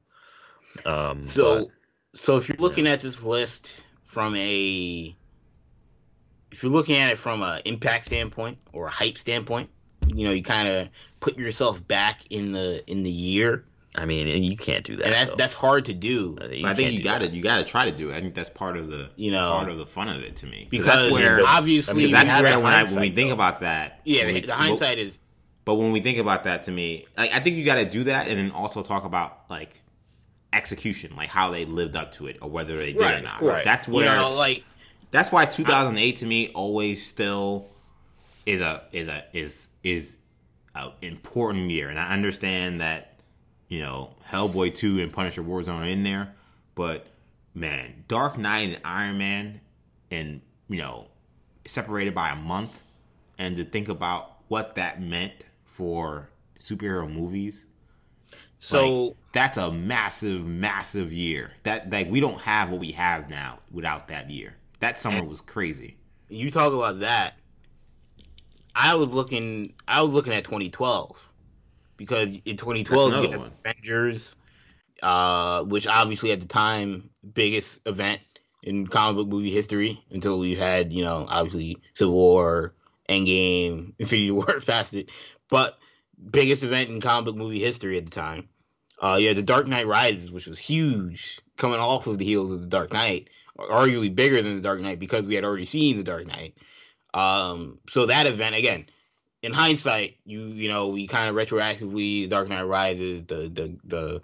[0.86, 1.72] Um, So, but-
[2.14, 3.68] so if you're looking at this list
[4.06, 5.15] from a,
[6.52, 9.69] if you're looking at it from a impact standpoint or a hype standpoint,
[10.17, 10.89] you know, you kind of
[11.19, 13.63] put yourself back in the in the year,
[13.95, 15.05] I mean, and you can't do that.
[15.05, 15.35] and that's though.
[15.35, 16.37] that's hard to do.
[16.41, 18.15] I think you got to you got to try to do it.
[18.15, 20.45] I think that's part of the You know, part of the fun of it to
[20.45, 23.33] me because that's where obviously, because that's where when, I, when we think though.
[23.35, 25.17] about that yeah, the, we- the hindsight is
[25.63, 28.03] But when we think about that, to me, like I think you got to do
[28.05, 29.81] that, and then also talk about like
[30.53, 33.41] execution, like how they lived up to it, or whether they did or not.
[33.41, 33.63] right.
[33.65, 34.63] That's you where know, like
[35.11, 37.67] that's why 2008 to me always still
[38.45, 40.18] is a is a is is
[40.74, 43.20] an important year, and I understand that
[43.70, 46.36] you know Hellboy 2 and Punisher Warzone are in there,
[46.74, 47.07] but
[47.53, 49.62] man, Dark Knight and Iron Man,
[50.12, 51.07] and you know
[51.66, 52.82] separated by a month,
[53.38, 56.30] and to think about what that meant for
[56.60, 57.68] superhero movies.
[58.60, 59.06] so.
[59.06, 61.52] like, that's a massive, massive year.
[61.64, 64.56] That like we don't have what we have now without that year.
[64.80, 65.98] That summer was crazy.
[66.30, 67.36] you talk about that.
[68.76, 69.73] I was looking.
[69.88, 71.30] I was looking at 2012
[71.97, 73.52] because in 2012 you had.
[73.64, 74.35] Avengers,
[75.02, 78.22] uh, which obviously at the time biggest event
[78.61, 82.73] in comic book movie history until we had you know obviously Civil War,
[83.07, 85.10] Endgame, Infinity War, Fasted,
[85.49, 85.77] but
[86.30, 88.49] biggest event in comic book movie history at the time.
[89.02, 92.61] Uh, yeah, The Dark Knight Rises, which was huge, coming off of the heels of
[92.61, 93.30] The Dark Knight,
[93.60, 96.57] arguably bigger than The Dark Knight because we had already seen The Dark Knight.
[97.15, 98.85] Um, so that event again,
[99.41, 104.21] in hindsight, you you know we kind of retroactively Dark Knight Rises, the the the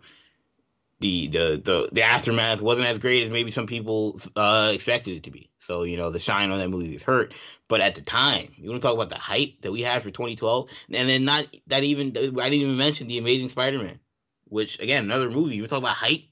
[1.00, 5.24] the the the, the aftermath wasn't as great as maybe some people uh, expected it
[5.24, 5.50] to be.
[5.60, 7.34] So you know the shine on that movie was hurt.
[7.68, 10.12] But at the time, you want to talk about the hype that we had for
[10.12, 14.00] 2012, and then not that even I didn't even mention the Amazing Spider-Man,
[14.46, 15.56] which again another movie.
[15.56, 16.24] You talk about hype,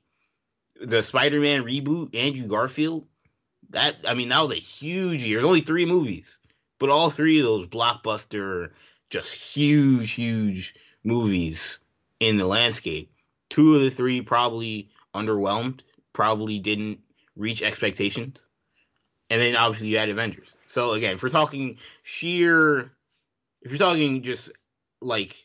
[0.81, 3.07] the Spider-Man reboot, Andrew Garfield.
[3.69, 5.37] That I mean that was a huge year.
[5.37, 6.29] There's only three movies,
[6.79, 8.71] but all three of those blockbuster,
[9.09, 10.73] just huge, huge
[11.03, 11.77] movies
[12.19, 13.11] in the landscape.
[13.49, 15.81] Two of the three probably underwhelmed,
[16.13, 16.99] probably didn't
[17.35, 18.39] reach expectations.
[19.29, 20.51] And then obviously you had Avengers.
[20.67, 22.91] So again, if we're talking sheer,
[23.61, 24.51] if you're talking just
[25.01, 25.35] like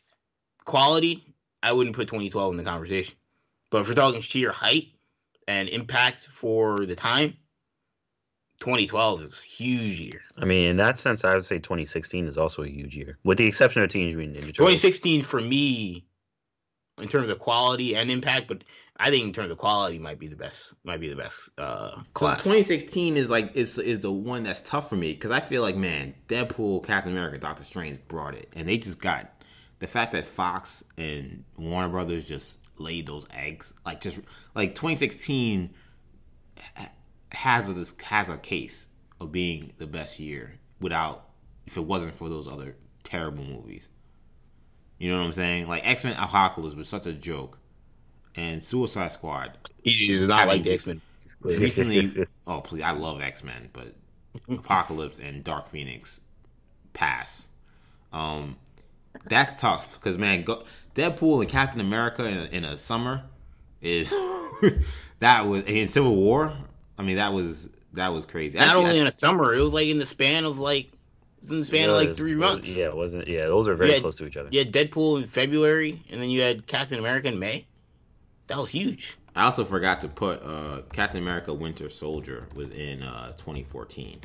[0.64, 3.14] quality, I wouldn't put 2012 in the conversation.
[3.70, 4.88] But if we're talking sheer height
[5.48, 7.36] and impact for the time,
[8.64, 10.22] 2012 is a huge year.
[10.38, 13.36] I mean, in that sense, I would say 2016 is also a huge year, with
[13.36, 14.80] the exception of Teenage Mutant Ninja Turtles.
[14.80, 16.06] 2016 for me,
[16.98, 18.64] in terms of quality and impact, but
[18.96, 20.72] I think in terms of quality, might be the best.
[20.82, 22.38] Might be the best uh, So class.
[22.38, 25.76] 2016 is like is is the one that's tough for me because I feel like
[25.76, 29.30] man, Deadpool, Captain America, Doctor Strange brought it, and they just got
[29.80, 34.20] the fact that Fox and Warner Brothers just laid those eggs, like just
[34.54, 35.68] like 2016
[36.76, 36.90] ha-
[37.34, 38.88] has a has a case
[39.20, 41.28] of being the best year without
[41.66, 43.88] if it wasn't for those other terrible movies.
[44.98, 45.68] You know what I'm saying?
[45.68, 47.58] Like X Men Apocalypse was such a joke,
[48.34, 51.00] and Suicide Squad he does not like X Men.
[51.44, 53.94] recently oh please i love x-men but
[54.48, 56.20] apocalypse and dark phoenix
[56.94, 57.48] pass
[58.12, 58.56] um
[59.26, 63.22] that's tough because man go, deadpool and captain america in a, in a summer
[63.82, 64.10] is
[65.18, 66.56] that was in civil war
[66.98, 69.60] i mean that was that was crazy Not Actually, only I- in a summer, it
[69.62, 70.92] was like in the span of like, it
[71.40, 72.66] was in the span of like three months.
[72.66, 73.28] Yeah, it wasn't.
[73.28, 74.48] Yeah, those are very Yeah, close to each other.
[74.50, 77.66] You had Deadpool in February, and then you had Captain America in May.
[78.48, 79.16] That was huge.
[79.36, 84.18] I also forgot to put uh captain america winter soldier was in uh 2014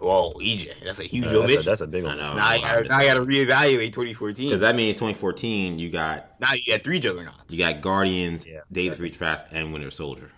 [0.00, 1.64] Whoa, EJ, that's a huge Uh, that's, a, omission.
[1.64, 2.18] that's a big i one.
[2.18, 4.48] know now, I gotta, now I gotta reevaluate 2014.
[4.48, 7.42] because that means 2014 you got now you had three juggernauts.
[7.48, 10.30] you got guardians Yeah, days of future past and winter soldier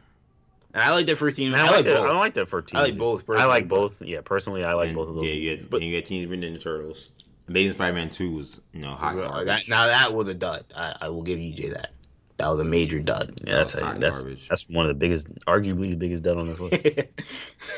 [0.77, 1.55] And I like that first team.
[1.55, 1.97] I, I, like like that.
[1.97, 2.11] both.
[2.11, 2.79] I like that for team.
[2.79, 4.03] I like both, I like both.
[4.03, 5.25] Yeah, personally, I like And, both of those.
[5.25, 7.11] Yeah, you movies, had, but and you had Teenage Mutant Ninja Turtles.
[7.49, 9.47] Amazing Spider-Man Two was you know hot So, garbage.
[9.47, 10.67] that, now that was a dud.
[10.77, 11.93] I, I will give EJ that.
[12.37, 13.41] That was a major dud.
[13.43, 14.49] yeah, that's that a, that's garbage.
[14.51, 16.85] that's one of the biggest, arguably the biggest dud on this list.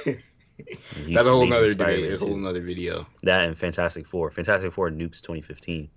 [1.07, 2.15] That's a whole Amazing nother Spider-Man debate.
[2.15, 2.41] A whole too.
[2.41, 3.07] nother video.
[3.23, 4.33] That and Fantastic Four.
[4.33, 5.89] Fantastic Four nukes 2015.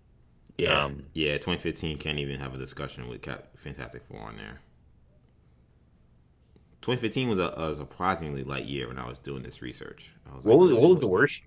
[0.60, 0.84] Yeah.
[0.84, 4.62] Um, yeah, 2015 can't even have a discussion with Cap- Fantastic Four on there.
[6.82, 10.14] 2015 was a, a surprisingly light year when I was doing this research.
[10.32, 11.42] I was what like, was what was the worst?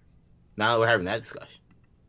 [0.57, 1.49] Now that we're having that discussion.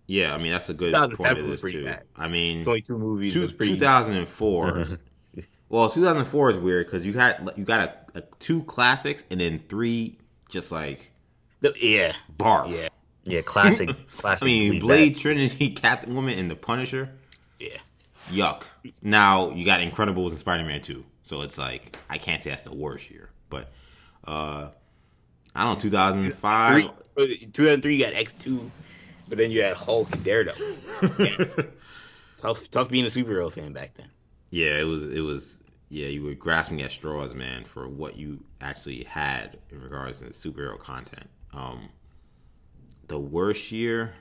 [0.08, 1.86] Yeah, I mean that's a good point of this too.
[1.86, 2.04] bad.
[2.16, 3.34] I mean, It's only two movies.
[3.34, 5.00] two, was pretty, 2004.
[5.70, 9.64] well, 2004 is weird because you had you got a, a two classics and then
[9.68, 11.12] three just like
[11.62, 12.70] the- yeah, barf.
[12.72, 12.90] yeah,
[13.24, 14.44] yeah, classic, classic.
[14.44, 15.22] I mean, Blade back.
[15.24, 17.10] Trinity, Captain Woman, and the Punisher.
[17.60, 17.78] yeah.
[18.32, 18.64] Yuck.
[19.04, 21.04] Now you got Incredibles and Spider Man 2.
[21.26, 23.30] So it's like I can't say that's the worst year.
[23.50, 23.72] But
[24.26, 24.70] uh
[25.56, 26.90] I don't know, 2005.
[27.16, 28.70] Three, 2003 you got X2,
[29.28, 30.76] but then you had Hulk and Daredevil.
[32.38, 34.10] tough, tough being a superhero fan back then.
[34.52, 35.58] yeah, it was it was
[35.90, 40.26] yeah, you were grasping at straws, man, for what you actually had in regards to
[40.26, 41.28] superhero content.
[41.54, 41.90] Um
[43.08, 44.14] the worst year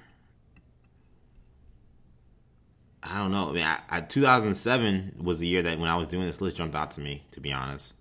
[3.04, 3.50] I don't know.
[3.50, 6.56] I mean, I, I, 2007 was the year that when I was doing this list
[6.56, 7.22] jumped out to me.
[7.32, 7.94] To be honest,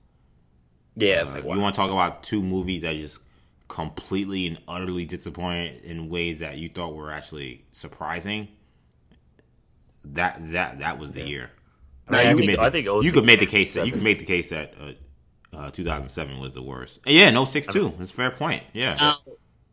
[0.96, 3.20] Yeah, Uh, You want to talk about two movies that just
[3.68, 8.48] completely and utterly disappointed in ways that you thought were actually surprising?
[10.06, 11.50] That that that was the year.
[12.08, 13.92] I you think- could make I the- think you could make the case that you
[13.94, 17.00] could make the case that uh, uh, 2007 was the worst.
[17.06, 17.94] And yeah, no six two.
[17.98, 18.64] That's a fair point.
[18.74, 19.18] Yeah, Now,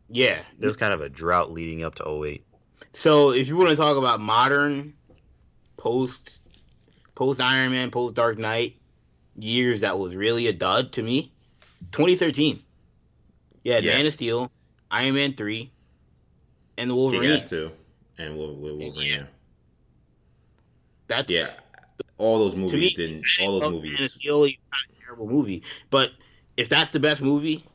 [0.09, 0.41] yeah.
[0.57, 2.45] There was kind of a drought leading up to 08.
[2.93, 4.93] So if you want to talk about modern,
[5.81, 6.37] post,
[7.15, 8.75] post Iron Man, post Dark Knight
[9.35, 11.31] years, that was really a dud to me.
[11.91, 12.61] 2013.
[13.63, 13.95] Yeah, Yeah.
[13.95, 14.51] Man of Steel,
[14.91, 15.71] Iron Man three,
[16.77, 17.31] and the Wolverine.
[17.31, 17.71] Kick-Ass two,
[18.19, 18.93] and Wolverine.
[18.95, 19.03] Yeah.
[19.03, 19.23] Yeah.
[21.07, 21.49] That's yeah,
[22.19, 23.25] all those movies me, didn't.
[23.41, 24.13] All those love Man of movies.
[24.13, 26.11] Steel is not a terrible movie, but
[26.57, 27.65] if that's the best movie,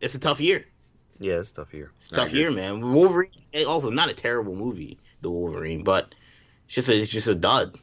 [0.00, 0.66] it's a tough year.
[1.20, 1.92] Yeah, it's tough year.
[1.96, 2.92] It's a I tough year, man.
[2.92, 3.30] Wolverine,
[3.66, 6.14] also not a terrible movie, the Wolverine, but
[6.68, 7.76] it's just a, it's just a dud.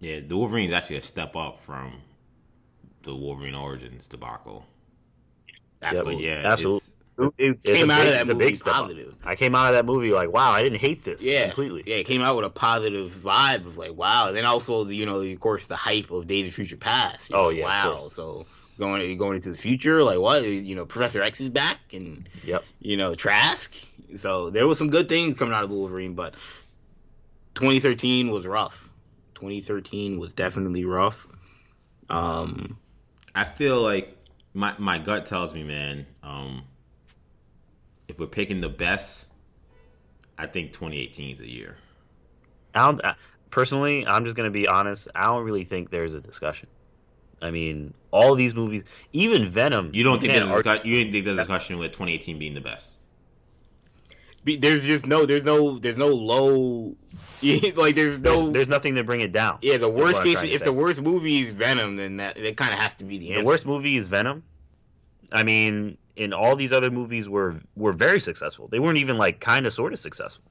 [0.00, 1.92] Yeah, the Wolverine is actually a step up from
[3.02, 4.66] the Wolverine Origins debacle.
[5.82, 5.90] Yep.
[5.90, 6.14] Absolutely.
[6.16, 6.76] But yeah, Absolutely.
[6.76, 6.92] it's-
[7.38, 8.82] It came a out big- of that it's a movie big step up.
[8.82, 9.14] positive.
[9.24, 11.82] I came out of that movie like, wow, I didn't hate this Yeah, completely.
[11.86, 14.28] Yeah, it came out with a positive vibe of like, wow.
[14.28, 17.30] And then also, you know, of course, the hype of Days of Future Past.
[17.30, 17.96] You're Oh, like, yeah, wow.
[17.96, 18.14] course.
[18.14, 18.46] So
[18.78, 20.44] going going into the future, like what?
[20.44, 22.64] You know, Professor X is back, and Yep.
[22.80, 23.74] you know, Trask.
[24.16, 26.34] So there was some good things coming out of the Wolverine, but
[27.58, 28.88] 2013 was rough.
[29.34, 31.26] 2013 was definitely rough.
[32.08, 32.78] Um,
[33.34, 34.16] I feel like
[34.54, 36.62] my my gut tells me, man, um,
[38.08, 39.26] if we're picking the best,
[40.38, 41.76] I think 2018 is a year.
[42.74, 43.00] I don't,
[43.50, 45.08] personally, I'm just gonna be honest.
[45.14, 46.68] I don't really think there's a discussion.
[47.40, 49.90] I mean, all these movies, even Venom.
[49.94, 52.60] You don't think there's argue- you didn't think there's a discussion with 2018 being the
[52.60, 52.97] best?
[54.56, 56.96] There's just no, there's no, there's no low,
[57.42, 58.50] like there's there's, no.
[58.50, 59.58] there's nothing to bring it down.
[59.62, 60.64] yeah, the worst case, if say.
[60.64, 63.42] the worst movie is Venom, then that that kind of has to be the answer.
[63.42, 64.42] the worst movie is Venom.
[65.30, 68.68] I mean, in all these other movies were were very successful.
[68.68, 70.44] They weren't even like kind of sort of successful.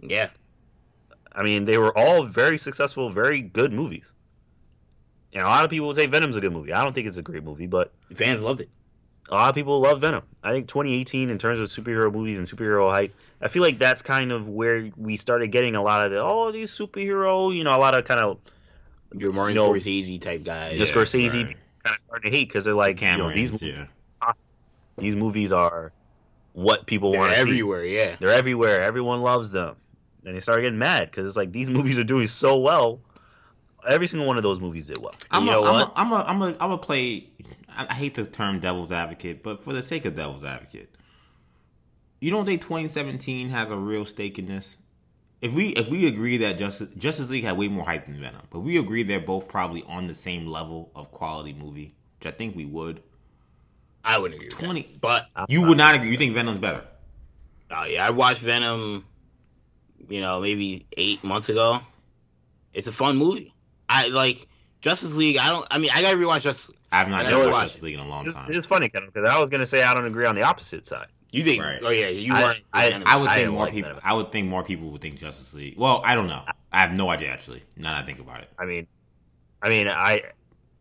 [0.00, 0.30] Yeah,
[1.32, 4.12] I mean, they were all very successful, very good movies.
[5.32, 6.72] And a lot of people would say Venom's a good movie.
[6.72, 8.68] I don't think it's a great movie, but fans loved it.
[9.30, 10.22] A lot of people love Venom.
[10.42, 14.02] I think 2018, in terms of superhero movies and superhero hype, I feel like that's
[14.02, 17.74] kind of where we started getting a lot of the oh these superhero, you know,
[17.74, 18.38] a lot of kind of
[19.16, 19.72] You're Martin No.
[19.72, 21.56] Scorsese type guys, the Yeah, Scorsese right.
[21.84, 23.86] kind of starting to hate because they're like, you know, these yeah.
[24.98, 25.92] these movies are
[26.52, 27.42] what people want to see.
[27.42, 27.84] They're everywhere.
[27.84, 28.82] Yeah, They're everywhere.
[28.82, 29.76] Everyone loves them.
[30.24, 33.00] And they started getting mad because it's like these movies are doing so well.
[33.88, 35.14] Every single one of those movies did well.
[35.30, 35.88] I'm You a, know I'm what?
[35.88, 37.28] a, I'm a, I'm a, I'm a play.
[37.76, 40.94] I I hate the term devil's advocate, but for the sake of devil's advocate,
[42.20, 44.76] you don't think 2017 has a real stake in this?
[45.40, 48.42] If we if we agree that Justice Justice League had way more hype than Venom,
[48.50, 52.36] but we agree they're both probably on the same level of quality movie, which I
[52.36, 53.02] think we would.
[54.04, 54.50] I wouldn't agree.
[54.50, 55.00] 20 that.
[55.00, 56.10] but You would not agree.
[56.10, 56.84] You think Venom's better?
[57.70, 59.04] uh, yeah, I watched Venom.
[60.08, 61.78] You know, maybe eight months ago.
[62.74, 63.54] It's a fun movie.
[63.88, 64.48] I like
[64.80, 65.38] Justice League.
[65.38, 65.66] I don't.
[65.70, 66.74] I mean, I gotta rewatch Justice.
[66.92, 68.48] I've not I done never watched watched Justice League in a long This, time.
[68.48, 70.86] this is funny, because I was going to say I don't agree on the opposite
[70.86, 71.06] side.
[71.32, 71.62] You think?
[71.62, 71.78] Right.
[71.82, 72.60] Oh yeah, you I- weren't.
[72.72, 73.06] I- Venom.
[73.06, 73.92] I would think didn't more like people.
[74.02, 75.74] I would think more people would think Justice League.
[75.78, 76.42] Well, I don't know.
[76.72, 77.62] I have no idea actually.
[77.76, 78.48] Now that I think about it.
[78.58, 78.86] I mean,
[79.62, 80.22] I mean, I,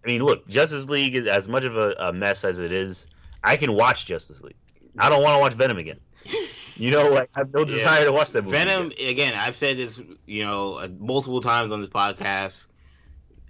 [0.03, 3.05] I mean, look, Justice League is as much of a, a mess as it is.
[3.43, 4.55] I can watch Justice League.
[4.97, 5.99] I don't want to watch Venom again.
[6.75, 7.65] You know, like I have no Yeah.
[7.65, 8.55] desire to watch that movie.
[8.55, 9.09] Venom again.
[9.09, 9.33] again.
[9.35, 12.53] I've said this, you know, uh, multiple times on this podcast.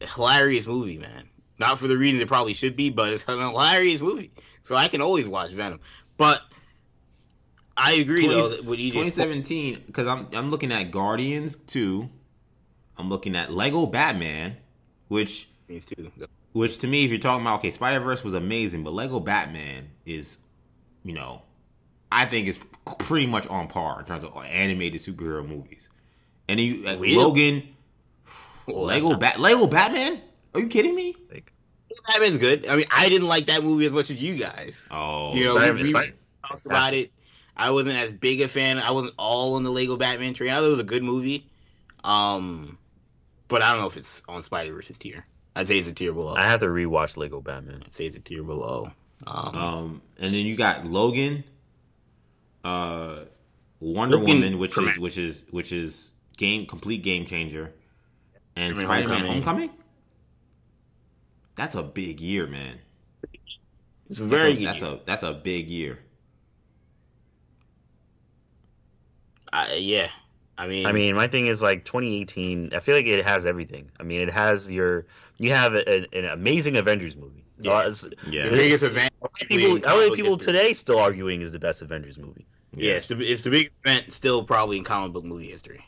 [0.01, 1.29] Hilarious movie, man.
[1.59, 4.31] Not for the reason it probably should be, but it's an hilarious movie.
[4.63, 5.79] So I can always watch Venom.
[6.17, 6.41] But
[7.75, 8.91] I agree 20 though with EJ.
[8.91, 12.09] 2017 because I'm I'm looking at Guardians 2.
[12.97, 14.57] I'm looking at Lego Batman,
[15.07, 15.49] which
[16.51, 20.37] which to me if you're talking about okay, Spider-Verse was amazing, but Lego Batman is
[21.03, 21.43] you know,
[22.11, 22.59] I think is
[22.99, 25.89] pretty much on par in terms of animated superhero movies.
[26.49, 27.15] And then you like, Really?
[27.15, 27.63] Logan
[28.67, 30.21] Well, Lego Bat Lego Batman?
[30.53, 31.15] Are you kidding me?
[31.31, 31.51] Like,
[32.07, 32.67] Batman's good.
[32.67, 34.79] I mean, I didn't like that movie as much as you guys.
[34.91, 36.15] Oh, you know, Spider- we, we Spider-
[36.47, 37.11] talked about it.
[37.55, 38.79] I wasn't as big a fan.
[38.79, 40.49] I wasn't all on the Lego Batman train.
[40.51, 41.45] I thought it was a good movie.
[42.03, 42.77] Um,
[43.49, 45.25] but I don't know if it's on Spider-Verse's tier.
[45.55, 46.35] I'd say it's a tier below.
[46.35, 47.81] I have to rewatch Lego Batman.
[47.85, 48.91] I'd say it's a tier below.
[49.27, 51.43] Um, Um, and then you got Logan,
[52.63, 53.19] uh,
[53.81, 57.73] Wonder Logan Woman, which Command- is which is which is game complete game changer,
[58.55, 59.43] and Spider-Man Spider Man Homecoming.
[59.43, 59.78] Homecoming.
[61.59, 62.79] That's a big year, man.
[64.09, 64.65] it's a That's very a, good.
[64.67, 64.91] that's year.
[64.91, 65.99] a that's a big year.
[69.51, 70.09] I- yeah.
[70.57, 72.73] I mean, I mean, my thing is like 2018.
[72.73, 73.89] I feel like it has everything.
[73.99, 75.05] I mean, it has your
[75.37, 77.43] you have a, an amazing Avengers movie.
[77.61, 77.79] So Yeah.
[77.81, 79.13] it's- Yeah, the biggest event.
[79.49, 82.45] people, how many people today still arguing is the best Avengers movie?
[82.75, 85.83] Yeah, it's the it's the biggest event still probably in comic book movie history.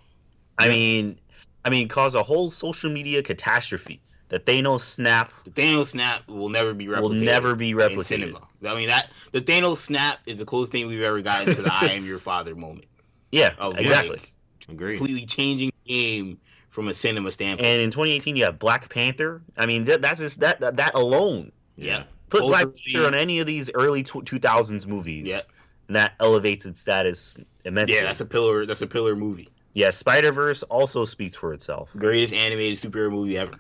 [0.58, 1.18] I mean,
[1.64, 4.02] I mean, cause a whole social media catastrophe.
[4.32, 7.02] The Thanos snap The Thanos snap will never be replicated.
[7.02, 8.06] will never be in replicated.
[8.06, 8.48] cinema.
[8.66, 11.72] I mean that the Thanos snap is the closest thing we've ever gotten to the
[11.82, 12.86] "I am your father" moment.
[13.32, 14.18] Yeah, Of exactly.
[14.18, 14.32] like,
[14.70, 14.98] agreed.
[14.98, 16.40] completely changing the game
[16.70, 17.66] from a cinema standpoint.
[17.68, 19.42] And in 2018, you have Black Panther.
[19.58, 21.52] I mean, that, that's just that, that that alone.
[21.76, 25.42] Yeah, Put Black Culturally- Panther on any of these early tw 2000s movies, yeah,
[25.88, 27.96] and that elevates its status immensely.
[27.98, 28.66] yeah, that's a pillar.
[28.66, 29.50] That's a pillar movie.
[29.74, 31.90] yeah, Spider Verse also speaks for itself.
[31.98, 33.56] Greatest animated superhero movie ever.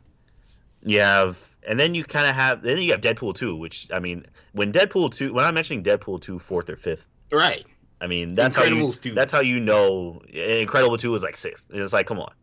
[0.84, 4.00] You have, and then you kind of have, then you have Deadpool 2, which I
[4.00, 7.66] mean, when Deadpool 2, when I'm mentioning Deadpool 2, fourth or fifth, Right.
[8.02, 9.14] I mean that's how you 2.
[9.14, 11.70] that's how you know Incredible 2 was like sixth.
[11.70, 12.34] And it's like, come on.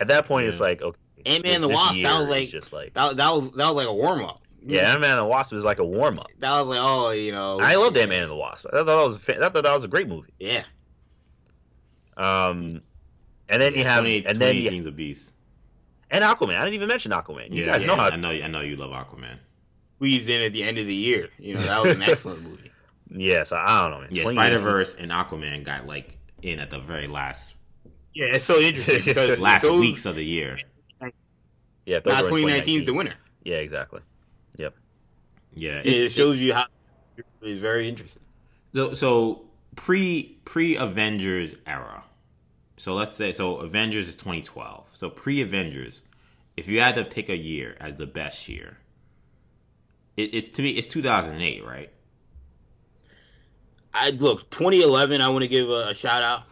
[0.00, 2.94] At that point, it's like okay, Ant-Man the this Wasp, that was like- just like
[2.94, 4.42] That, that was that was like a warm up.
[4.66, 6.26] yeah, Ant Man and the Wasp is like a warm up.
[6.40, 7.60] That was like oh you know.
[7.60, 8.66] I loved Ant Man and the Wasp.
[8.66, 10.32] I thought that was a fa- I thought that was a great movie.
[10.40, 10.64] Yeah.
[12.16, 12.82] Um,
[13.48, 15.32] and then you have 20, and then you, 2018's a beast.
[16.10, 16.56] And Aquaman.
[16.56, 17.50] I didn't even mention Aquaman.
[17.52, 18.30] You Yeah, guys yeah, know how I know.
[18.30, 19.38] I know you love Aquaman.
[19.96, 21.28] Squeezed in at the end of the year.
[21.38, 22.70] You know that was an excellent movie.
[23.10, 24.08] Yes, I, I don't know, man.
[24.12, 27.54] Yeah, 2018 Spider Verse and Aquaman got like in at the very last
[28.12, 30.58] Yeah, it's so interesting because last those, weeks of the year.
[31.86, 33.14] Yeah, those Now 2019 is the winner.
[33.44, 34.02] Yeah, exactly.
[34.58, 34.74] Yep.
[35.54, 36.66] Yeah, It it's, shows you how
[37.40, 38.20] it's very interesting.
[38.74, 42.04] So, so pre pre Avengers era,
[42.78, 44.90] so let's say so Avengers is 2012.
[44.94, 46.02] So pre Avengers,
[46.56, 48.78] if you had to pick a year as the best year,
[50.16, 51.90] it, it's to me it's 2008, right?
[53.92, 55.20] I look 2011.
[55.20, 56.42] I want to give a, a shout out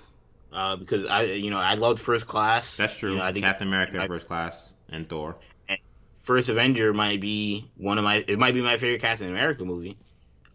[0.53, 2.75] uh, because I, you know, I loved First Class.
[2.77, 3.13] That's true.
[3.13, 5.37] You know, I think Captain America, I- First Class, and Thor.
[6.15, 8.25] First Avenger might be one of my.
[8.27, 9.97] It might be my favorite Captain America movie.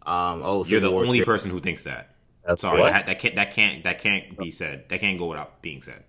[0.04, 2.11] Um, oh, You're the War- only person who thinks that.
[2.46, 4.88] That's Sorry, that, that can't that can't that can't be said.
[4.88, 6.04] That can't go without being said.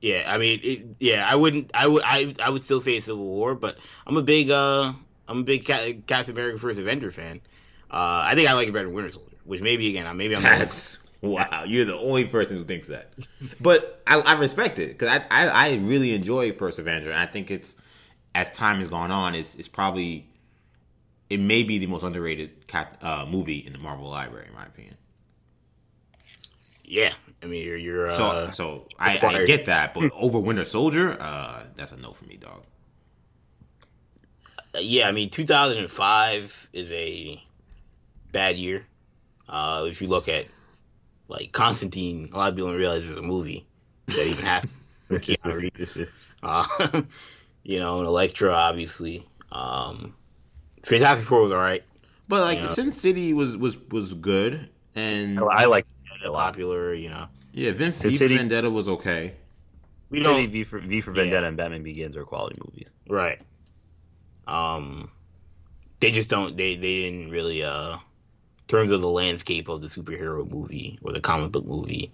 [0.00, 1.72] Yeah, I mean, it, yeah, I wouldn't.
[1.74, 2.02] I would.
[2.04, 4.50] I I would still say Civil War, but I'm a big.
[4.50, 4.92] uh
[5.26, 7.40] I'm a big Captain America First Avenger fan.
[7.90, 10.42] Uh, I think I like it better than Winter Soldier, which maybe again, maybe I'm.
[10.42, 11.64] That's wow.
[11.66, 13.12] You're the only person who thinks that.
[13.60, 17.26] But I, I respect it because I, I I really enjoy First Avenger, and I
[17.26, 17.76] think it's
[18.34, 20.28] as time has gone on, it's it's probably
[21.28, 24.64] it may be the most underrated cap, uh, movie in the Marvel library, in my
[24.64, 24.96] opinion.
[26.90, 27.12] Yeah,
[27.42, 28.08] I mean, you're you're.
[28.08, 32.12] Uh, So so I, I get that, but over Winter Soldier, uh, that's a no
[32.12, 32.64] for me, dog.
[34.80, 37.42] yeah, I mean, 2005 is a
[38.32, 38.84] bad year.
[39.48, 40.46] Uh, if you look at
[41.28, 43.66] like Constantine, a lot of people don't realize there's a movie
[44.06, 44.72] that even happened.
[45.08, 45.98] with Keanu Reeves.
[46.42, 47.02] Uh,
[47.62, 49.26] you know, and Elektra, obviously.
[49.52, 50.14] Um,
[50.84, 51.82] Fantastic Four was alright,
[52.28, 52.66] But like Yeah.
[52.66, 55.86] Sin City was was was good, and I like
[56.22, 56.52] it a lot.
[56.52, 56.92] popular.
[56.94, 59.34] You know, yeah, Vin Sin V for City- Vendetta was okay.
[60.10, 61.22] we City, don't V for V for Yeah.
[61.22, 62.90] Vendetta and Batman Begins are quality movies.
[63.08, 63.40] right.
[64.46, 65.10] Um,
[66.00, 66.56] they just don't.
[66.56, 67.62] They they didn't really.
[67.62, 67.98] Uh, in
[68.68, 72.12] terms of the landscape of the superhero movie or the comic book movie,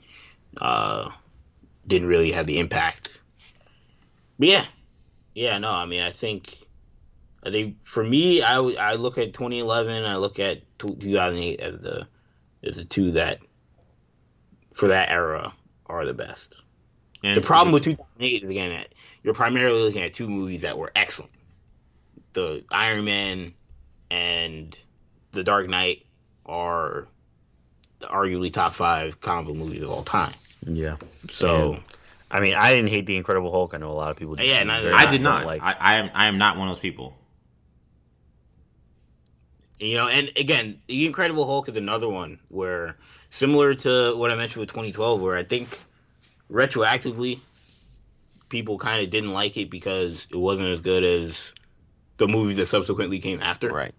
[0.61, 1.11] uh,
[1.87, 3.19] didn't really have the impact.
[4.39, 4.65] But yeah,
[5.35, 6.57] yeah, no, I mean, I think,
[7.45, 11.61] I think for me, I, w- I look at 2011, I look at tw- 2008
[11.61, 12.07] as the
[12.63, 13.39] as the two that
[14.75, 15.55] for that era
[15.87, 16.55] are the best.
[17.23, 18.89] And The problem with 2008 is again that
[19.23, 21.33] you're primarily looking at two movies that were excellent:
[22.35, 23.55] the Iron Man
[24.11, 24.79] and
[25.33, 26.05] the Dark Knight
[26.45, 27.09] are
[28.01, 30.35] the arguably top five comic book movies of all time.
[30.67, 30.97] Yeah.
[31.31, 31.79] So.
[32.31, 33.75] I mean, I didn't hate the Incredible Hulk.
[33.75, 34.35] I know a lot of people.
[34.41, 34.67] Yeah, did.
[34.67, 35.47] neither Very I did not.
[35.47, 37.17] Like, I, I am I am not one of those people.
[39.79, 42.97] You know, and again, the Incredible Hulk is another one where,
[43.35, 45.79] similar to what I mentioned with 2012, where I think
[46.51, 47.41] retroactively,
[48.49, 51.53] people kind of didn't like it because it wasn't as good as
[52.17, 53.71] the movies that subsequently came after.
[53.71, 53.95] right.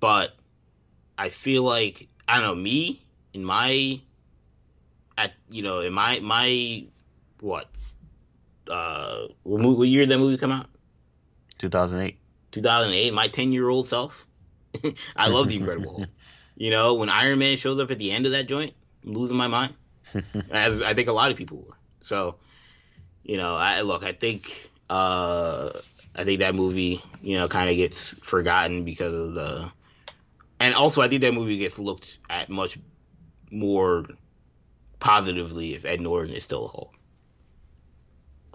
[0.00, 0.34] But
[1.16, 3.02] I feel like I don't know me
[3.32, 4.00] in my,
[5.16, 6.84] at you know in my my
[7.40, 7.68] what,
[8.68, 10.66] uh, what, year did that movie come out?
[11.58, 12.18] 2008.
[12.50, 14.26] 2008, my 10 year old self.
[15.16, 16.08] I love the Incredible Hulk.
[16.56, 18.74] You know, when Iron Man shows up at the end of that joint,
[19.04, 19.74] I'm losing my mind.
[20.50, 21.76] As I think a lot of people were.
[22.02, 22.36] So,
[23.22, 25.70] you know, I look, I think, uh,
[26.14, 29.72] I think that movie, you know, kind of gets forgotten because of the,
[30.60, 32.78] and also I think that movie gets looked at much
[33.50, 34.06] more
[34.98, 36.94] positively if Ed Norton is still a Hulk.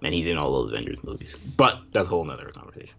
[0.03, 1.34] And he's in all those Avengers movies.
[1.57, 2.94] But that's a whole nother conversation.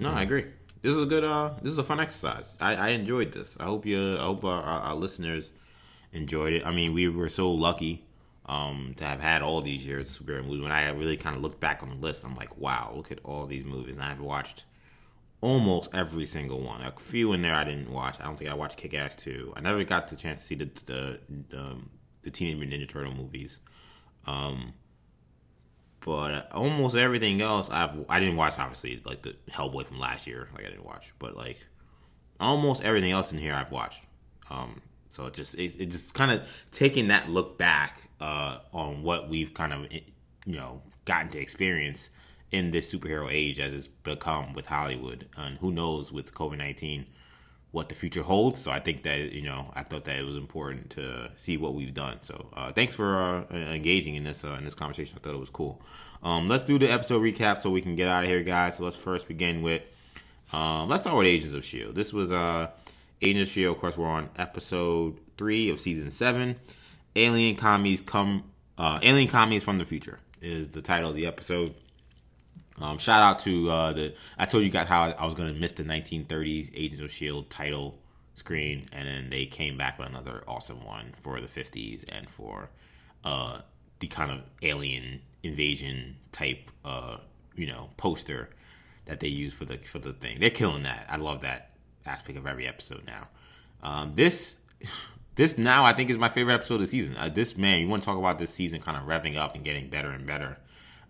[0.00, 0.46] No, I agree.
[0.82, 1.24] This is a good.
[1.24, 2.56] Uh, this is a fun exercise.
[2.60, 3.56] I, I enjoyed this.
[3.58, 4.16] I hope you.
[4.16, 5.52] I hope our, our, listeners
[6.12, 6.66] enjoyed it.
[6.66, 8.06] I mean, we were so lucky
[8.46, 10.62] um, to have had all these years of superhero movies.
[10.62, 13.18] When I really kind of looked back on the list, I'm like, wow, look at
[13.24, 14.64] all these movies, and I've watched
[15.40, 16.82] almost every single one.
[16.82, 18.20] A few in there I didn't watch.
[18.20, 19.52] I don't think I watched Kick Ass two.
[19.56, 21.90] I never got the chance to see the the um,
[22.22, 23.58] the Teenage Mutant Ninja Turtle movies.
[24.26, 24.74] Um,
[26.04, 30.48] but almost everything else I've I didn't watch obviously like the Hellboy from last year
[30.54, 31.66] like I didn't watch but like
[32.40, 34.02] almost everything else in here I've watched.
[34.50, 39.02] Um so it just it, it just kind of taking that look back uh on
[39.02, 42.10] what we've kind of you know gotten to experience
[42.50, 47.04] in this superhero age as it's become with Hollywood and who knows with COVID-19
[47.78, 48.60] what the future holds.
[48.60, 51.74] So I think that you know I thought that it was important to see what
[51.74, 52.18] we've done.
[52.22, 55.16] So uh, thanks for uh, engaging in this uh, in this conversation.
[55.16, 55.80] I thought it was cool.
[56.22, 58.76] Um, let's do the episode recap so we can get out of here, guys.
[58.76, 59.82] So let's first begin with
[60.52, 61.94] um, let's start with Agents of Shield.
[61.94, 62.70] This was uh,
[63.22, 63.76] Agents of Shield.
[63.76, 66.56] Of course, we're on episode three of season seven.
[67.14, 68.44] Alien commies come.
[68.76, 71.74] Uh, Alien commies from the future is the title of the episode.
[72.80, 74.14] Um, shout out to uh, the.
[74.38, 77.50] I told you guys how I, was going to miss the 1930s Agents of Shield
[77.50, 77.98] title
[78.34, 82.70] screen, and then they came back with another awesome one for the 50s and for
[83.24, 83.60] uh,
[83.98, 87.18] the kind of alien invasion type, uh,
[87.54, 88.50] you know, poster
[89.06, 90.38] that they use for the for the thing.
[90.40, 91.06] They're killing that.
[91.08, 91.70] I love that
[92.06, 93.28] aspect of every episode now.
[93.82, 94.56] Um, this
[95.34, 97.16] this now I think is my favorite episode of the season.
[97.16, 99.64] Uh, this man, you want to talk about this season kind of revving up and
[99.64, 100.58] getting better and better.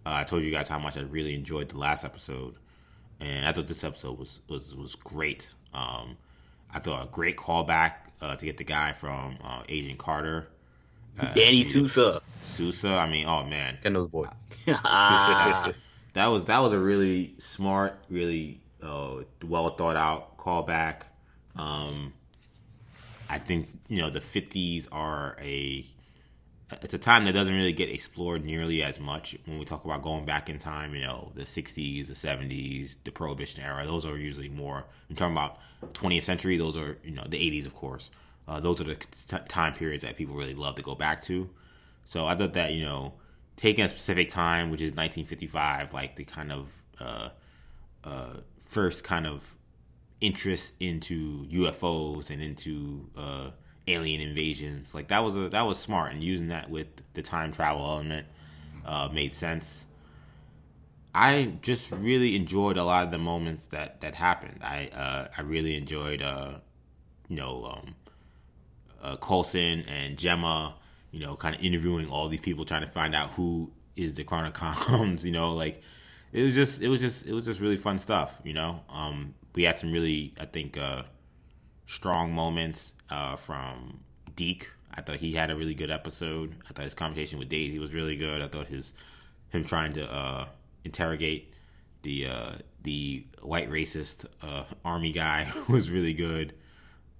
[0.08, 2.54] Uh, I told you guys how much I really enjoyed the last episode,
[3.20, 5.52] and I thought this episode was was was great.
[5.74, 6.16] Um,
[6.72, 10.48] I thought a great callback uh, to get the guy from uh, Agent Carter,
[11.20, 12.22] uh, Danny Sousa.
[12.42, 14.28] Sousa, I mean, oh man, Kendall's boy.
[14.64, 15.74] that
[16.14, 21.02] was that was a really smart, really uh, well thought out callback.
[21.54, 22.14] Um,
[23.28, 25.84] I think you know the '50s are a
[26.70, 30.02] it's a time that doesn't really get explored nearly as much when we talk about
[30.02, 30.94] going back in time.
[30.94, 33.86] You know, the '60s, the '70s, the Prohibition era.
[33.86, 34.84] Those are usually more.
[35.08, 35.58] I'm talking about
[35.94, 36.56] 20th century.
[36.58, 38.10] Those are you know the '80s, of course.
[38.46, 41.50] Uh, those are the t- time periods that people really love to go back to.
[42.04, 43.14] So I thought that you know
[43.56, 47.28] taking a specific time, which is 1955, like the kind of uh,
[48.04, 49.56] uh, first kind of
[50.20, 53.50] interest into UFOs and into uh,
[53.88, 54.94] alien invasions.
[54.94, 58.26] Like that was a that was smart, and using that with the time travel element
[58.84, 59.86] uh, made sense.
[61.14, 64.60] I just really enjoyed a lot of the moments that that happened.
[64.62, 66.58] I uh, I really enjoyed uh,
[67.28, 67.94] you know um,
[69.02, 70.74] uh, Coulson and Jemma,
[71.10, 74.24] You know, kind of interviewing all these people, trying to find out who is the
[74.24, 75.24] Chronicoms.
[75.28, 75.82] You know, like
[76.32, 78.40] it was just it was just it was just really fun stuff.
[78.44, 81.04] You know, um, we had some really I think uh,
[81.86, 84.00] strong moments uh, from
[84.36, 84.70] Deke.
[84.94, 86.54] I thought he had a really good episode.
[86.68, 88.42] I thought his conversation with Daisy was really good.
[88.42, 88.92] I thought his
[89.50, 90.46] him trying to uh,
[90.84, 91.54] interrogate
[92.02, 92.52] the uh,
[92.82, 96.54] the white racist uh, army guy was really good.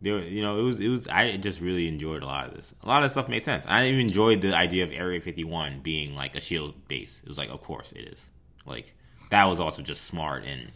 [0.01, 1.09] There, you know, it was it was.
[1.09, 2.74] I just really enjoyed a lot of this.
[2.82, 3.66] A lot of stuff made sense.
[3.66, 7.20] I even enjoyed the idea of Area 51 being like a shield base.
[7.23, 8.31] It was like, of course it is.
[8.65, 8.94] Like
[9.31, 10.70] that was also just smart and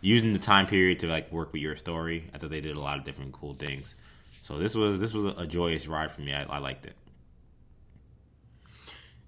[0.00, 2.24] using the time period to like work with your story.
[2.34, 3.96] I thought they did a lot of different cool things.
[4.50, 6.34] So this was this was a joyous ride for me.
[6.34, 6.94] I, I liked it.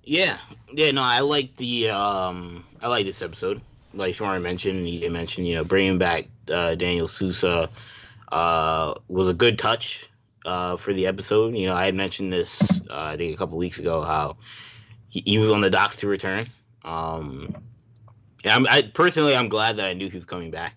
[0.03, 0.37] Yeah,
[0.73, 3.63] yeah, no, I like the um, I like this episode.
[3.95, 7.69] Like Sean mentioned, he mentioned you know bringing back uh, Daniel Sousa
[8.33, 10.11] uh, was a good touch
[10.45, 11.55] uh, for the episode.
[11.55, 14.39] You know, I had mentioned this uh, I think a couple weeks ago how
[15.09, 16.47] he, he, was on the docks to return.
[16.85, 17.63] Um,
[18.45, 20.75] I'm, I personally, I'm glad that I knew he was coming back.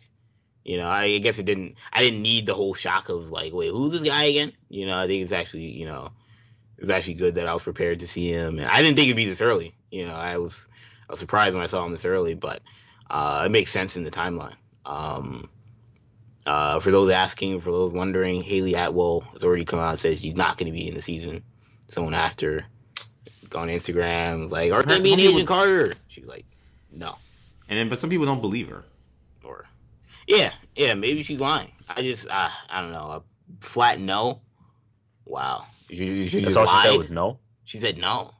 [0.66, 1.76] You know, I guess it didn't.
[1.94, 4.52] I didn't need the whole shock of like, wait, who's this guy again?
[4.68, 6.10] You know, I think it's actually, you know,
[6.80, 9.16] it's actually good that I was prepared to see him, and I didn't think it'd
[9.16, 9.76] be this early.
[9.92, 10.66] You know, I was,
[11.08, 12.64] I was surprised when I saw him this early, but
[13.12, 14.56] uh, it makes sense in the timeline.
[14.88, 15.50] Um,
[16.48, 20.20] uh, for those asking, for those wondering, Hayley Atwell has already come out and said
[20.20, 21.44] she's not going to be in the season.
[21.90, 22.66] Someone asked her
[23.54, 26.46] on Instagram, like, "Are you going they being Agent Carter?" She's like,
[26.92, 27.18] "No."
[27.70, 28.84] And then, but some people don't believe her.
[30.28, 31.72] Yeah, yeah, maybe she's lying.
[31.88, 33.24] I just, uh, I don't know, a
[33.60, 34.42] flat no.
[35.26, 36.84] Wow, she, she that's all lied.
[36.84, 37.40] she said was no.
[37.64, 38.34] She said no.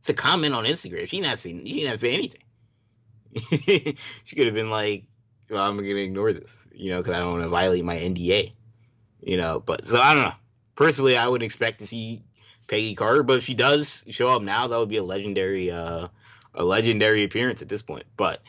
[0.00, 1.08] It's a comment on Instagram.
[1.08, 1.48] She didn't have to.
[1.48, 3.96] Say, she didn't have to say anything.
[4.24, 5.04] she could have been like,
[5.50, 8.52] "Well, I'm gonna ignore this," you know, because I don't want to violate my NDA.
[9.20, 10.34] You know, but so I don't know.
[10.76, 12.22] Personally, I would expect to see
[12.68, 16.08] Peggy Carter, but if she does show up now, that would be a legendary, uh,
[16.54, 18.04] a legendary appearance at this point.
[18.16, 18.42] But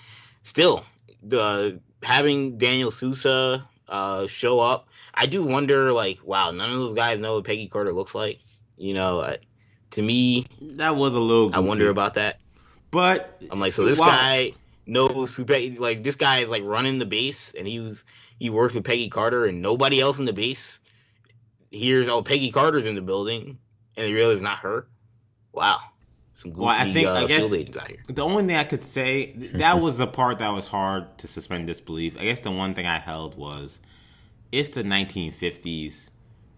[0.43, 0.85] still,
[1.23, 5.91] the having Daniel Sousa uh, show up, I do wonder.
[5.91, 8.39] Like, wow, none of those guys know what Peggy Carter looks like.
[8.77, 9.35] You know,
[9.91, 11.49] to me, that was a little.
[11.49, 11.57] Goofy.
[11.57, 12.39] I wonder about that.
[12.91, 14.07] But I'm like, so this wow.
[14.07, 14.53] guy
[14.85, 15.77] knows who Peggy.
[15.77, 18.03] Like, this guy is like running the base, and he was
[18.39, 20.79] he works with Peggy Carter, and nobody else in the base
[21.71, 23.57] hears, oh, Peggy Carter's in the building,
[23.95, 24.87] and they realize it's not her.
[25.51, 25.81] Wow
[26.39, 29.81] some goofy well, I think, uh, I guess The only thing I could say that
[29.81, 32.17] was the part that was hard to suspend disbelief.
[32.17, 33.81] I guess the one thing I held was
[34.51, 36.11] it's the 1950s.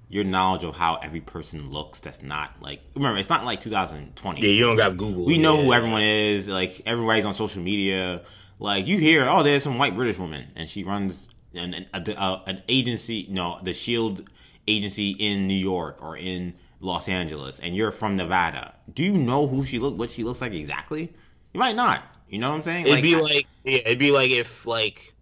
[0.07, 4.41] Your knowledge of how every person looks that's not like remember it's not like 2020.
[4.41, 5.25] Yeah, you don't got Google.
[5.25, 5.41] We yeah.
[5.41, 6.49] know who everyone is.
[6.49, 8.21] Like everybody's on social media.
[8.59, 12.41] Like you hear, oh, there's some white British woman and she runs an an, a,
[12.45, 13.25] an agency.
[13.29, 14.29] No, the Shield
[14.67, 19.47] agency in New York or in Los Angeles and you're from Nevada, do you know
[19.47, 21.13] who she look what she looks like exactly?
[21.53, 22.03] You might not.
[22.27, 22.85] You know what I'm saying?
[22.85, 25.13] It'd like, be like yeah, it'd be like if like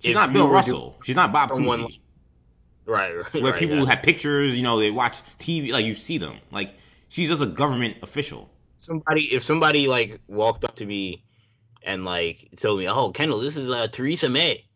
[0.00, 0.98] she's if not Bill Russell.
[1.02, 2.00] She's not Bob Cousy.
[2.86, 3.32] Right, right.
[3.34, 3.86] Where right, people yeah.
[3.86, 6.38] have pictures, you know, they watch TV, like you see them.
[6.50, 6.74] Like
[7.08, 8.50] she's just a government official.
[8.76, 11.24] Somebody, if somebody like walked up to me
[11.82, 14.66] and like told me, "Oh, Kendall, this is uh, Theresa May,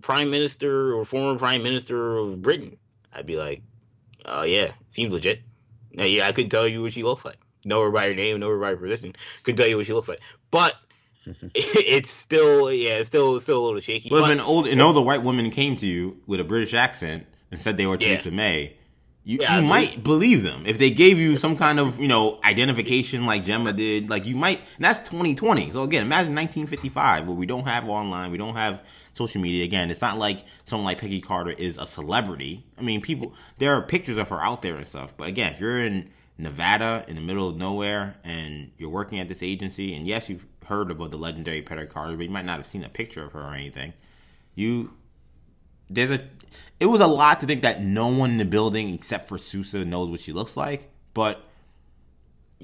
[0.00, 2.78] Prime Minister or former Prime Minister of Britain,"
[3.12, 3.62] I'd be like,
[4.24, 5.40] uh, yeah, seems legit.
[5.92, 7.38] Now, yeah, I couldn't tell you what she looks like.
[7.64, 9.14] Know her by her name, know her by her position.
[9.42, 10.20] Couldn't tell you what she looks like.
[10.50, 10.74] But
[11.54, 14.08] it's still, yeah, it's still, still a little shaky.
[14.10, 16.74] Well, but, if an old, an older white woman came to you with a British
[16.74, 18.36] accent and said they were Theresa yeah.
[18.36, 18.76] May,
[19.22, 22.40] you, Yeah, you might believe them if they gave you some kind of you know
[22.42, 24.08] identification like Jemma did.
[24.08, 24.58] Like you might.
[24.76, 25.72] And that's 2020.
[25.72, 28.82] So again, imagine 1955 where we don't have online, we don't have
[29.20, 29.64] social media.
[29.64, 32.64] Again, it's not like someone like Peggy Carter is a celebrity.
[32.78, 35.14] I mean, people there are pictures of her out there and stuff.
[35.16, 39.28] But again, if you're in Nevada in the middle of nowhere and you're working at
[39.28, 42.56] this agency, and yes, you've heard about the legendary Peggy Carter, but you might not
[42.56, 43.92] have seen a picture of her or anything.
[44.54, 44.94] You
[45.90, 46.20] there's a
[46.78, 49.84] it was a lot to think that no one in the building except for Sousa
[49.84, 50.88] knows what she looks like.
[51.12, 51.44] But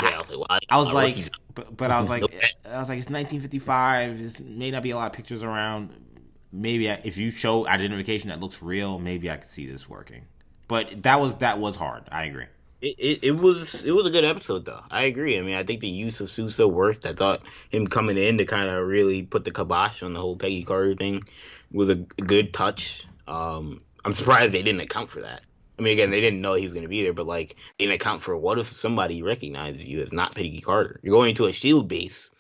[0.02, 2.22] Yeah, I was like, I was like, but, but I was like,
[2.70, 4.38] I was like, it's 1955.
[4.38, 6.05] There may not be a lot of pictures around.
[6.52, 10.26] Maybe I, if you show identification that looks real, maybe I could see this working.
[10.68, 12.04] But that was that was hard.
[12.10, 12.46] I agree.
[12.80, 14.82] It, it, it was it was a good episode though.
[14.90, 15.38] I agree.
[15.38, 17.06] I mean, I think the use of Sousa worked.
[17.06, 20.36] I thought him coming in to kind of really put the kibosh on the whole
[20.36, 21.24] Peggy Carter thing
[21.72, 23.06] was a good touch.
[23.26, 25.42] Um, I'm surprised they didn't account for that.
[25.78, 27.84] I mean, again, they didn't know he was going to be there, but like they
[27.84, 31.00] didn't account for what if somebody recognizes you as not Peggy Carter?
[31.02, 32.30] You're going to a Shield base.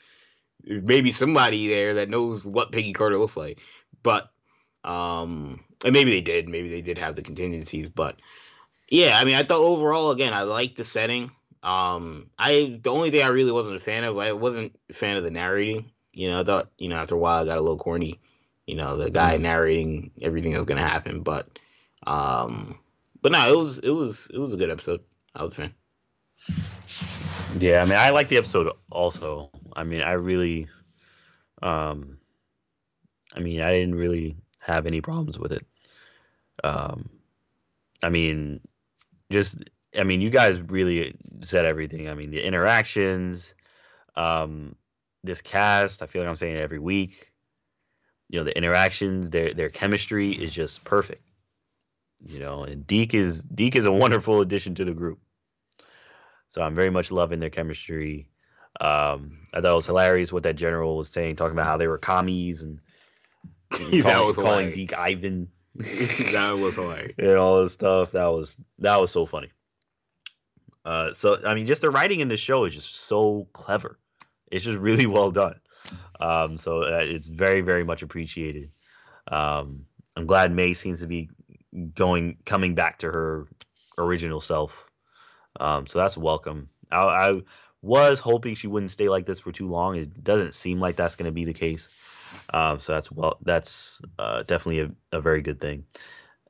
[0.64, 3.60] Maybe somebody there that knows what Peggy Carter looks like,
[4.06, 4.30] but
[4.88, 6.48] um, and maybe they did.
[6.48, 8.20] Maybe they did have the contingencies, but
[8.88, 11.32] yeah, I mean, I thought overall, again, I liked the setting.
[11.64, 15.16] Um, I the only thing I really wasn't a fan of, I wasn't a fan
[15.16, 15.90] of the narrating.
[16.12, 18.20] You know, I thought, you know, after a while, it got a little corny.
[18.68, 21.58] You know, the guy narrating everything that was gonna happen, but,
[22.06, 22.78] um,
[23.22, 25.00] but no, it was it was it was a good episode.
[25.34, 25.74] I was a fan.
[27.58, 29.50] Yeah, I mean, I like the episode also.
[29.74, 30.68] I mean, I really,
[31.62, 32.15] um,
[33.36, 35.66] I mean, I didn't really have any problems with it.
[36.64, 37.10] Um,
[38.02, 38.60] I mean,
[39.30, 39.56] just,
[39.96, 42.08] I mean, you guys really said everything.
[42.08, 43.54] I mean, the interactions,
[44.16, 44.74] um,
[45.22, 46.02] this cast.
[46.02, 47.32] I feel like I'm saying it every week.
[48.28, 51.22] You know, the interactions, their their chemistry is just perfect.
[52.24, 55.20] You know, and Deke is Deke is a wonderful addition to the group.
[56.48, 58.28] So I'm very much loving their chemistry.
[58.80, 61.88] Um, I thought it was hilarious what that general was saying, talking about how they
[61.88, 62.80] were commies and, and
[63.70, 64.72] That calling, was calling.
[64.72, 65.48] Deke Ivan
[66.32, 67.14] that was hilarious.
[67.18, 68.12] and all this stuff.
[68.12, 69.50] That was that was so funny.
[70.84, 73.98] Uh, so I mean, just the writing in the show is just so clever.
[74.50, 75.60] It's just really well done.
[76.18, 78.70] Um, so uh, it's very very much appreciated.
[79.28, 79.86] Um,
[80.16, 81.28] I'm glad May seems to be
[81.94, 83.46] going coming back to her
[83.98, 84.88] original self.
[85.60, 86.70] Um, so that's welcome.
[86.90, 87.40] I, I
[87.82, 89.96] was hoping she wouldn't stay like this for too long.
[89.96, 91.88] It doesn't seem like that's going to be the case.
[92.52, 95.84] Um, so that's well, that's uh, definitely a, a very good thing.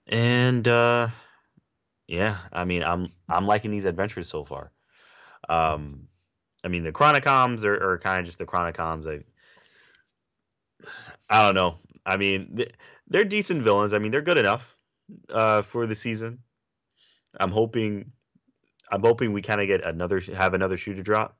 [0.06, 1.08] And uh,
[2.06, 4.70] yeah, I mean, I'm I'm liking these adventures so far.
[5.48, 6.08] Um,
[6.64, 9.06] I mean, the Chronicoms are, are kind of just the Chronicoms.
[9.06, 9.24] I
[11.28, 11.78] I don't know.
[12.04, 12.64] I mean,
[13.08, 13.92] they're decent villains.
[13.92, 14.76] I mean, they're good enough
[15.30, 16.40] uh, for the season.
[17.38, 18.12] I'm hoping
[18.90, 21.36] I'm hoping we kind of get another have another shoe to drop.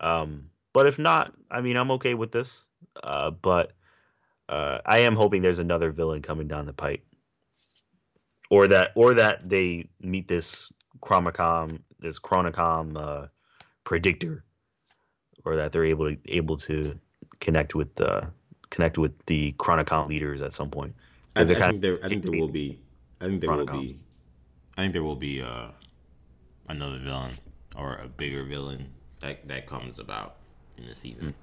[0.00, 2.66] Um, but if not, I mean, I'm okay with this.
[3.02, 3.72] Uh, but
[4.48, 7.04] uh, I am hoping there's another villain coming down the pipe,
[8.50, 13.26] or that or that they meet this Chromacom, this Chronicom uh,
[13.84, 14.44] predictor,
[15.44, 16.98] or that they're able to able to
[17.40, 18.26] connect with uh,
[18.70, 20.94] connect with the Chronicom leaders at some point.
[21.36, 21.98] I, I think there.
[22.02, 22.78] I think there will be.
[23.20, 23.98] I think there will be.
[24.76, 25.68] I think there will be uh,
[26.68, 27.32] another villain
[27.76, 30.36] or a bigger villain that that comes about
[30.76, 31.34] in the season.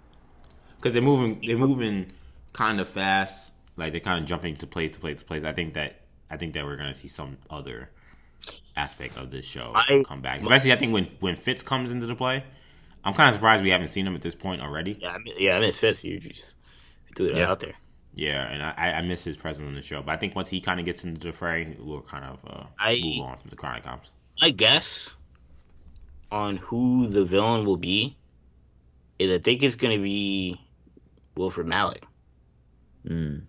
[0.79, 1.41] Because they're moving.
[1.45, 2.11] They're moving
[2.53, 3.53] kind of fast.
[3.75, 5.43] Like they're kind of jumping to place to place to place.
[5.43, 5.95] I think that.
[6.31, 7.89] I think that we're gonna see some other
[8.77, 10.41] aspect of this show I- come back.
[10.41, 12.43] Especially, I think when when Fitz comes into the play,
[13.03, 14.97] I'm kind of surprised we haven't seen him at this point already.
[15.01, 16.03] Yeah, I mean, yeah, I miss Fitz.
[16.03, 16.55] You just
[17.15, 17.49] threw that Yeah.
[17.49, 17.73] out there.
[18.13, 20.01] Yeah, and I, I miss his presence on the show.
[20.01, 22.63] But I think once he kind of gets into the fray, we'll kind of uh,
[22.77, 24.11] I- move on from the Chronicoms.
[24.41, 25.09] My guess
[26.31, 28.15] on who the villain will be
[29.17, 30.59] is I think it's going to be
[31.39, 32.03] Wilfred Malick.
[33.07, 33.43] Mm.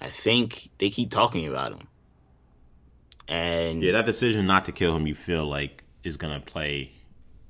[0.00, 1.88] I think they keep talking about him.
[3.26, 6.92] And Yeah, that decision not to kill him, you feel like is gonna play,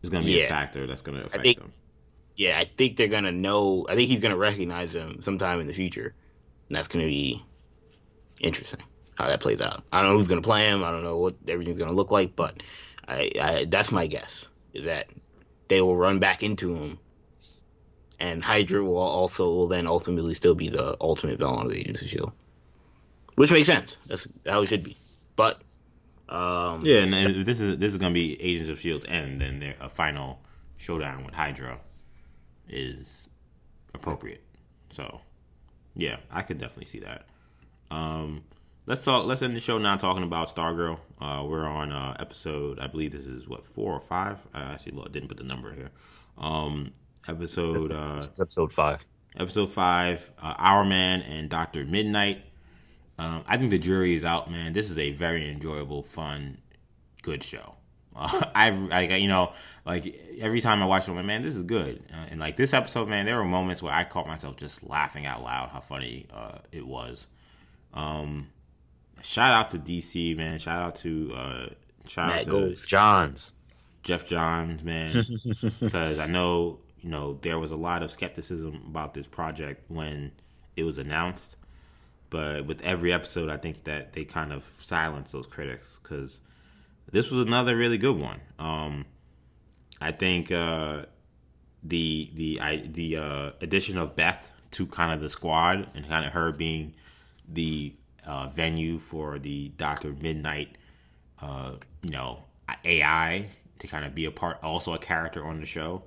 [0.03, 1.73] is gonna be a factor that's gonna affect think- them.
[2.37, 3.85] yeah, I think they're gonna know.
[3.89, 6.15] I think he's gonna recognize him sometime in the future,
[6.69, 7.43] and that's gonna be
[8.41, 8.81] interesting
[9.19, 9.85] how that plays out.
[9.93, 10.83] I don't know who's gonna play him.
[10.83, 12.63] I don't know what everything's gonna look like, but
[13.07, 15.09] I, I that's my guess is that
[15.69, 16.99] they will run back into him,
[18.25, 22.01] and Hydra will also will then ultimately still be the ultimate villain of the Agents
[22.01, 22.33] of Shield,
[23.35, 23.97] which makes sense.
[24.07, 24.97] That's how it should be.
[25.37, 25.61] But
[26.31, 29.61] um, Yeah, and, and this is this is gonna be Agents of Shield's end, then
[29.61, 30.41] their a final
[30.79, 31.81] showdown with Hydra
[32.67, 33.29] is
[33.93, 34.43] appropriate.
[34.89, 35.21] So,
[35.95, 37.27] yeah, I could definitely see that.
[37.91, 38.45] Um,
[38.87, 39.27] let's talk.
[39.27, 40.99] Let's end the show now talking about Stargirl.
[41.21, 42.79] Uh, we're on uh, episode.
[42.79, 44.39] I believe this is what four or five.
[44.55, 45.91] I actually didn't put the number here.
[46.39, 46.93] Um,
[47.29, 47.91] episode.
[47.91, 49.05] Uh, episode five.
[49.37, 50.31] episode five.
[50.41, 52.45] Uh, Hourman and Doctor Midnight.
[53.19, 54.73] Um, I think the jury is out, man.
[54.73, 56.59] This is a very enjoyable, fun,
[57.23, 57.75] good show.
[58.15, 59.53] Uh, I've, like, you know,
[59.87, 62.03] like every time I watch it, I'm like, man, this is good.
[62.13, 65.27] Uh, and like this episode, man, there were moments where I caught myself just laughing
[65.27, 67.29] out loud how funny uh, it was.
[67.93, 68.49] Um,
[69.23, 70.59] shout out to DC, man.
[70.59, 71.67] Shout out to uh,
[72.07, 73.53] shout out to Gold Johns.
[74.03, 75.25] Geoff Johns, man,
[75.81, 80.33] because I know you know there was a lot of skepticism about this project when
[80.75, 81.57] it was announced,
[82.31, 86.41] but with every episode, I think that they kind of silenced those critics because
[87.13, 88.41] this was another really good one.
[88.59, 89.05] Um,
[90.01, 91.05] I think uh,
[91.83, 96.25] the the I, the uh, addition of Beth to kind of the squad and kind
[96.25, 96.95] of her being
[97.47, 97.95] the
[98.27, 100.79] uh, venue for the Doctor Midnight,
[101.43, 101.73] uh,
[102.03, 102.45] you know,
[102.83, 106.03] AI to kind of be a part, also a character on the show,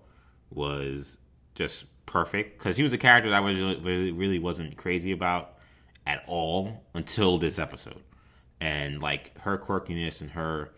[0.50, 1.20] was
[1.56, 5.58] just perfect because he was a character that I really, really, wasn't crazy about
[6.06, 8.04] at all until this episode,
[8.60, 10.74] and like her quirkiness and her.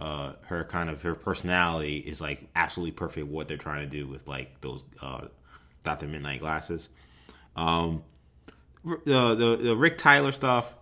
[0.00, 4.08] Uh, her kind of her personality is like absolutely perfect what they're trying to do
[4.08, 5.28] with like those uh,
[5.84, 6.88] Doctor Midnight glasses.
[7.54, 8.02] Um,
[8.84, 10.74] the, the the Rick Tyler stuff.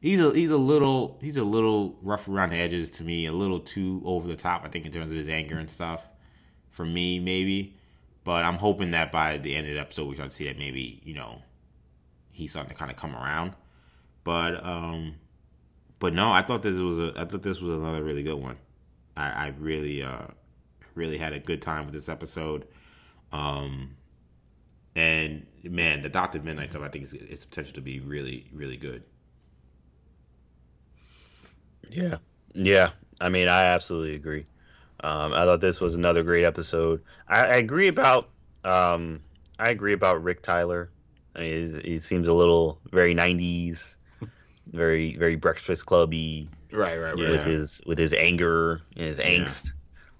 [0.00, 3.32] He's a he's a little he's a little rough around the edges to me, a
[3.32, 4.62] little too over the top.
[4.64, 6.08] I think in terms of his anger and stuff.
[6.78, 7.74] For me, maybe,
[8.22, 10.58] but I'm hoping that by the end of the episode we start to see that
[10.60, 11.42] maybe you know
[12.30, 13.54] he's starting to kind of come around.
[14.24, 15.16] But um,
[15.98, 18.58] but no, I thought this was a I thought this was another really good one.
[19.16, 20.28] I, I really uh
[20.94, 22.68] really had a good time with this episode.
[23.32, 23.96] Um,
[24.94, 28.76] and man, the Doctor Midnight stuff I think is it's potential to be really really
[28.76, 29.02] good.
[31.90, 32.18] Yeah,
[32.54, 32.90] yeah.
[33.20, 34.44] I mean, I absolutely agree.
[35.00, 37.02] Um, I thought this was another great episode.
[37.28, 38.30] I, I agree about
[38.64, 39.20] um,
[39.58, 40.90] I agree about Rick Tyler.
[41.36, 43.96] I mean, he seems a little very '90s,
[44.72, 47.18] very very Breakfast Clubby Right, right, right.
[47.18, 47.30] Yeah.
[47.30, 49.26] with his with his anger and his Yeah.
[49.30, 49.72] angst.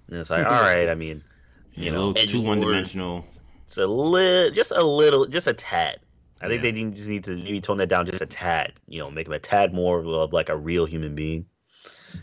[0.08, 0.88] And it's like, all right.
[0.88, 1.22] I mean,
[1.74, 3.26] You You know, know, a little too one dimensional.
[3.64, 5.98] it's a little, just a little, just a tad.
[6.40, 6.70] I think Yeah.
[6.70, 8.74] they just need to maybe tone that down just a tad.
[8.86, 11.46] You know, make him a tad more of like a real human being.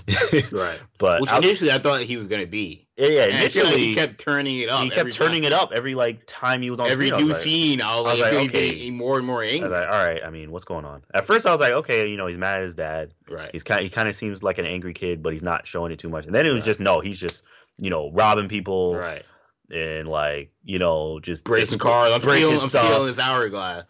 [0.52, 0.80] right.
[0.98, 2.88] but Which initially I thought he was gonna be.
[2.98, 4.84] yeah, yeah, like initially he kept turning it up.
[4.84, 7.22] he kept turning it up every like time he was on Every screen.
[7.22, 8.90] I new like- scene, I was I was like, like, I okay.
[8.92, 9.70] more and more I angry.
[9.70, 10.22] was like, all right.
[10.24, 11.04] I mean, what's going on?
[11.14, 13.14] At first, I was like, okay, you know, he's mad at his dad.
[13.30, 13.50] right.
[13.52, 16.00] He's kind, he kind of seems like an angry kid, but he's not showing it
[16.00, 16.26] too much.
[16.26, 16.66] And then it was Right.
[16.66, 17.44] just no, he's just
[17.78, 19.26] you know robbing people Right.
[19.72, 22.14] and like you know just Breaking cars.
[22.14, 22.86] I'm breaking stealing, I'm stuff.
[22.86, 23.84] stealing his hourglass.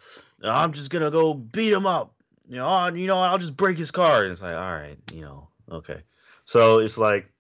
[0.43, 2.13] I'm just gonna go beat him up.
[2.47, 4.22] You know, oh, you know, I'll just break his car.
[4.22, 6.03] And it's like, all right, you know, okay.
[6.45, 7.31] So it's like,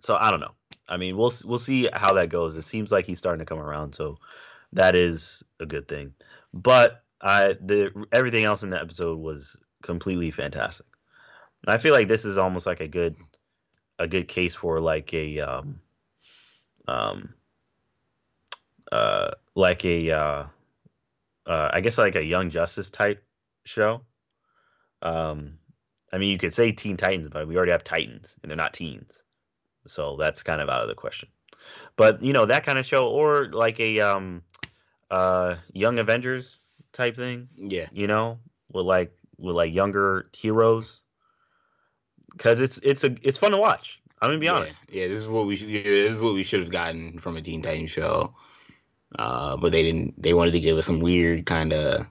[0.00, 0.54] so I don't know.
[0.88, 2.56] I mean, we'll we'll see how that goes.
[2.56, 4.18] It seems like he's starting to come around, so
[4.72, 6.14] that is a good thing.
[6.52, 10.86] But I the everything else in the episode was completely fantastic.
[11.64, 13.16] And I feel like this is almost like a good
[13.98, 15.80] a good case for like a um
[16.88, 17.34] um
[18.90, 20.46] uh like a uh
[21.46, 23.24] uh, I guess like a Young Justice type
[23.64, 24.02] show.
[25.02, 25.58] Um,
[26.12, 28.74] I mean, you could say Teen Titans, but we already have Titans, and they're not
[28.74, 29.22] teens,
[29.86, 31.28] so that's kind of out of the question.
[31.96, 34.42] But you know that kind of show, or like a um,
[35.10, 36.60] uh, Young Avengers
[36.92, 37.86] type thing, Yeah.
[37.92, 38.40] you know,
[38.72, 41.02] with like with like younger heroes,
[42.32, 44.00] because it's it's a it's fun to watch.
[44.20, 44.54] I'm gonna be yeah.
[44.54, 44.78] honest.
[44.88, 45.70] Yeah, this is what we should.
[45.70, 48.34] Yeah, this is what we should have gotten from a Teen Titans show.
[49.18, 50.20] Uh, but they didn't.
[50.20, 52.06] They wanted to give us some weird kind of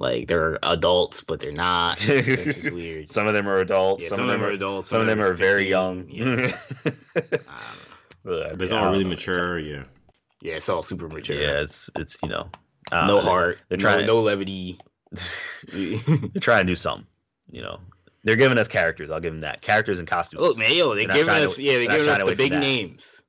[0.00, 1.98] like they're adults, but they're not.
[2.08, 3.10] It's just weird.
[3.10, 4.02] Some of them are adults.
[4.02, 4.88] Yeah, some, of them are adults.
[4.88, 6.06] some of them are very young.
[6.08, 6.24] Yeah.
[6.86, 6.90] I
[7.24, 7.46] don't
[8.24, 8.32] know.
[8.32, 9.10] Ugh, It's yeah, all really know.
[9.10, 9.58] mature.
[9.58, 9.84] Yeah.
[10.42, 11.36] Yeah, it's all super mature.
[11.36, 12.48] Yeah, it's it's you know,
[12.90, 13.58] uh, no heart.
[13.68, 14.06] They're no, trying.
[14.06, 14.78] no levity.
[15.72, 17.06] they're trying to do something.
[17.50, 17.80] You know,
[18.24, 19.10] they're giving us characters.
[19.10, 19.60] I'll give them that.
[19.60, 20.40] Characters and costumes.
[20.42, 21.56] Look, man, yo, they're They're giving us.
[21.56, 23.22] to- yeah, they're they're giving us the big names.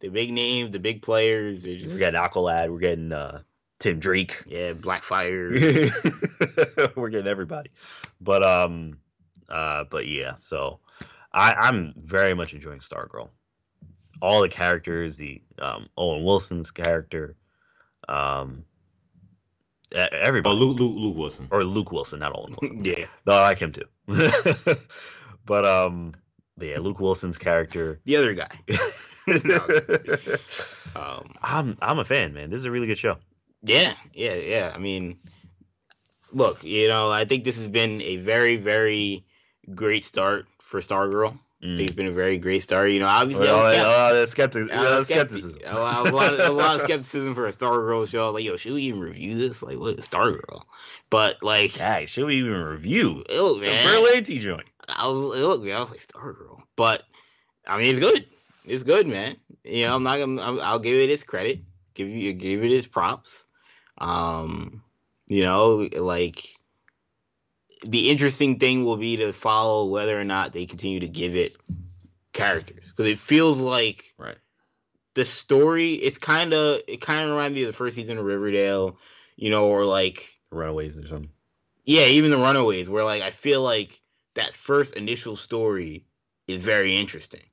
[0.00, 1.62] The big names, the big players.
[1.62, 2.68] They're just We're getting Aqualad.
[2.70, 3.40] We're getting uh,
[3.80, 4.42] Tim Drake.
[4.46, 5.50] yeah, Blackfire.
[6.96, 7.70] we're getting everybody.
[8.20, 8.98] But um,
[9.48, 10.34] uh, but yeah.
[10.36, 10.80] So
[11.32, 13.28] I I'm very much enjoying Stargirl.
[14.22, 17.36] All the characters, the um Owen Wilson's character,
[18.08, 18.64] um,
[19.94, 20.56] e- Oh, everybody.
[20.56, 21.48] Luke, Luke, Luke Wilson.
[21.50, 22.84] or Luke Wilson, not Owen Wilson.
[22.84, 23.84] yeah, No, I like him too.
[25.44, 26.14] but um,
[26.56, 28.00] but yeah, Luke Wilson's character.
[28.04, 28.50] the other guy.
[30.96, 32.50] Um, I'm I'm a fan, man.
[32.50, 33.16] This is a really good show.
[33.64, 34.72] Yeah, yeah, yeah.
[34.74, 35.18] I mean,
[36.32, 39.24] look, you know, I think this has been a very, very
[39.74, 41.38] great start for Stargirl.
[41.62, 41.84] I think mm.
[41.84, 42.90] it's been a very great start.
[42.90, 44.68] You know, obviously, I Oh, was skeptical.
[44.70, 45.60] oh, skeptic- I was skepticism.
[45.64, 48.30] A lot, a, lot, a lot of skepticism for a Stargirl show.
[48.30, 49.62] Like, yo, should we even review this?
[49.62, 50.64] Like, what is Stargirl?
[51.08, 54.66] But like, Hey, should we even review look, the man, Berlanti joint?
[54.88, 57.02] I was look, man, I was like Stargirl, but
[57.66, 58.26] I mean, it's good.
[58.66, 59.36] It's good, man.
[59.64, 60.42] You know, I'm not gonna.
[60.42, 61.60] I'm, I'll give it its credit.
[61.94, 63.43] Give you give it its props.
[63.98, 64.82] Um,
[65.28, 66.48] you know, like
[67.86, 71.56] the interesting thing will be to follow whether or not they continue to give it
[72.32, 74.36] characters because it feels like Right.
[75.14, 75.94] the story.
[75.94, 78.98] It's kind of it kind of reminds me of the first season of Riverdale,
[79.36, 81.30] you know, or like Runaways or something.
[81.84, 84.00] yeah, even the Runaways, where like I feel like
[84.34, 86.06] that first initial story
[86.46, 87.44] is very interesting,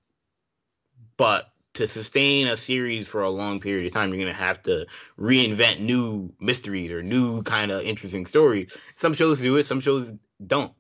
[1.18, 4.86] but to sustain a series for a long period of time, you're gonna have to
[5.18, 8.76] reinvent new mysteries or new kind of interesting stories.
[8.98, 10.12] Some shows do it, some shows
[10.46, 10.74] don't.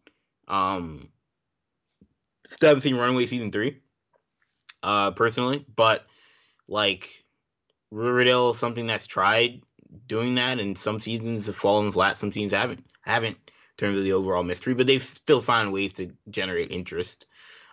[0.47, 1.09] Um,
[2.49, 3.80] still haven't seen Runaway season three,
[4.84, 6.05] uh, personally, but
[6.68, 7.23] like
[7.89, 9.61] Riverdale something that's tried
[10.07, 14.03] doing that, and some seasons have fallen flat, some seasons haven't haven't in terms of
[14.03, 17.26] the overall mystery, but they've still found ways to generate interest.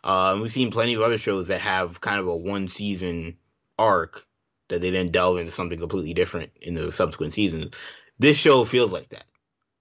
[0.04, 3.36] Um, we've seen plenty of other shows that have kind of a one season
[3.78, 4.24] arc
[4.68, 7.74] that they then delve into something completely different in the subsequent seasons.
[8.18, 9.24] This show feels like that.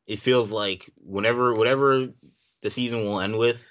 [0.06, 2.08] It feels like whenever whatever
[2.62, 3.62] the season will end with,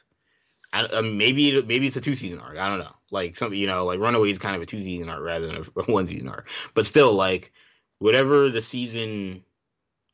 [0.72, 2.58] I, uh, maybe it- maybe it's a two season arc.
[2.58, 2.94] I don't know.
[3.10, 5.56] Like some you know like Runaway is kind of a two season arc rather than
[5.56, 6.48] a, a one season arc.
[6.74, 7.52] But still, like
[7.98, 9.44] whatever the season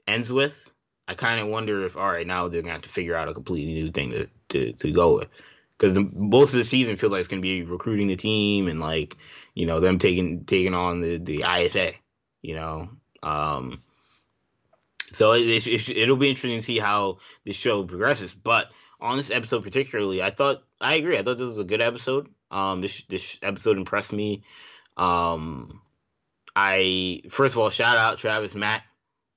[0.06, 0.70] ends with,
[1.08, 3.34] I kind of wonder if all right now they're gonna have to figure out a
[3.34, 5.28] completely new thing to to, to go with
[5.82, 9.16] because most of the season feels like it's gonna be recruiting the team and like
[9.52, 11.92] you know them taking taking on the the ISA,
[12.40, 12.88] you know.
[13.22, 13.80] Um,
[15.12, 18.32] so it, it, it'll be interesting to see how this show progresses.
[18.32, 21.18] But on this episode particularly, I thought I agree.
[21.18, 22.28] I thought this was a good episode.
[22.52, 24.44] Um, this this episode impressed me.
[24.96, 25.82] Um,
[26.54, 28.84] I first of all shout out Travis Matt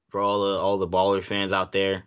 [0.09, 2.03] for all the all the baller fans out there.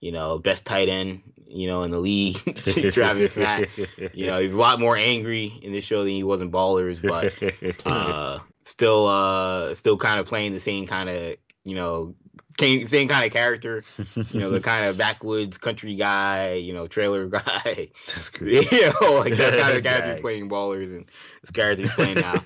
[0.00, 2.36] You know, best tight end, you know, in the league.
[2.92, 3.68] Travis Matt.
[4.14, 7.00] You know, he's a lot more angry in this show than he was in Ballers,
[7.02, 12.14] but uh, still, uh, still kind of playing the same kind of, you know,
[12.58, 13.84] same, same kind of character.
[14.14, 17.88] You know, the kind of backwoods country guy, you know, trailer guy.
[18.06, 18.70] That's great.
[18.70, 21.06] you know, like that kind of character playing Ballers, and
[21.42, 22.42] this character he's playing now.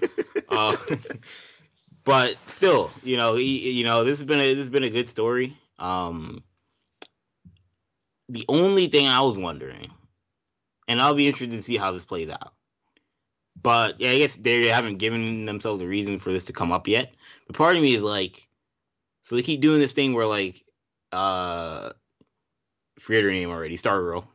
[0.49, 0.77] uh,
[2.05, 4.91] but still, you know, he, you know, this has been a this has been a
[4.91, 5.57] good story.
[5.79, 6.45] Um,
[8.29, 9.91] the only thing I was wondering,
[10.89, 12.55] and I'll be interested to see how this plays out.
[13.61, 16.89] But yeah, I guess they haven't given themselves a reason for this to come up
[16.89, 17.15] yet.
[17.47, 18.49] But part of me is like,
[19.23, 20.65] so they keep doing this thing where like,
[21.13, 21.91] uh,
[22.99, 24.27] forget her name already, Stargirl,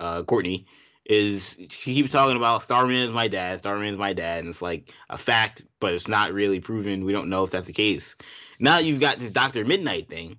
[0.00, 0.66] uh, Courtney
[1.06, 4.62] is she keeps talking about Starman is my dad, Starman is my dad, and it's
[4.62, 7.04] like a fact, but it's not really proven.
[7.04, 8.14] We don't know if that's the case.
[8.58, 10.38] Now you've got this Doctor Midnight thing,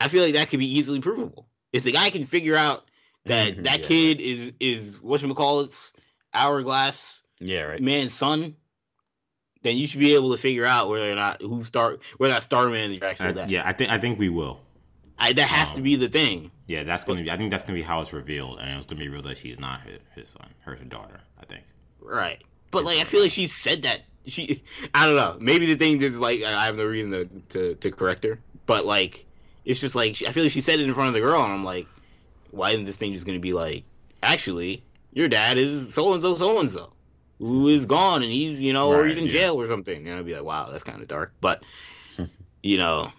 [0.00, 1.48] I feel like that could be easily provable.
[1.76, 2.84] If the guy can figure out
[3.24, 3.86] that that Yeah.
[3.86, 5.70] kid is is what you call it,
[6.32, 7.80] hourglass Yeah, right.
[7.82, 8.56] man's son,
[9.62, 12.42] then you should be able to figure out whether or not who start whether that
[12.42, 13.50] Starman is your actual Uh, dad.
[13.50, 14.60] yeah, I think I think we will.
[15.18, 16.50] I, that has to Um, be the thing.
[16.66, 17.30] Yeah, that's gonna be.
[17.30, 19.58] I think that's gonna be how it's revealed, and it's gonna be revealed that she's
[19.58, 21.20] not his, his son, her daughter.
[21.40, 21.64] I think.
[22.00, 22.42] Right.
[22.70, 24.62] But like I feel like she said that she
[24.94, 25.36] I don't know.
[25.40, 28.38] Maybe the thing is like I have no reason to, to, to correct her.
[28.66, 29.25] But like
[29.66, 31.52] it's just like I feel like she said it in front of the girl and
[31.52, 31.86] I'm like,
[32.50, 33.84] why isn't this thing just gonna be like,
[34.22, 34.82] actually,
[35.12, 36.92] your dad is so and so so and so
[37.38, 39.32] who is gone and he's you know or he's in yeah.
[39.32, 40.06] jail or something.
[40.08, 41.34] And I'd be like, wow, that's kinda dark.
[41.40, 41.62] But
[42.62, 43.12] you know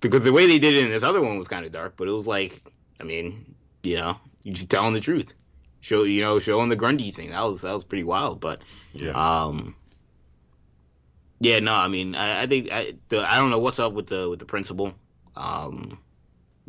[0.00, 2.08] because the way they did it in this other one was kind of dark, but
[2.08, 2.60] it was like,
[3.00, 3.54] I mean,
[3.84, 5.32] you know, you just telling the truth,
[5.80, 7.30] show you know, showing the Grundy thing.
[7.30, 8.60] That was that was pretty wild, but
[8.92, 9.12] Yeah.
[9.12, 9.76] um,
[11.40, 14.08] yeah, no, I mean, I, I think I, the I don't know what's up with
[14.08, 14.92] the with the principal.
[15.36, 15.98] Um,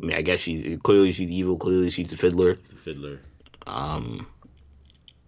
[0.00, 1.56] I mean, I guess she's clearly she's evil.
[1.56, 2.54] Clearly she's a fiddler.
[2.54, 3.20] He's a fiddler.
[3.66, 4.26] Um,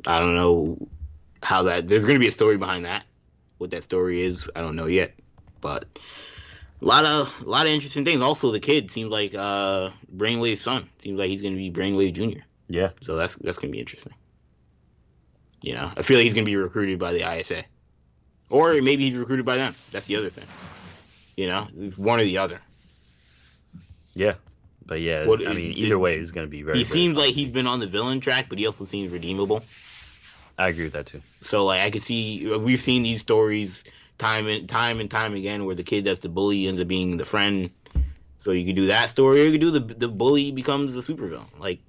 [0.06, 0.88] I don't know
[1.42, 1.86] how that.
[1.86, 3.04] There's going to be a story behind that.
[3.58, 5.14] What that story is, I don't know yet.
[5.60, 5.86] But
[6.82, 8.20] a lot of a lot of interesting things.
[8.20, 10.88] Also, the kid seems like uh, Brainwave son.
[10.98, 12.44] Seems like he's going to be Brainwave Junior.
[12.68, 12.90] Yeah.
[13.02, 14.12] So that's that's going to be interesting.
[15.62, 17.64] You know, I feel like he's going to be recruited by the ISA,
[18.50, 19.74] or maybe he's recruited by them.
[19.90, 20.46] That's the other thing.
[21.36, 22.60] You know, it's one or the other.
[24.16, 24.34] Yeah.
[24.84, 26.78] But yeah, What- I mean, it- either way, it's going to be very.
[26.78, 27.24] he very seems fun.
[27.26, 29.62] like he's been on the villain track, but he also seems redeemable.
[30.59, 31.20] I agree with that too.
[31.43, 33.84] So like I could see we've seen these stories
[34.18, 37.16] time and time and time again where the kid that's the bully ends up being
[37.18, 37.70] the friend,
[38.38, 41.02] So you could do that story, or you could do the the bully becomes the
[41.02, 41.59] supervillain.
[41.59, 41.80] Like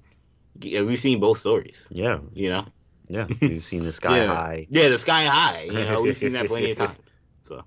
[0.60, 1.76] we've seen both stories.
[1.88, 2.66] Yeah, You know,
[3.08, 3.26] yeah.
[3.40, 4.34] We've seen the Sky Yeah.
[4.34, 4.66] High.
[4.68, 5.62] yeah, the sky high.
[5.70, 6.98] You know, we've seen that plenty of times.
[7.44, 7.64] So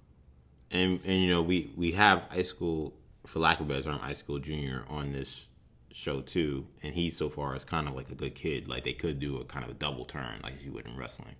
[0.71, 2.93] and and you know we we have high school
[3.31, 5.47] for lack of a better term high school junior on this
[5.93, 6.67] show too.
[6.83, 8.67] And he so far is kind of like a good kid.
[8.67, 11.35] Like they could do a kind of a double turn like you would in wrestling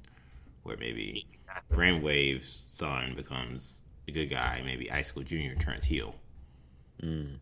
[0.64, 1.26] where maybe
[1.70, 6.16] brainwave's son becomes a good guy maybe high school junior turns heel.
[7.04, 7.40] Mm.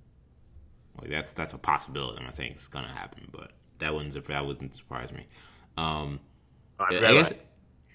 [0.99, 2.17] like that's that's a possibility.
[2.17, 5.27] I'm not saying it's gonna happen but that wouldn't that wouldn't surprise me.
[5.77, 6.19] Um
[6.79, 7.33] I I guess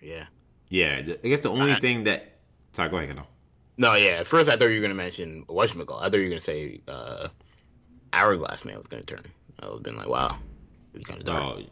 [0.00, 0.26] yeah.
[0.68, 2.36] yeah I guess the only I- thing that
[2.72, 3.26] sorry go ahead no
[3.76, 4.12] No, yeah.
[4.20, 6.02] At first, I thought you were gonna mention whatchamacallit.
[6.02, 7.28] I thought you were gonna say uh,
[8.12, 9.22] Hourglass Man was gonna turn.
[9.60, 10.36] I would have been like, wow,
[10.94, 11.42] it's kind of dark.
[11.42, 11.62] Oh,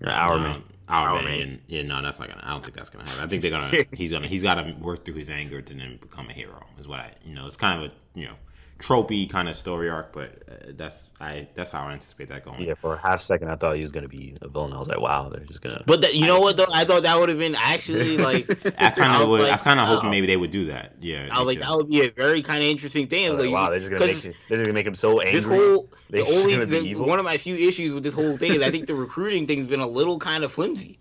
[0.00, 0.62] Yeah, Hour no, Man.
[0.88, 1.38] Hour, Hour Man.
[1.38, 1.62] Man.
[1.66, 2.42] Yeah, no, that's not gonna.
[2.44, 3.24] I don't think that's gonna happen.
[3.24, 3.84] I think they're gonna.
[3.92, 4.28] he's gonna.
[4.28, 6.64] He's got to work through his anger to then become a hero.
[6.78, 7.12] Is what I.
[7.24, 8.34] You know, it's kind of a you know,
[8.78, 11.48] tropey kind of story arc, but uh, that's I.
[11.54, 12.60] That's how I anticipate that going.
[12.62, 14.72] Yeah, for a half second, I thought he was gonna be a villain.
[14.72, 15.82] I was like, wow, they're just gonna.
[15.86, 16.66] But that, you know what though?
[16.72, 18.48] I thought that would have been actually like.
[18.80, 19.28] I kind of.
[19.28, 20.96] was I like, was kind of hoping maybe they would do that.
[21.00, 21.28] Yeah.
[21.32, 23.26] I was like, that would be a very kind of interesting thing.
[23.26, 25.20] I like, Like, wow, they're just gonna make it, they're just gonna make him so
[25.20, 25.32] angry.
[25.32, 28.62] this whole the only the, one of my few issues with this whole thing is
[28.62, 30.98] I think the recruiting thing's been a little kind of flimsy.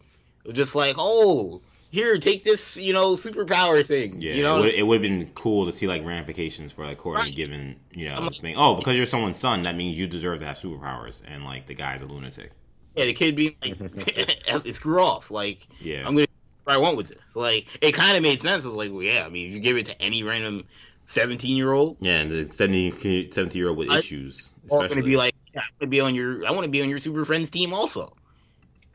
[0.51, 1.61] Just like, oh,
[1.95, 4.21] here, take this, you know, superpower thing.
[4.21, 7.23] Yeah, you know, it would have been cool to see like ramifications for like Courtney
[7.23, 7.35] Right.
[7.35, 8.55] given you know, like- thing.
[8.57, 11.73] oh, because you're someone's son, that means you deserve to have superpowers, and like the
[11.73, 12.51] guy's a lunatic.
[12.95, 15.31] yeah, the kid being like, screw off.
[15.31, 16.31] Like, Yeah, I'm gonna do
[16.65, 17.19] what I want with this.
[17.33, 18.63] Like, it kind of made sense.
[18.63, 20.65] It was like, well, yeah, I mean, if you give it to any random
[21.07, 24.89] 17 year old, yeah, and the 70, 70 year old with I- issues, especially.
[24.89, 26.89] gonna be like, yeah, I want to be on your, I want to be on
[26.89, 28.13] your Super Friends team also.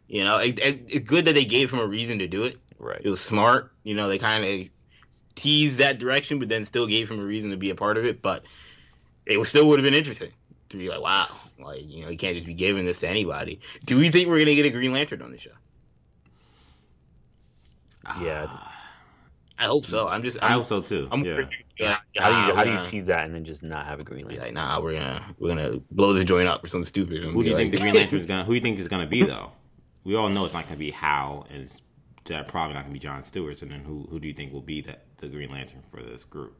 [0.08, 2.58] You know, it, it, it's good that they gave him a reason to do it.
[2.80, 3.00] Right.
[3.02, 3.72] It was smart.
[3.84, 4.68] You know, they kind of
[5.34, 8.04] teased that direction, but then still gave him a reason to be a part of
[8.04, 8.20] it.
[8.22, 8.44] But
[9.26, 10.32] it was still would have been interesting
[10.70, 11.28] to be like, wow,
[11.58, 13.60] like you know, you can't just be giving this to anybody.
[13.86, 15.50] Do we think we're gonna get a Green Lantern on the show?
[18.20, 18.46] Yeah.
[18.48, 18.70] Ah.
[19.60, 20.08] I hope so.
[20.08, 21.06] I'm just, I I'm, hope so too.
[21.12, 21.42] I'm yeah.
[21.78, 24.04] yeah, How do you how do you tease that and then just not have a
[24.04, 24.42] Green Lantern?
[24.42, 27.22] like, nah, we're gonna we're gonna blow the joint up or something stupid.
[27.22, 28.44] Who do be you think the Green Lantern is gonna?
[28.44, 29.52] Who do you think is gonna be though?
[30.02, 31.82] We all know it's not gonna be Hal, and it's
[32.24, 33.58] that probably not gonna be John Stewart.
[33.58, 36.24] So then, who who do you think will be that the Green Lantern for this
[36.24, 36.56] group?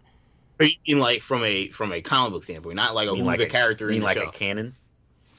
[0.59, 3.19] Or you mean like from a from a comic book standpoint, not like a You
[3.19, 4.29] who's like the a, character you in the like show?
[4.29, 4.77] a canon?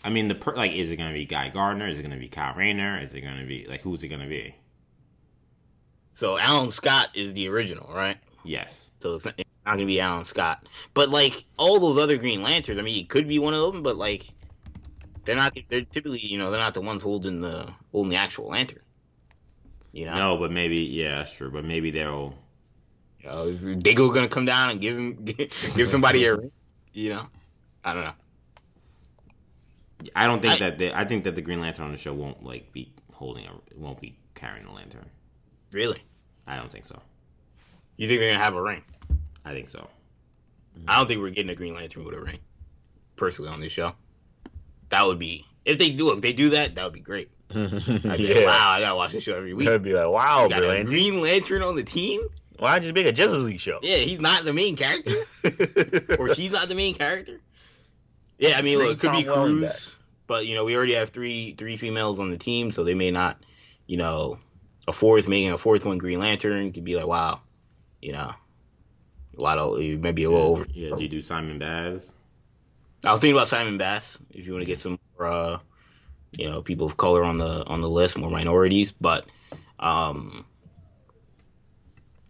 [0.03, 1.87] I mean, the per, like, is it gonna be Guy Gardner?
[1.87, 2.99] Is it gonna be Kyle Rayner?
[2.99, 4.55] Is it gonna be like who's it gonna be?
[6.13, 8.17] so Alan Scott is the original, right?
[8.43, 8.91] Yes.
[9.01, 10.67] So it's not, it's not gonna be Alan Scott.
[10.93, 13.81] But like all those other Green Lanterns, I mean, it could be one of them,
[13.83, 14.29] but like
[15.25, 15.57] they're not.
[15.69, 18.81] They're typically, you know, they're not the ones holding the holding the actual lantern.
[19.91, 21.51] You know, No, but maybe yeah, that's true.
[21.51, 22.33] But maybe they'll.
[23.19, 26.51] you know, is Diggle gonna come down and give him give somebody a, ring?
[26.93, 27.27] you know,
[27.83, 28.13] I don't know.
[30.15, 32.13] I don't think I- that they, I think that the Green Lantern on the show
[32.13, 35.05] won't like be holding a won't be carrying a lantern.
[35.71, 36.01] Really,
[36.47, 36.99] I don't think so.
[37.97, 38.83] you think they're gonna have a ring?
[39.45, 39.87] I think so.
[40.87, 42.39] I don't think we're getting a Green Lantern with a ring.
[43.17, 43.93] Personally, on this show,
[44.89, 47.29] that would be if they do if they do that, that would be great.
[47.55, 48.45] I'd be like, yeah.
[48.45, 49.67] wow, I gotta watch this show every week.
[49.69, 51.21] I'd be like, wow, We got a Green Lantern.
[51.21, 52.21] Lantern on the team.
[52.59, 53.79] Why don't you make a Justice League show?
[53.81, 55.15] Yeah, he's not the main character,
[56.19, 57.39] or she's not the main character.
[58.37, 59.79] Yeah, I mean, look, it could be Tom Welling Cruz, back.
[60.27, 63.09] but you know, we already have three three females on the team, so they may
[63.09, 63.37] not,
[63.87, 64.37] you know,
[64.87, 67.39] a fourth making a fourth one Green Lantern could be like, wow,
[68.01, 68.31] you know,
[69.37, 70.65] a lot of maybe a little over.
[70.73, 72.13] Yeah, do you do Simon Baz?
[73.03, 75.57] I was thinking about Simon Baz if you want to get some more, uh,
[76.37, 79.25] you know, people of color on the on the list, more minorities, but
[79.79, 80.45] um,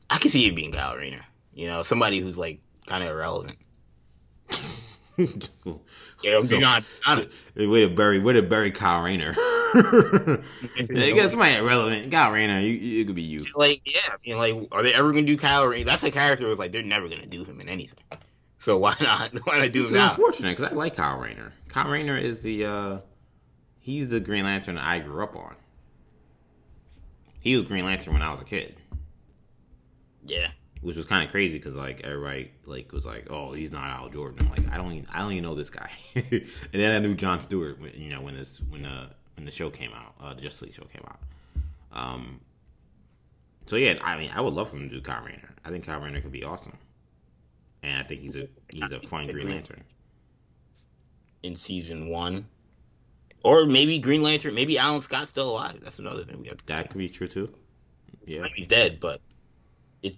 [0.10, 1.26] I can see it being Kyle Rayner.
[1.54, 3.58] You know, somebody who's like kind of irrelevant.
[6.24, 7.30] Yeah, So- hon- honest.
[7.56, 9.34] way to bury, way to bury Kyle Rayner.
[9.76, 12.12] yeah, got somebody irrelevant.
[12.12, 13.46] Kyle Rayner, you, you, it could be you.
[13.56, 15.86] like, yeah, I mean, like, are they ever gonna do Kyle Rayner?
[15.86, 18.00] That's a character who's like they're never gonna do him in anything.
[18.60, 19.32] So why not?
[19.46, 20.10] Why not do It's him now?
[20.12, 21.54] unfortunate because I like Kyle Rayner.
[21.70, 23.00] Kyle Rayner is the uh
[23.82, 25.56] he's the Green Lantern I grew up on.
[27.40, 28.76] He was Green Lantern when I was a kid,
[30.26, 30.52] Yeah,
[30.82, 34.10] which was kind of crazy because like everybody like was like, "Oh, he's not Hal
[34.10, 35.92] Jordan." I'm like, I don't even I don't even know this guy.
[36.16, 39.52] and then I knew John Stewart, when, you know, when this when the when the
[39.52, 41.20] show came out, uh, the Justice League show came out.
[41.92, 42.42] Um.
[43.66, 45.50] So yeah, I mean, I would love for him to do Kyle Rayner.
[45.66, 46.78] I think Kyle Rayner could be awesome,
[47.82, 49.84] and I think he's a he's a fun Green Lantern.
[51.42, 52.46] in season one,
[53.44, 54.54] or maybe Green Lantern.
[54.56, 55.80] Maybe Alan Scott's still alive.
[55.84, 56.66] That's another thing we have to.
[56.68, 57.54] That could be true too.
[58.26, 58.46] Yeah.
[58.56, 59.20] he's dead, but
[60.04, 60.16] it,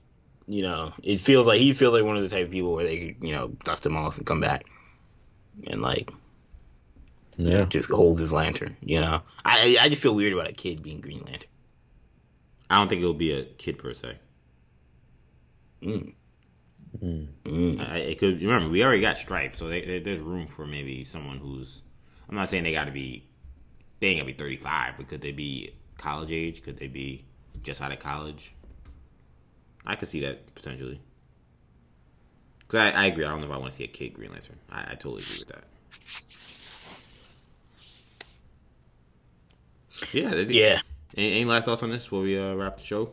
[0.48, 2.86] you know, it feels like he feels like one of the type of people where
[2.86, 4.66] they could, you know, dust him off and come back.
[5.68, 6.12] and like
[7.38, 7.66] Yeah.
[7.66, 8.76] just holds his lantern.
[8.82, 11.50] You know, I I just feel weird about a kid being Green Lantern.
[12.70, 14.18] I don't think it'll be a kid per se.
[15.82, 16.14] Mm.
[17.04, 17.28] Mm.
[17.46, 17.90] Mm.
[17.90, 21.04] I, it could remember we already got Stripe, so they, they, there's room for maybe
[21.04, 21.84] someone who's.
[22.34, 23.28] I'm not saying they got to be.
[24.00, 25.70] They ain't gonna be 35, but could they be
[26.00, 26.64] college age?
[26.64, 27.26] Could they be
[27.62, 28.56] just out of college?
[29.86, 31.00] I could see that potentially.
[32.68, 33.24] Cause I, I agree.
[33.24, 34.58] I don't know if I want to see a kid Green Lantern.
[34.72, 35.64] I, I totally agree with that.
[40.12, 40.30] Yeah.
[40.32, 40.82] they- Yeah,
[41.16, 43.12] Any, any last thoughts on this before we uh, wrap the show?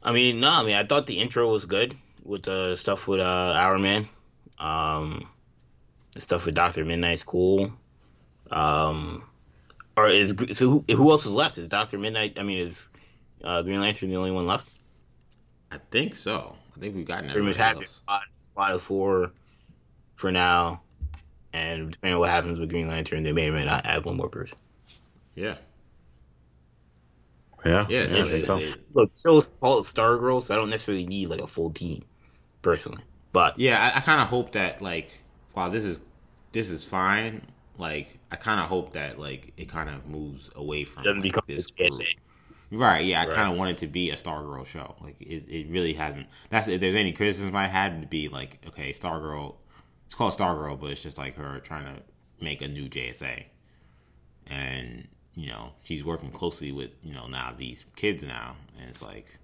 [0.00, 3.18] I mean, no, I mean, I thought the intro was good with the stuff with
[3.18, 4.08] uh, Iron Man.
[4.60, 5.28] Um,
[6.12, 7.72] the stuff with Doctor Midnight's cool.
[8.50, 9.24] Um,
[9.96, 11.58] or is so who, who else is left?
[11.58, 12.38] Is Doctor Midnight?
[12.38, 12.88] I mean, is
[13.44, 14.68] uh, Green Lantern the only one left?
[15.70, 16.56] I think so.
[16.76, 17.92] I think we've gotten Pretty much everybody have your else.
[17.96, 18.22] spot,
[18.52, 19.32] spot of four
[20.16, 20.82] for now,
[21.52, 24.16] and depending on what happens with Green Lantern, they may or may not add one
[24.16, 24.58] more person.
[25.34, 25.56] Yeah.
[27.64, 27.86] Yeah.
[27.88, 28.02] Yeah.
[28.08, 28.08] Yeah.
[28.08, 28.58] so so.
[28.58, 32.04] they- Look, still call it Stargirl, so I don't necessarily need like a full team,
[32.62, 33.02] personally.
[33.32, 35.20] But Yeah, I, I kind of hope that like
[35.52, 36.00] while this is
[36.52, 37.46] this is fine,
[37.78, 41.22] like I kind of hope that like it kind of moves away from doesn't like,
[41.22, 42.08] become this this group.
[42.70, 43.04] Right?
[43.04, 43.34] Yeah, I Right.
[43.34, 44.94] kind of want it to be a Stargirl show.
[45.00, 46.28] Like it, it really hasn't.
[46.50, 49.56] That's if there's any criticism I had to be like, okay, Stargirl.
[50.06, 52.02] It's called Stargirl, but it's just like her trying to
[52.40, 53.44] make a new JSA,
[54.46, 59.02] and you know she's working closely with you know now these kids now, and it's
[59.02, 59.38] like,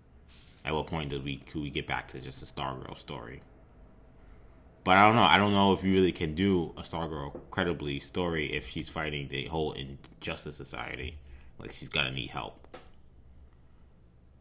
[0.64, 3.42] at what point did we could we get back to just a Stargirl story?
[4.86, 5.24] But I don't know.
[5.24, 9.26] I don't know if you really can do a Stargirl credibly story if she's fighting
[9.26, 11.18] the whole Injustice Society.
[11.58, 12.68] Like she's gonna need help.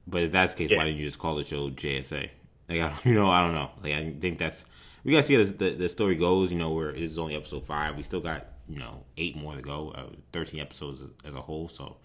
[0.08, 0.78] But if that's the case, Yeah.
[0.78, 2.30] why didn't you just call the show JSA?
[2.70, 3.72] Like, I don't, you know, I don't know.
[3.82, 4.66] Like, I think that's
[5.04, 6.52] we gotta see how this, the the story goes.
[6.52, 7.98] You know, where this is only episode five.
[7.98, 9.94] We still got you know eight more to go.
[9.96, 11.70] Uh, Thirteen episodes as, as a whole.
[11.70, 11.98] So,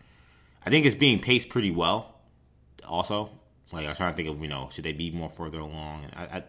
[0.65, 2.15] I think it's being paced pretty well.
[2.89, 3.31] Also,
[3.71, 6.05] like I'm trying to think of you know should they be more further along?
[6.05, 6.45] And I, I,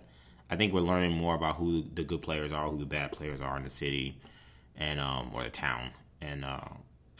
[0.51, 3.39] I think we're learning more about who the good players are, who the bad players
[3.39, 4.19] are in the city,
[4.75, 5.91] and um or the town.
[6.21, 6.59] And uh,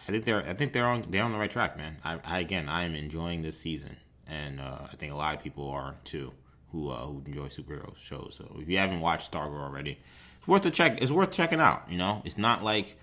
[0.08, 1.98] I think they're I think they're on they're on the right track, man.
[2.04, 3.98] I, I again I am enjoying this season,
[4.28, 6.34] and uh, I think a lot of people are too
[6.72, 8.36] who uh, who enjoy superhero shows.
[8.38, 10.00] So if you haven't watched Stargirl already,
[10.38, 11.02] it's worth a check.
[11.02, 11.86] It's worth checking out.
[11.90, 12.98] You know, it's not like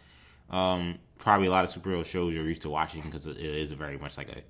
[0.50, 3.98] um, probably a lot of superhero shows you're used to watching because it is very
[3.98, 4.42] much like a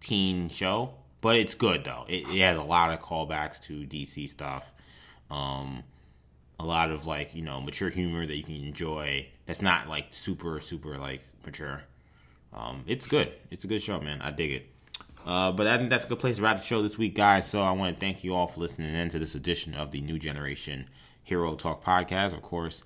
[0.00, 2.04] teen show, but it's good though.
[2.08, 4.72] It, it has a lot of callbacks to DC stuff.
[5.32, 5.82] Um,
[6.60, 9.26] a lot of like you know mature humor that you can enjoy.
[9.46, 11.82] That's not like super super like mature.
[12.52, 13.32] Um, it's good.
[13.50, 14.20] It's a good show, man.
[14.20, 14.68] I dig it.
[15.24, 17.46] Uh, but I think that's a good place to wrap the show this week, guys.
[17.48, 20.00] So I want to thank you all for listening in to this edition of the
[20.00, 20.86] New Generation
[21.22, 22.34] Hero Talk podcast.
[22.34, 22.82] Of course,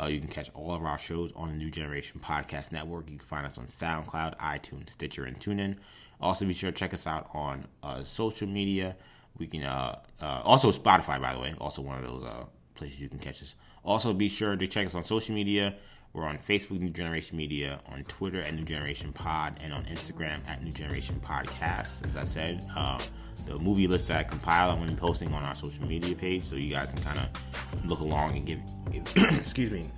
[0.00, 3.10] uh, you can catch all of our shows on the New Generation Podcast Network.
[3.10, 5.76] You can find us on SoundCloud, iTunes, Stitcher, and TuneIn.
[6.20, 8.96] Also, be sure to check us out on uh, social media.
[9.40, 12.44] We can uh, uh, also Spotify, by the way, also one of those uh,
[12.74, 13.54] places you can catch us.
[13.82, 15.76] Also, be sure to check us on social media.
[16.12, 20.46] We're on Facebook, New Generation Media, on Twitter at New Generation Pod, and on Instagram
[20.46, 22.04] at New Generation Podcast.
[22.04, 22.98] As I said, uh,
[23.46, 26.14] the movie list that I compile, I'm going to be posting on our social media
[26.14, 28.60] page, so you guys can kind of look along and give,
[28.92, 29.04] give
[29.38, 29.88] excuse me,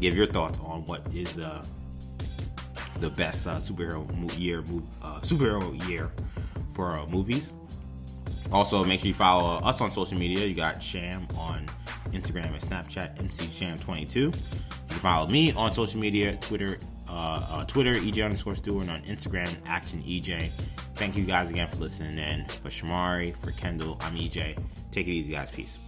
[0.00, 1.62] give your thoughts on what is uh,
[3.00, 6.10] the best uh, superhero mo- year, mo- uh, superhero year
[6.72, 7.52] for uh, movies.
[8.52, 10.46] Also, make sure you follow us on social media.
[10.46, 11.66] You got Sham on
[12.12, 14.14] Instagram and Snapchat, MCSham22.
[14.16, 14.30] You
[14.88, 16.78] can follow me on social media, Twitter,
[17.08, 20.50] uh, uh, Twitter, EJ underscore Stewart, on Instagram, Action EJ.
[20.94, 22.46] Thank you guys again for listening in.
[22.46, 24.58] For Shamari, for Kendall, I'm EJ.
[24.90, 25.50] Take it easy, guys.
[25.50, 25.78] Peace.